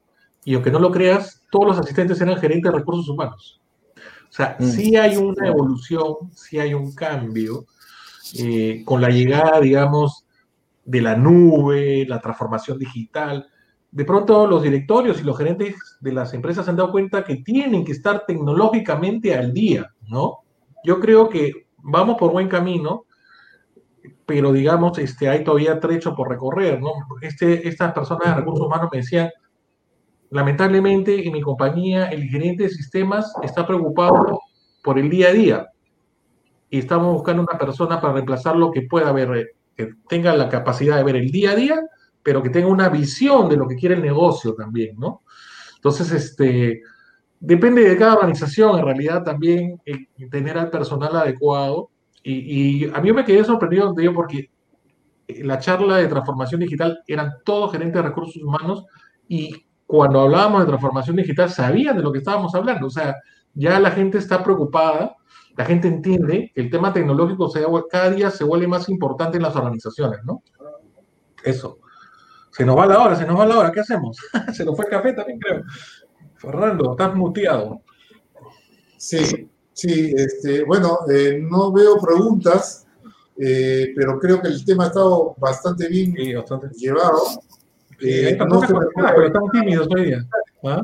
y 0.44 0.54
aunque 0.54 0.70
no 0.70 0.78
lo 0.78 0.90
creas, 0.90 1.42
todos 1.50 1.66
los 1.66 1.78
asistentes 1.78 2.20
eran 2.20 2.36
gerentes 2.36 2.72
de 2.72 2.78
recursos 2.78 3.08
humanos. 3.08 3.60
O 3.96 4.34
sea, 4.34 4.56
mm. 4.58 4.64
sí 4.64 4.96
hay 4.96 5.16
una 5.16 5.46
evolución, 5.46 6.32
sí 6.34 6.58
hay 6.58 6.72
un 6.72 6.94
cambio 6.94 7.66
eh, 8.38 8.82
con 8.84 9.00
la 9.02 9.10
llegada, 9.10 9.60
digamos, 9.60 10.24
de 10.84 11.02
la 11.02 11.16
nube, 11.16 12.06
la 12.08 12.20
transformación 12.20 12.78
digital. 12.78 13.46
De 13.92 14.06
pronto 14.06 14.46
los 14.46 14.62
directorios 14.62 15.20
y 15.20 15.24
los 15.24 15.36
gerentes 15.36 15.76
de 16.00 16.12
las 16.12 16.32
empresas 16.32 16.66
han 16.66 16.76
dado 16.76 16.90
cuenta 16.90 17.24
que 17.24 17.36
tienen 17.36 17.84
que 17.84 17.92
estar 17.92 18.24
tecnológicamente 18.26 19.34
al 19.34 19.52
día, 19.52 19.92
¿no? 20.08 20.38
Yo 20.82 20.98
creo 20.98 21.28
que 21.28 21.66
vamos 21.76 22.16
por 22.18 22.32
buen 22.32 22.48
camino, 22.48 23.04
pero 24.24 24.50
digamos, 24.50 24.98
este, 24.98 25.28
hay 25.28 25.44
todavía 25.44 25.78
trecho 25.78 26.14
por 26.16 26.30
recorrer, 26.30 26.80
¿no? 26.80 26.92
Este, 27.20 27.68
estas 27.68 27.92
personas 27.92 28.28
de 28.28 28.34
recursos 28.34 28.66
humanos 28.66 28.88
me 28.90 28.98
decían, 28.98 29.30
lamentablemente 30.30 31.26
en 31.26 31.32
mi 31.32 31.42
compañía 31.42 32.06
el 32.06 32.24
gerente 32.24 32.62
de 32.62 32.70
sistemas 32.70 33.30
está 33.42 33.66
preocupado 33.66 34.40
por 34.82 34.98
el 34.98 35.10
día 35.10 35.28
a 35.28 35.32
día 35.32 35.68
y 36.70 36.78
estamos 36.78 37.12
buscando 37.12 37.42
una 37.42 37.58
persona 37.58 38.00
para 38.00 38.14
reemplazar 38.14 38.56
lo 38.56 38.70
que 38.70 38.82
pueda 38.82 39.12
ver 39.12 39.54
que 39.76 39.90
tenga 40.08 40.34
la 40.34 40.48
capacidad 40.48 40.96
de 40.96 41.04
ver 41.04 41.16
el 41.16 41.30
día 41.30 41.50
a 41.50 41.54
día, 41.54 41.82
pero 42.22 42.42
que 42.42 42.50
tenga 42.50 42.68
una 42.68 42.88
visión 42.88 43.48
de 43.48 43.56
lo 43.56 43.66
que 43.66 43.76
quiere 43.76 43.94
el 43.94 44.02
negocio 44.02 44.54
también, 44.54 44.96
¿no? 44.98 45.22
Entonces, 45.76 46.12
este, 46.12 46.82
depende 47.40 47.88
de 47.88 47.96
cada 47.96 48.14
organización, 48.14 48.78
en 48.78 48.84
realidad 48.84 49.24
también 49.24 49.80
tener 50.30 50.58
al 50.58 50.70
personal 50.70 51.16
adecuado. 51.16 51.90
Y, 52.22 52.88
a 52.90 53.00
mí 53.00 53.12
me 53.12 53.24
quedé 53.24 53.44
sorprendido 53.44 53.92
de 53.92 54.02
ello 54.04 54.14
porque 54.14 54.50
la 55.28 55.58
charla 55.58 55.96
de 55.96 56.06
transformación 56.06 56.60
digital 56.60 57.02
eran 57.06 57.32
todos 57.44 57.72
gerentes 57.72 58.00
de 58.00 58.08
recursos 58.08 58.40
humanos 58.42 58.84
y 59.26 59.66
cuando 59.86 60.20
hablábamos 60.20 60.60
de 60.60 60.66
transformación 60.66 61.16
digital 61.16 61.50
sabían 61.50 61.96
de 61.96 62.02
lo 62.02 62.12
que 62.12 62.18
estábamos 62.18 62.54
hablando. 62.54 62.86
O 62.86 62.90
sea, 62.90 63.16
ya 63.54 63.80
la 63.80 63.90
gente 63.90 64.18
está 64.18 64.42
preocupada 64.44 65.16
la 65.56 65.64
gente 65.64 65.88
entiende 65.88 66.50
que 66.54 66.60
el 66.60 66.70
tema 66.70 66.92
tecnológico 66.92 67.48
se, 67.48 67.64
cada 67.90 68.10
día 68.10 68.30
se 68.30 68.44
vuelve 68.44 68.66
más 68.66 68.88
importante 68.88 69.36
en 69.36 69.42
las 69.42 69.54
organizaciones, 69.54 70.20
¿no? 70.24 70.42
Eso. 71.44 71.78
Se 72.52 72.66
nos 72.66 72.76
va 72.76 72.86
la 72.86 73.00
hora, 73.00 73.16
se 73.16 73.26
nos 73.26 73.38
va 73.38 73.46
la 73.46 73.58
hora, 73.58 73.72
¿qué 73.72 73.80
hacemos? 73.80 74.18
se 74.52 74.64
nos 74.64 74.76
fue 74.76 74.84
el 74.84 74.90
café 74.90 75.12
también, 75.14 75.38
creo. 75.38 75.62
Fernando, 76.36 76.92
estás 76.92 77.14
muteado. 77.14 77.80
Sí, 78.96 79.48
sí, 79.72 80.12
este, 80.14 80.62
bueno, 80.64 80.98
eh, 81.10 81.40
no 81.42 81.72
veo 81.72 81.98
preguntas, 81.98 82.86
eh, 83.38 83.92
pero 83.96 84.18
creo 84.18 84.40
que 84.40 84.48
el 84.48 84.64
tema 84.64 84.84
ha 84.84 84.86
estado 84.88 85.34
bastante 85.38 85.88
bien 85.88 86.14
llevado. 86.14 87.42
Eh, 88.00 88.36
no 88.36 88.60
pero 88.60 89.26
están 89.26 89.48
tímidos 89.52 89.88
hoy 89.94 90.06
día. 90.06 90.26
¿Ah? 90.64 90.82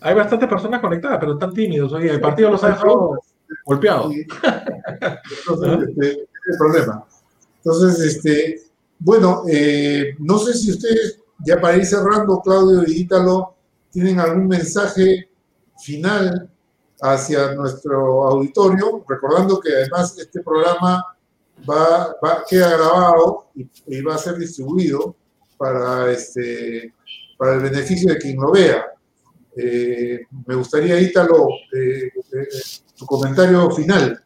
hay 0.00 0.14
bastantes 0.14 0.48
personas 0.48 0.80
conectadas, 0.80 1.18
pero 1.18 1.32
están 1.32 1.54
tímidos. 1.54 1.92
Oye, 1.94 2.10
el 2.10 2.20
partido 2.20 2.50
los 2.50 2.62
ha 2.62 2.68
dejado 2.68 3.18
golpeados. 3.64 4.12
Entonces, 5.48 5.88
este, 5.88 6.10
es 6.10 6.18
el 6.46 6.58
problema. 6.58 7.04
Entonces, 7.56 7.98
este, 8.00 8.63
bueno, 9.04 9.42
eh, 9.46 10.16
no 10.18 10.38
sé 10.38 10.54
si 10.54 10.70
ustedes, 10.70 11.20
ya 11.44 11.60
para 11.60 11.76
ir 11.76 11.84
cerrando, 11.84 12.40
Claudio 12.40 12.84
y 12.86 13.02
Ítalo, 13.02 13.54
tienen 13.90 14.18
algún 14.18 14.48
mensaje 14.48 15.28
final 15.78 16.48
hacia 17.02 17.54
nuestro 17.54 18.24
auditorio, 18.24 19.04
recordando 19.06 19.60
que 19.60 19.74
además 19.74 20.16
este 20.18 20.40
programa 20.40 21.04
va, 21.68 22.16
queda 22.48 22.78
grabado 22.78 23.50
y, 23.54 24.00
va 24.00 24.14
a 24.14 24.18
ser 24.18 24.38
distribuido 24.38 25.14
para, 25.58 26.10
este, 26.10 26.94
para 27.36 27.56
el 27.56 27.60
beneficio 27.60 28.10
de 28.10 28.18
quien 28.18 28.40
lo 28.40 28.52
vea. 28.52 28.86
Eh, 29.54 30.20
me 30.46 30.54
gustaría, 30.54 30.98
Ítalo, 30.98 31.50
eh, 31.74 32.08
eh, 32.08 32.48
tu 32.96 33.04
comentario 33.04 33.70
final. 33.70 34.18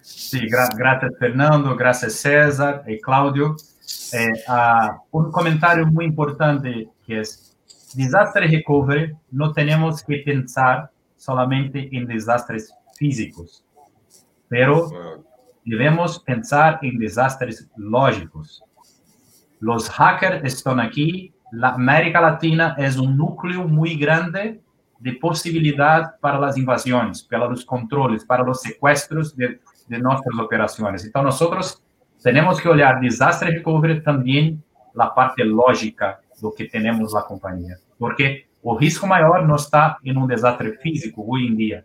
Sí, 0.00 0.48
gra 0.48 0.68
gracias 0.76 1.12
Fernando, 1.18 1.74
gracias 1.74 2.12
César 2.12 2.84
y 2.86 3.00
Claudio. 3.00 3.56
Uh, 4.12 5.18
un 5.18 5.30
comentario 5.30 5.86
muy 5.86 6.04
importante 6.04 6.88
que 7.06 7.20
es, 7.20 7.56
desastre 7.94 8.46
recovery 8.46 9.14
no 9.30 9.52
tenemos 9.52 10.02
que 10.02 10.18
pensar 10.18 10.90
solamente 11.16 11.88
en 11.92 12.06
desastres 12.06 12.72
físicos, 12.94 13.64
pero 14.48 14.90
debemos 15.64 16.20
pensar 16.20 16.78
en 16.82 16.98
desastres 16.98 17.68
lógicos. 17.76 18.62
Los 19.60 19.88
hackers 19.88 20.44
están 20.44 20.78
aquí 20.80 21.32
la 21.52 21.70
América 21.70 22.20
Latina 22.20 22.74
es 22.76 22.96
un 22.96 23.16
núcleo 23.16 23.68
muy 23.68 23.96
grande 23.96 24.60
de 24.98 25.12
posibilidad 25.14 26.18
para 26.20 26.38
las 26.38 26.56
invasiones, 26.56 27.22
para 27.22 27.48
los 27.48 27.64
controles, 27.64 28.24
para 28.24 28.42
los 28.42 28.62
secuestros 28.62 29.36
de, 29.36 29.60
de 29.86 29.98
nuestras 29.98 30.38
operaciones. 30.38 31.04
Entonces 31.04 31.24
nosotros 31.24 31.82
tenemos 32.22 32.60
que 32.60 32.68
olhar 32.68 33.00
desastre 33.00 33.50
recovery 33.50 34.02
también 34.02 34.62
la 34.94 35.14
parte 35.14 35.44
lógica 35.44 36.20
do 36.40 36.52
que 36.52 36.64
tenemos 36.66 37.12
la 37.12 37.22
compañía, 37.22 37.78
porque 37.98 38.46
o 38.62 38.76
risco 38.76 39.06
maior 39.06 39.46
no 39.46 39.56
está 39.56 39.98
en 40.02 40.16
un 40.16 40.26
desastre 40.26 40.72
físico 40.78 41.24
hoy 41.26 41.46
en 41.46 41.56
día, 41.56 41.84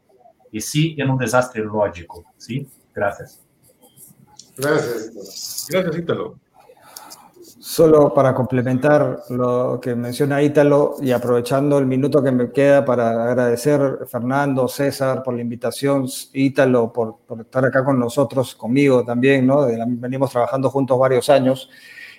y 0.51 0.59
sí 0.59 0.95
en 0.97 1.09
un 1.09 1.17
desastre 1.17 1.63
lógico, 1.63 2.25
¿sí? 2.37 2.67
Gracias. 2.93 3.41
Gracias. 4.57 5.67
Gracias, 5.69 5.97
Ítalo. 5.97 6.35
Solo 7.71 8.13
para 8.13 8.33
complementar 8.33 9.23
lo 9.29 9.79
que 9.81 9.95
menciona 9.95 10.43
Ítalo 10.43 10.97
y 10.99 11.11
aprovechando 11.13 11.79
el 11.79 11.85
minuto 11.85 12.21
que 12.21 12.29
me 12.29 12.51
queda 12.51 12.83
para 12.83 13.23
agradecer 13.23 13.99
Fernando, 14.07 14.67
César 14.67 15.23
por 15.23 15.35
la 15.35 15.41
invitación, 15.41 16.05
Ítalo 16.33 16.91
por, 16.91 17.19
por 17.25 17.39
estar 17.39 17.63
acá 17.63 17.85
con 17.85 17.97
nosotros, 17.97 18.55
conmigo 18.55 19.05
también, 19.05 19.47
¿no? 19.47 19.67
Venimos 19.87 20.31
trabajando 20.31 20.69
juntos 20.69 20.99
varios 20.99 21.29
años. 21.29 21.69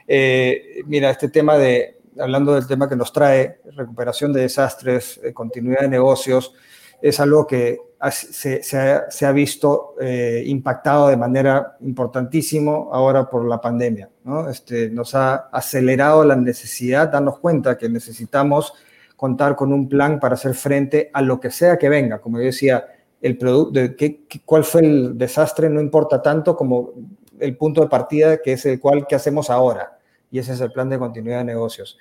Eh, 0.09 0.81
mira, 0.87 1.11
este 1.11 1.29
tema 1.29 1.59
de, 1.59 1.99
hablando 2.19 2.55
del 2.55 2.67
tema 2.67 2.89
que 2.89 2.97
nos 2.97 3.13
trae, 3.13 3.61
recuperación 3.77 4.33
de 4.33 4.41
desastres, 4.41 5.21
eh, 5.23 5.35
continuidad 5.35 5.83
de 5.83 5.89
negocios, 5.89 6.55
es 7.03 7.21
algo 7.21 7.47
que 7.47 7.79
se, 8.11 9.27
ha, 9.27 9.33
visto 9.33 9.95
eh, 10.01 10.43
impactado 10.47 11.09
de 11.09 11.17
manera 11.17 11.77
importantísimo 11.83 12.91
ahora 12.93 13.31
por 13.31 13.45
la 13.47 13.61
pandemia. 13.61 14.09
¿no? 14.25 14.49
Este, 14.49 14.91
nos 14.91 15.15
ha 15.15 15.49
acelerado 15.53 16.25
la 16.25 16.35
necesidad, 16.35 17.13
darnos 17.13 17.39
cuenta 17.39 17.79
que 17.79 17.89
necesitamos 17.89 18.73
contar 19.15 19.55
con 19.55 19.73
un 19.73 19.89
plan 19.89 20.19
para 20.19 20.35
hacer 20.35 20.55
frente 20.55 21.11
a 21.13 21.23
lo 21.23 21.39
que 21.39 21.51
sea 21.53 21.79
que 21.79 21.89
venga. 21.89 22.21
Como 22.21 22.39
yo 22.39 22.47
decía, 22.47 22.85
el 23.21 23.39
producto, 23.39 23.79
de 23.79 24.21
cuál 24.45 24.65
fue 24.65 24.81
el 24.81 25.17
desastre 25.17 25.69
no 25.71 25.81
importa 25.81 26.21
tanto 26.21 26.57
como 26.57 26.91
el 27.39 27.57
punto 27.57 27.83
de 27.83 27.89
partida 27.89 28.39
que 28.39 28.55
es 28.55 28.67
el 28.67 28.81
cual 28.81 29.07
que 29.07 29.15
hacemos 29.15 29.49
ahora. 29.49 29.99
Y 30.29 30.41
ese 30.41 30.55
es 30.55 30.61
el 30.61 30.73
plan 30.73 30.89
de 30.89 30.99
continuidad 30.99 31.39
de 31.39 31.45
negocios 31.45 31.99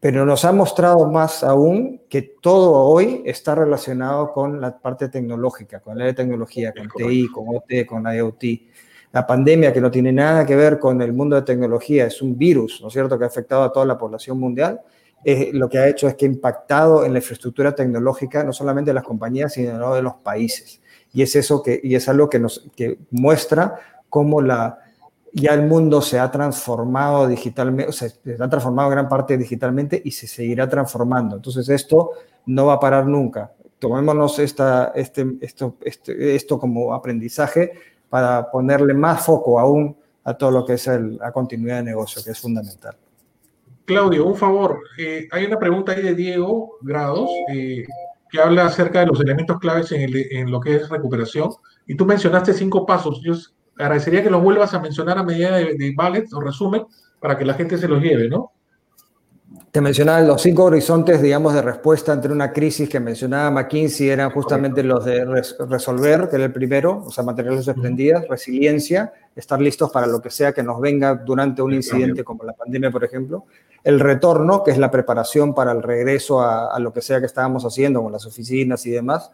pero 0.00 0.24
nos 0.24 0.46
ha 0.46 0.52
mostrado 0.52 1.06
más 1.10 1.44
aún 1.44 2.00
que 2.08 2.22
todo 2.22 2.72
hoy 2.72 3.22
está 3.26 3.54
relacionado 3.54 4.32
con 4.32 4.58
la 4.58 4.78
parte 4.78 5.10
tecnológica, 5.10 5.80
con 5.80 5.98
la 5.98 6.12
tecnología, 6.14 6.72
con 6.72 6.88
TI, 6.88 7.28
con 7.28 7.54
OT, 7.54 7.86
con 7.86 8.06
IoT. 8.06 8.44
La 9.12 9.26
pandemia, 9.26 9.72
que 9.74 9.80
no 9.80 9.90
tiene 9.90 10.10
nada 10.10 10.46
que 10.46 10.56
ver 10.56 10.78
con 10.78 11.02
el 11.02 11.12
mundo 11.12 11.36
de 11.36 11.42
tecnología, 11.42 12.06
es 12.06 12.22
un 12.22 12.38
virus, 12.38 12.80
¿no 12.80 12.88
es 12.88 12.94
cierto?, 12.94 13.18
que 13.18 13.24
ha 13.24 13.26
afectado 13.26 13.62
a 13.62 13.72
toda 13.72 13.84
la 13.84 13.98
población 13.98 14.38
mundial, 14.38 14.80
lo 15.52 15.68
que 15.68 15.78
ha 15.78 15.88
hecho 15.88 16.08
es 16.08 16.14
que 16.14 16.24
ha 16.24 16.28
impactado 16.28 17.04
en 17.04 17.12
la 17.12 17.18
infraestructura 17.18 17.74
tecnológica, 17.74 18.42
no 18.42 18.54
solamente 18.54 18.90
de 18.90 18.94
las 18.94 19.04
compañías, 19.04 19.52
sino 19.52 19.94
de 19.94 20.00
los 20.00 20.14
países. 20.14 20.80
Y 21.12 21.20
es 21.20 21.36
eso 21.36 21.62
que, 21.62 21.78
y 21.82 21.94
es 21.94 22.08
algo 22.08 22.30
que 22.30 22.38
nos 22.38 22.70
que 22.74 22.98
muestra 23.10 23.74
cómo 24.08 24.40
la, 24.40 24.78
ya 25.32 25.54
el 25.54 25.62
mundo 25.62 26.00
se 26.00 26.18
ha 26.18 26.30
transformado 26.30 27.26
digitalmente, 27.26 27.92
se 27.92 28.12
ha 28.38 28.48
transformado 28.48 28.90
gran 28.90 29.08
parte 29.08 29.36
digitalmente 29.36 30.00
y 30.04 30.10
se 30.10 30.26
seguirá 30.26 30.68
transformando. 30.68 31.36
Entonces 31.36 31.68
esto 31.68 32.10
no 32.46 32.66
va 32.66 32.74
a 32.74 32.80
parar 32.80 33.06
nunca. 33.06 33.52
Tomémonos 33.78 34.38
esta, 34.38 34.92
este, 34.94 35.26
esto, 35.40 35.76
este, 35.82 36.34
esto 36.34 36.58
como 36.58 36.92
aprendizaje 36.92 37.72
para 38.08 38.50
ponerle 38.50 38.92
más 38.92 39.24
foco 39.24 39.58
aún 39.58 39.96
a 40.24 40.34
todo 40.34 40.50
lo 40.50 40.64
que 40.64 40.74
es 40.74 40.86
la 40.86 41.32
continuidad 41.32 41.76
de 41.76 41.84
negocio, 41.84 42.22
que 42.22 42.32
es 42.32 42.38
fundamental. 42.38 42.96
Claudio, 43.86 44.26
un 44.26 44.36
favor. 44.36 44.80
Eh, 44.98 45.26
hay 45.30 45.46
una 45.46 45.58
pregunta 45.58 45.92
ahí 45.92 46.02
de 46.02 46.14
Diego 46.14 46.78
Grados 46.82 47.30
eh, 47.52 47.84
que 48.30 48.40
habla 48.40 48.66
acerca 48.66 49.00
de 49.00 49.06
los 49.06 49.20
elementos 49.20 49.58
claves 49.58 49.90
en, 49.92 50.10
en, 50.30 50.50
lo 50.50 50.60
que 50.60 50.76
es 50.76 50.88
recuperación. 50.88 51.50
Y 51.86 51.96
tú 51.96 52.04
mencionaste 52.04 52.52
cinco 52.52 52.84
pasos. 52.84 53.20
Yo 53.24 53.34
agradecería 53.80 54.22
que 54.22 54.30
los 54.30 54.42
vuelvas 54.42 54.74
a 54.74 54.80
mencionar 54.80 55.18
a 55.18 55.22
medida 55.22 55.56
de, 55.56 55.74
de 55.74 56.26
o 56.32 56.40
resumen 56.40 56.84
para 57.18 57.36
que 57.36 57.44
la 57.44 57.54
gente 57.54 57.78
se 57.78 57.88
los 57.88 58.02
lleve, 58.02 58.28
¿no? 58.28 58.52
Te 59.72 59.80
mencionaba 59.80 60.20
los 60.20 60.42
cinco 60.42 60.64
horizontes, 60.64 61.22
digamos, 61.22 61.54
de 61.54 61.62
respuesta 61.62 62.12
ante 62.12 62.26
una 62.28 62.52
crisis 62.52 62.88
que 62.88 62.98
mencionaba 62.98 63.50
McKinsey, 63.52 64.08
eran 64.08 64.30
justamente 64.30 64.82
los 64.82 65.04
de 65.04 65.24
resolver, 65.24 66.28
que 66.28 66.36
era 66.36 66.46
el 66.46 66.52
primero, 66.52 67.04
o 67.06 67.10
sea, 67.10 67.22
materiales 67.22 67.66
desprendidas, 67.66 68.26
resiliencia, 68.26 69.12
estar 69.36 69.60
listos 69.60 69.92
para 69.92 70.08
lo 70.08 70.20
que 70.20 70.30
sea 70.30 70.52
que 70.52 70.64
nos 70.64 70.80
venga 70.80 71.14
durante 71.14 71.62
un 71.62 71.72
incidente 71.72 72.24
como 72.24 72.42
la 72.42 72.52
pandemia, 72.52 72.90
por 72.90 73.04
ejemplo. 73.04 73.44
El 73.84 74.00
retorno, 74.00 74.64
que 74.64 74.72
es 74.72 74.78
la 74.78 74.90
preparación 74.90 75.54
para 75.54 75.70
el 75.70 75.84
regreso 75.84 76.40
a, 76.40 76.76
lo 76.80 76.92
que 76.92 77.00
sea 77.00 77.20
que 77.20 77.26
estábamos 77.26 77.64
haciendo, 77.64 78.02
con 78.02 78.10
las 78.10 78.26
oficinas 78.26 78.84
y 78.86 78.90
demás. 78.90 79.30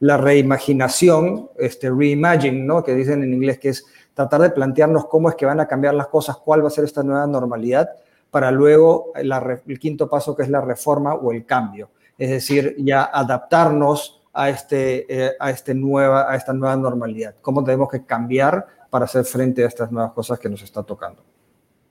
La 0.00 0.16
reimaginación, 0.16 1.50
este 1.58 1.90
reimagine, 1.90 2.64
¿no? 2.64 2.82
Que 2.82 2.94
dicen 2.94 3.22
en 3.22 3.32
inglés 3.32 3.58
que 3.58 3.70
es 3.70 3.84
tratar 4.14 4.42
de 4.42 4.50
plantearnos 4.50 5.06
cómo 5.06 5.28
es 5.28 5.36
que 5.36 5.46
van 5.46 5.60
a 5.60 5.66
cambiar 5.66 5.94
las 5.94 6.08
cosas, 6.08 6.36
cuál 6.38 6.62
va 6.64 6.68
a 6.68 6.70
ser 6.70 6.84
esta 6.84 7.02
nueva 7.02 7.26
normalidad 7.26 7.90
para 8.30 8.50
luego 8.50 9.12
el 9.14 9.78
quinto 9.78 10.08
paso 10.08 10.36
que 10.36 10.42
es 10.42 10.48
la 10.48 10.60
reforma 10.60 11.14
o 11.14 11.32
el 11.32 11.44
cambio, 11.44 11.90
es 12.16 12.30
decir, 12.30 12.76
ya 12.78 13.04
adaptarnos 13.04 14.22
a, 14.32 14.48
este, 14.48 15.06
eh, 15.08 15.32
a, 15.38 15.50
este 15.50 15.74
nueva, 15.74 16.30
a 16.30 16.36
esta 16.36 16.52
nueva 16.52 16.76
normalidad, 16.76 17.34
cómo 17.42 17.64
tenemos 17.64 17.88
que 17.88 18.04
cambiar 18.04 18.66
para 18.88 19.04
hacer 19.04 19.24
frente 19.24 19.64
a 19.64 19.68
estas 19.68 19.90
nuevas 19.90 20.12
cosas 20.12 20.38
que 20.38 20.48
nos 20.48 20.62
está 20.62 20.82
tocando. 20.82 21.22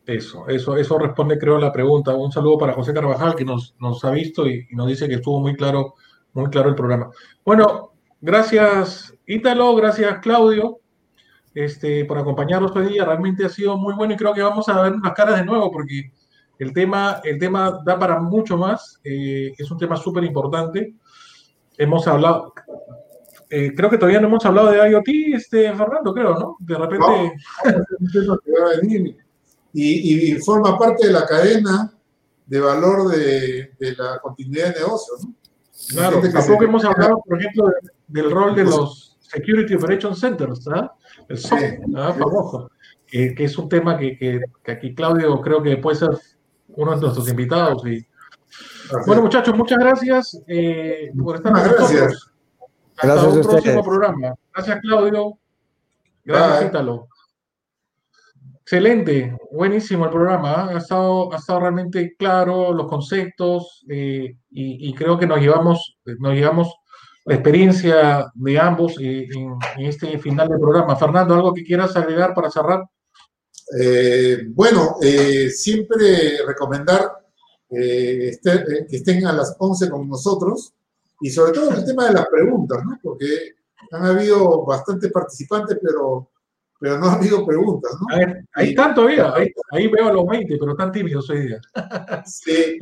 Eso, 0.06 0.48
eso, 0.48 0.76
eso 0.76 0.98
responde 0.98 1.38
creo 1.38 1.58
a 1.58 1.60
la 1.60 1.72
pregunta. 1.72 2.16
Un 2.16 2.32
saludo 2.32 2.58
para 2.58 2.74
José 2.74 2.94
Carvajal 2.94 3.36
que 3.36 3.46
nos, 3.46 3.76
nos 3.80 4.04
ha 4.04 4.10
visto 4.10 4.48
y, 4.48 4.68
nos 4.72 4.88
dice 4.88 5.08
que 5.08 5.16
estuvo 5.16 5.40
muy 5.40 5.56
claro, 5.56 5.94
muy 6.34 6.50
claro 6.50 6.70
el 6.70 6.76
programa. 6.76 7.12
Bueno, 7.46 7.89
gracias 8.22 9.14
Ítalo, 9.26 9.76
gracias 9.76 10.20
Claudio 10.20 10.80
este, 11.54 12.06
por 12.06 12.18
acompañarnos 12.18 12.76
hoy 12.76 12.88
día. 12.88 13.06
Realmente 13.06 13.46
ha 13.46 13.50
sido 13.50 13.78
muy 13.78 13.94
bueno 13.94 14.14
y 14.14 14.18
creo 14.18 14.34
que 14.34 14.42
vamos 14.42 14.68
a 14.70 14.82
ver 14.82 14.94
unas 14.94 15.14
caras 15.14 15.38
de 15.38 15.46
nuevo 15.46 15.72
porque 15.72 16.12
el 16.58 16.74
tema, 16.74 17.22
el 17.24 17.40
tema 17.40 17.82
da 17.86 17.98
para 17.98 18.20
mucho 18.20 18.58
más, 18.58 19.00
eh, 19.04 19.54
es 19.58 19.72
un 19.72 19.78
tema 19.78 19.96
súper 19.96 20.24
importante. 20.24 20.96
Hemos 21.78 22.08
hablado, 22.08 22.54
eh, 23.50 23.74
creo 23.76 23.90
que 23.90 23.98
todavía 23.98 24.20
no 24.20 24.28
hemos 24.28 24.46
hablado 24.46 24.72
de 24.72 24.90
IoT, 24.90 25.36
este, 25.36 25.74
Fernando, 25.74 26.14
creo, 26.14 26.38
¿no? 26.38 26.58
De 26.60 26.76
repente... 26.76 27.34
y, 29.74 30.36
forma 30.36 30.78
parte 30.78 31.08
de 31.08 31.14
la 31.14 31.26
cadena 31.26 31.94
de 32.46 32.60
valor 32.60 33.10
de, 33.10 33.72
la 33.98 34.20
continuidad 34.20 34.74
de 34.74 34.82
negocio, 34.82 35.14
¿no? 35.24 35.34
Claro, 35.90 36.22
tampoco 36.34 36.64
hemos 36.66 36.84
hablado, 36.84 37.22
por 37.26 37.40
ejemplo, 37.40 37.72
del 38.10 38.32
rol 38.32 38.56
de 38.56 38.66
los 38.66 39.18
Security 39.20 39.76
Operation 39.76 40.16
Centers, 40.16 40.66
¿verdad? 40.66 40.92
El 41.28 41.38
SOC, 41.38 41.60
famoso, 42.18 42.72
que, 43.08 43.36
es 43.38 43.58
un 43.58 43.70
tema 43.70 43.98
que, 43.98 44.18
que, 44.18 44.72
aquí 44.72 44.94
Claudio 44.96 45.40
creo 45.42 45.62
que 45.62 45.78
puede 45.78 45.98
ser 45.98 46.10
uno 46.70 46.96
de 46.96 47.02
nuestros 47.02 47.30
invitados. 47.30 47.86
Y... 47.86 48.06
Bueno, 49.06 49.22
muchachos, 49.22 49.56
muchas 49.56 49.78
gracias 49.78 50.42
eh, 50.48 51.12
por 51.24 51.36
estar 51.36 51.54
con 51.54 51.64
nosotros. 51.64 52.32
Hasta 52.98 53.08
gracias 53.08 53.46
un 53.46 53.52
próximo 53.52 53.84
programa. 53.84 54.36
Gracias, 54.54 54.80
Claudio. 54.82 55.38
Gracias, 56.26 56.70
Ítalo. 56.70 57.08
Excelente, 58.62 59.36
buenísimo 59.52 60.06
el 60.06 60.12
programa. 60.12 60.52
¿ah? 60.52 60.70
Ha, 60.74 60.78
estado, 60.78 61.34
ha 61.34 61.38
estado 61.38 61.62
realmente 61.62 62.16
claro 62.18 62.72
los 62.72 62.88
conceptos 62.88 63.84
eh, 63.90 64.36
y, 64.52 64.94
creo 64.94 65.18
que 65.18 65.26
nos 65.26 65.40
llevamos, 65.40 65.98
nos 66.20 66.34
llevamos 66.34 66.76
la 67.26 67.36
experiencia 67.36 68.32
de 68.34 68.60
ambos 68.60 68.96
eh, 69.00 69.28
en, 69.34 69.86
este 69.86 70.18
final 70.20 70.48
del 70.50 70.60
programa. 70.60 70.96
Fernando, 70.96 71.34
¿algo 71.34 71.54
que 71.54 71.64
quieras 71.64 71.96
agregar 71.96 72.34
para 72.34 72.50
cerrar? 72.50 72.84
Eh, 73.78 74.48
bueno, 74.50 74.96
eh, 75.02 75.50
siempre 75.50 76.40
recomendar 76.46 77.02
eh, 77.70 78.30
este, 78.30 78.88
que 78.90 78.96
estén 78.96 79.28
a 79.28 79.34
las 79.34 79.56
11 79.60 79.90
con 79.90 80.10
nosotros 80.10 80.74
y 81.22 81.30
sobre 81.30 81.52
todo 81.52 81.72
el 81.72 81.86
tema 81.86 82.08
de 82.08 82.14
las 82.14 82.28
preguntas, 82.28 82.80
¿no? 82.84 82.98
Porque 83.02 83.26
han 83.92 84.06
habido 84.06 84.66
bastantes 84.66 85.12
participantes, 85.12 85.78
pero, 85.82 86.32
pero 86.80 86.98
no 86.98 87.08
ha 87.08 87.14
habido 87.14 87.46
preguntas, 87.46 87.92
¿no? 88.00 88.16
A 88.16 88.18
ver, 88.18 88.46
ahí 88.54 88.70
están 88.70 88.96
todavía, 88.96 89.32
ahí, 89.72 89.88
veo 89.88 90.08
a 90.08 90.14
los 90.14 90.26
20, 90.26 90.58
pero 90.58 90.72
están 90.72 90.92
tímidos 90.92 91.30
hoy 91.30 91.48
día. 91.48 91.62
Sí. 92.26 92.80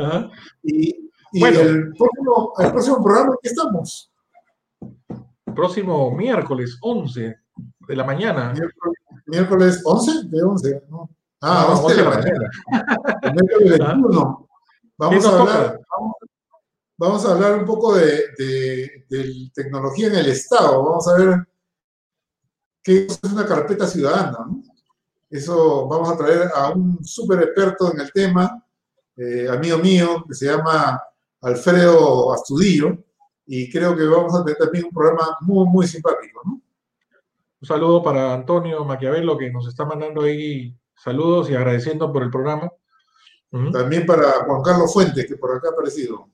Y, 0.63 1.09
bueno. 1.41 1.59
el, 1.59 1.93
próximo, 1.97 2.53
el 2.59 2.71
próximo 2.71 3.03
programa, 3.03 3.35
¿qué 3.41 3.49
estamos? 3.49 4.09
Próximo 5.57 6.11
miércoles 6.11 6.77
11 6.81 7.35
de 7.87 7.95
la 7.95 8.03
mañana. 8.03 8.53
Miércoles, 9.25 9.81
11 9.83 10.27
de 10.27 10.43
11, 10.43 10.83
¿no? 10.87 11.09
Ah, 11.41 11.75
11 11.81 11.95
de 11.95 12.03
la 12.03 12.09
mañana. 12.11 12.49
miércoles 13.33 13.79
21. 13.79 14.49
Vamos 14.99 15.25
a 15.25 15.39
hablar, 15.39 15.81
vamos, 16.95 17.25
a 17.25 17.31
hablar 17.31 17.55
un 17.55 17.65
poco 17.65 17.95
de, 17.95 18.23
de, 18.37 19.49
tecnología 19.51 20.09
en 20.09 20.17
el 20.17 20.27
Estado. 20.27 20.83
Vamos 20.83 21.07
a 21.07 21.17
ver 21.17 21.47
qué 22.83 23.07
es 23.07 23.19
una 23.23 23.47
carpeta 23.47 23.87
ciudadana. 23.87 24.37
¿no? 24.47 24.61
Eso 25.27 25.87
vamos 25.87 26.11
a 26.11 26.17
traer 26.17 26.51
a 26.53 26.69
un 26.69 27.03
súper 27.03 27.41
experto 27.41 27.91
en 27.91 28.01
el 28.01 28.13
tema, 28.13 28.63
eh, 29.15 29.47
amigo 29.49 29.79
mío, 29.79 30.23
que 30.27 30.35
se 30.35 30.45
llama 30.45 31.01
Alfredo 31.41 32.31
Astudillo, 32.31 33.06
y 33.47 33.71
creo 33.71 33.95
que 33.95 34.05
vamos 34.05 34.35
a 34.35 34.43
tener 34.43 34.57
también 34.57 34.85
un 34.85 34.91
programa 34.91 35.37
muy, 35.41 35.65
muy 35.65 35.87
simpático. 35.87 36.41
¿no? 36.45 36.61
Un 37.61 37.67
saludo 37.67 38.03
para 38.03 38.33
Antonio 38.33 38.83
Maquiavelo, 38.83 39.37
que 39.37 39.49
nos 39.49 39.67
está 39.67 39.85
mandando 39.85 40.23
ahí 40.23 40.75
saludos 40.95 41.49
y 41.49 41.55
agradeciendo 41.55 42.11
por 42.11 42.23
el 42.23 42.29
programa. 42.29 42.71
También 43.71 44.05
para 44.05 44.43
Juan 44.45 44.61
Carlos 44.61 44.93
Fuentes, 44.93 45.25
que 45.25 45.37
por 45.37 45.55
acá 45.55 45.69
ha 45.69 45.71
aparecido. 45.71 46.29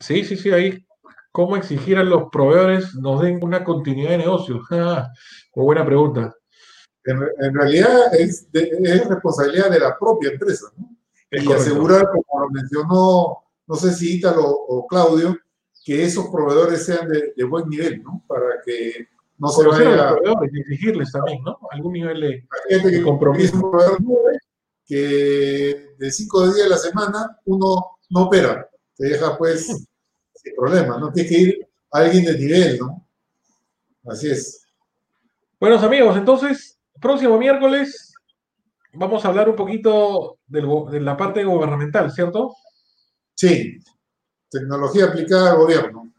Sí, 0.00 0.24
sí, 0.24 0.36
sí, 0.36 0.50
ahí. 0.50 0.84
¿Cómo 1.30 1.56
exigir 1.56 1.98
a 1.98 2.02
los 2.02 2.30
proveedores 2.32 2.94
nos 2.94 3.20
den 3.20 3.38
una 3.42 3.62
continuidad 3.62 4.10
de 4.10 4.18
negocio? 4.18 4.62
Ah, 4.70 5.12
buena 5.54 5.84
pregunta. 5.84 6.34
En, 7.04 7.54
realidad 7.54 8.14
es, 8.14 8.48
responsabilidad 8.52 9.70
de 9.70 9.80
la 9.80 9.98
propia 9.98 10.30
empresa, 10.30 10.66
¿no? 10.76 10.96
y 11.30 11.52
asegurar, 11.52 12.06
como 12.10 12.44
lo 12.44 12.50
mencionó, 12.50 13.44
no 13.66 13.74
sé 13.74 13.92
si 13.92 14.16
Ítalo 14.16 14.44
o 14.46 14.86
Claudio, 14.86 15.36
que 15.88 16.04
esos 16.04 16.26
proveedores 16.28 16.84
sean 16.84 17.08
de, 17.08 17.32
de 17.34 17.44
buen 17.44 17.66
nivel, 17.66 18.02
¿no? 18.02 18.22
Para 18.28 18.60
que 18.62 19.08
no 19.38 19.48
se 19.48 19.66
vaya 19.66 20.10
a 20.10 20.16
exigirles 20.52 21.10
también, 21.10 21.42
¿no? 21.42 21.58
Algún 21.70 21.94
nivel 21.94 22.20
de, 22.20 23.02
compromiso. 23.02 23.72
Que 24.84 25.94
de 25.96 26.10
cinco 26.10 26.46
días 26.52 26.66
a 26.66 26.68
la 26.68 26.76
semana 26.76 27.40
uno 27.46 27.96
no 28.10 28.24
opera, 28.24 28.68
te 28.98 29.06
deja 29.06 29.38
pues 29.38 29.66
sin 30.34 30.54
problema, 30.54 30.98
¿no? 30.98 31.10
Tiene 31.10 31.28
que 31.30 31.38
ir 31.38 31.68
alguien 31.90 32.26
de 32.26 32.38
nivel, 32.38 32.78
¿no? 32.78 33.08
Así 34.04 34.28
es. 34.30 34.66
Buenos 35.58 35.82
amigos, 35.82 36.18
entonces, 36.18 36.78
próximo 37.00 37.38
miércoles 37.38 38.12
vamos 38.92 39.24
a 39.24 39.28
hablar 39.28 39.48
un 39.48 39.56
poquito 39.56 40.38
de 40.46 41.00
la 41.00 41.16
parte 41.16 41.44
gubernamental, 41.44 42.12
¿cierto? 42.12 42.54
Sí, 43.34 43.78
tecnología 44.50 45.06
aplicada 45.06 45.52
al 45.52 45.58
gobierno. 45.58 46.12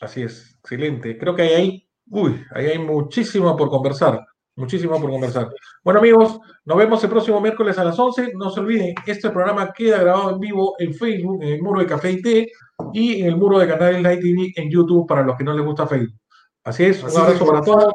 Así 0.00 0.22
es, 0.22 0.56
excelente. 0.60 1.18
Creo 1.18 1.34
que 1.34 1.42
hay 1.42 1.54
ahí 1.54 1.88
Uy, 2.10 2.44
ahí 2.54 2.66
hay 2.66 2.78
muchísimo 2.78 3.56
por 3.56 3.70
conversar. 3.70 4.26
Muchísimo 4.54 5.00
por 5.00 5.10
conversar. 5.10 5.48
Bueno, 5.82 6.00
amigos, 6.00 6.38
nos 6.66 6.76
vemos 6.76 7.02
el 7.02 7.08
próximo 7.08 7.40
miércoles 7.40 7.78
a 7.78 7.84
las 7.84 7.98
11. 7.98 8.32
No 8.34 8.50
se 8.50 8.60
olviden, 8.60 8.94
este 9.06 9.30
programa 9.30 9.72
queda 9.72 10.02
grabado 10.02 10.32
en 10.32 10.38
vivo 10.38 10.74
en 10.78 10.92
Facebook, 10.92 11.42
en 11.42 11.54
el 11.54 11.62
muro 11.62 11.80
de 11.80 11.86
Café 11.86 12.12
y 12.12 12.20
Té 12.20 12.52
y 12.92 13.22
en 13.22 13.28
el 13.28 13.36
muro 13.36 13.58
de 13.58 13.66
Canal 13.66 14.02
Light 14.02 14.20
TV 14.20 14.52
en 14.56 14.70
YouTube 14.70 15.08
para 15.08 15.22
los 15.22 15.38
que 15.38 15.44
no 15.44 15.54
les 15.54 15.64
gusta 15.64 15.86
Facebook. 15.86 16.20
Así 16.64 16.84
es, 16.84 17.02
un 17.02 17.18
abrazo 17.18 17.46
para 17.46 17.62
todos. 17.62 17.92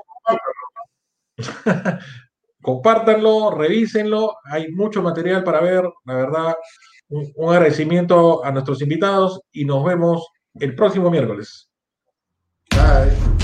Compártanlo, 2.62 3.52
revísenlo. 3.52 4.38
Hay 4.46 4.72
mucho 4.72 5.04
material 5.04 5.44
para 5.44 5.62
ver. 5.62 5.88
La 6.06 6.16
verdad, 6.16 6.56
un, 7.10 7.50
agradecimiento 7.50 8.44
a 8.44 8.52
nuestros 8.52 8.82
invitados 8.82 9.42
y 9.52 9.66
nos 9.66 9.84
vemos 9.84 10.28
el 10.56 10.76
próximo 10.76 11.10
miércoles. 11.10 11.70
Bye. 12.72 13.37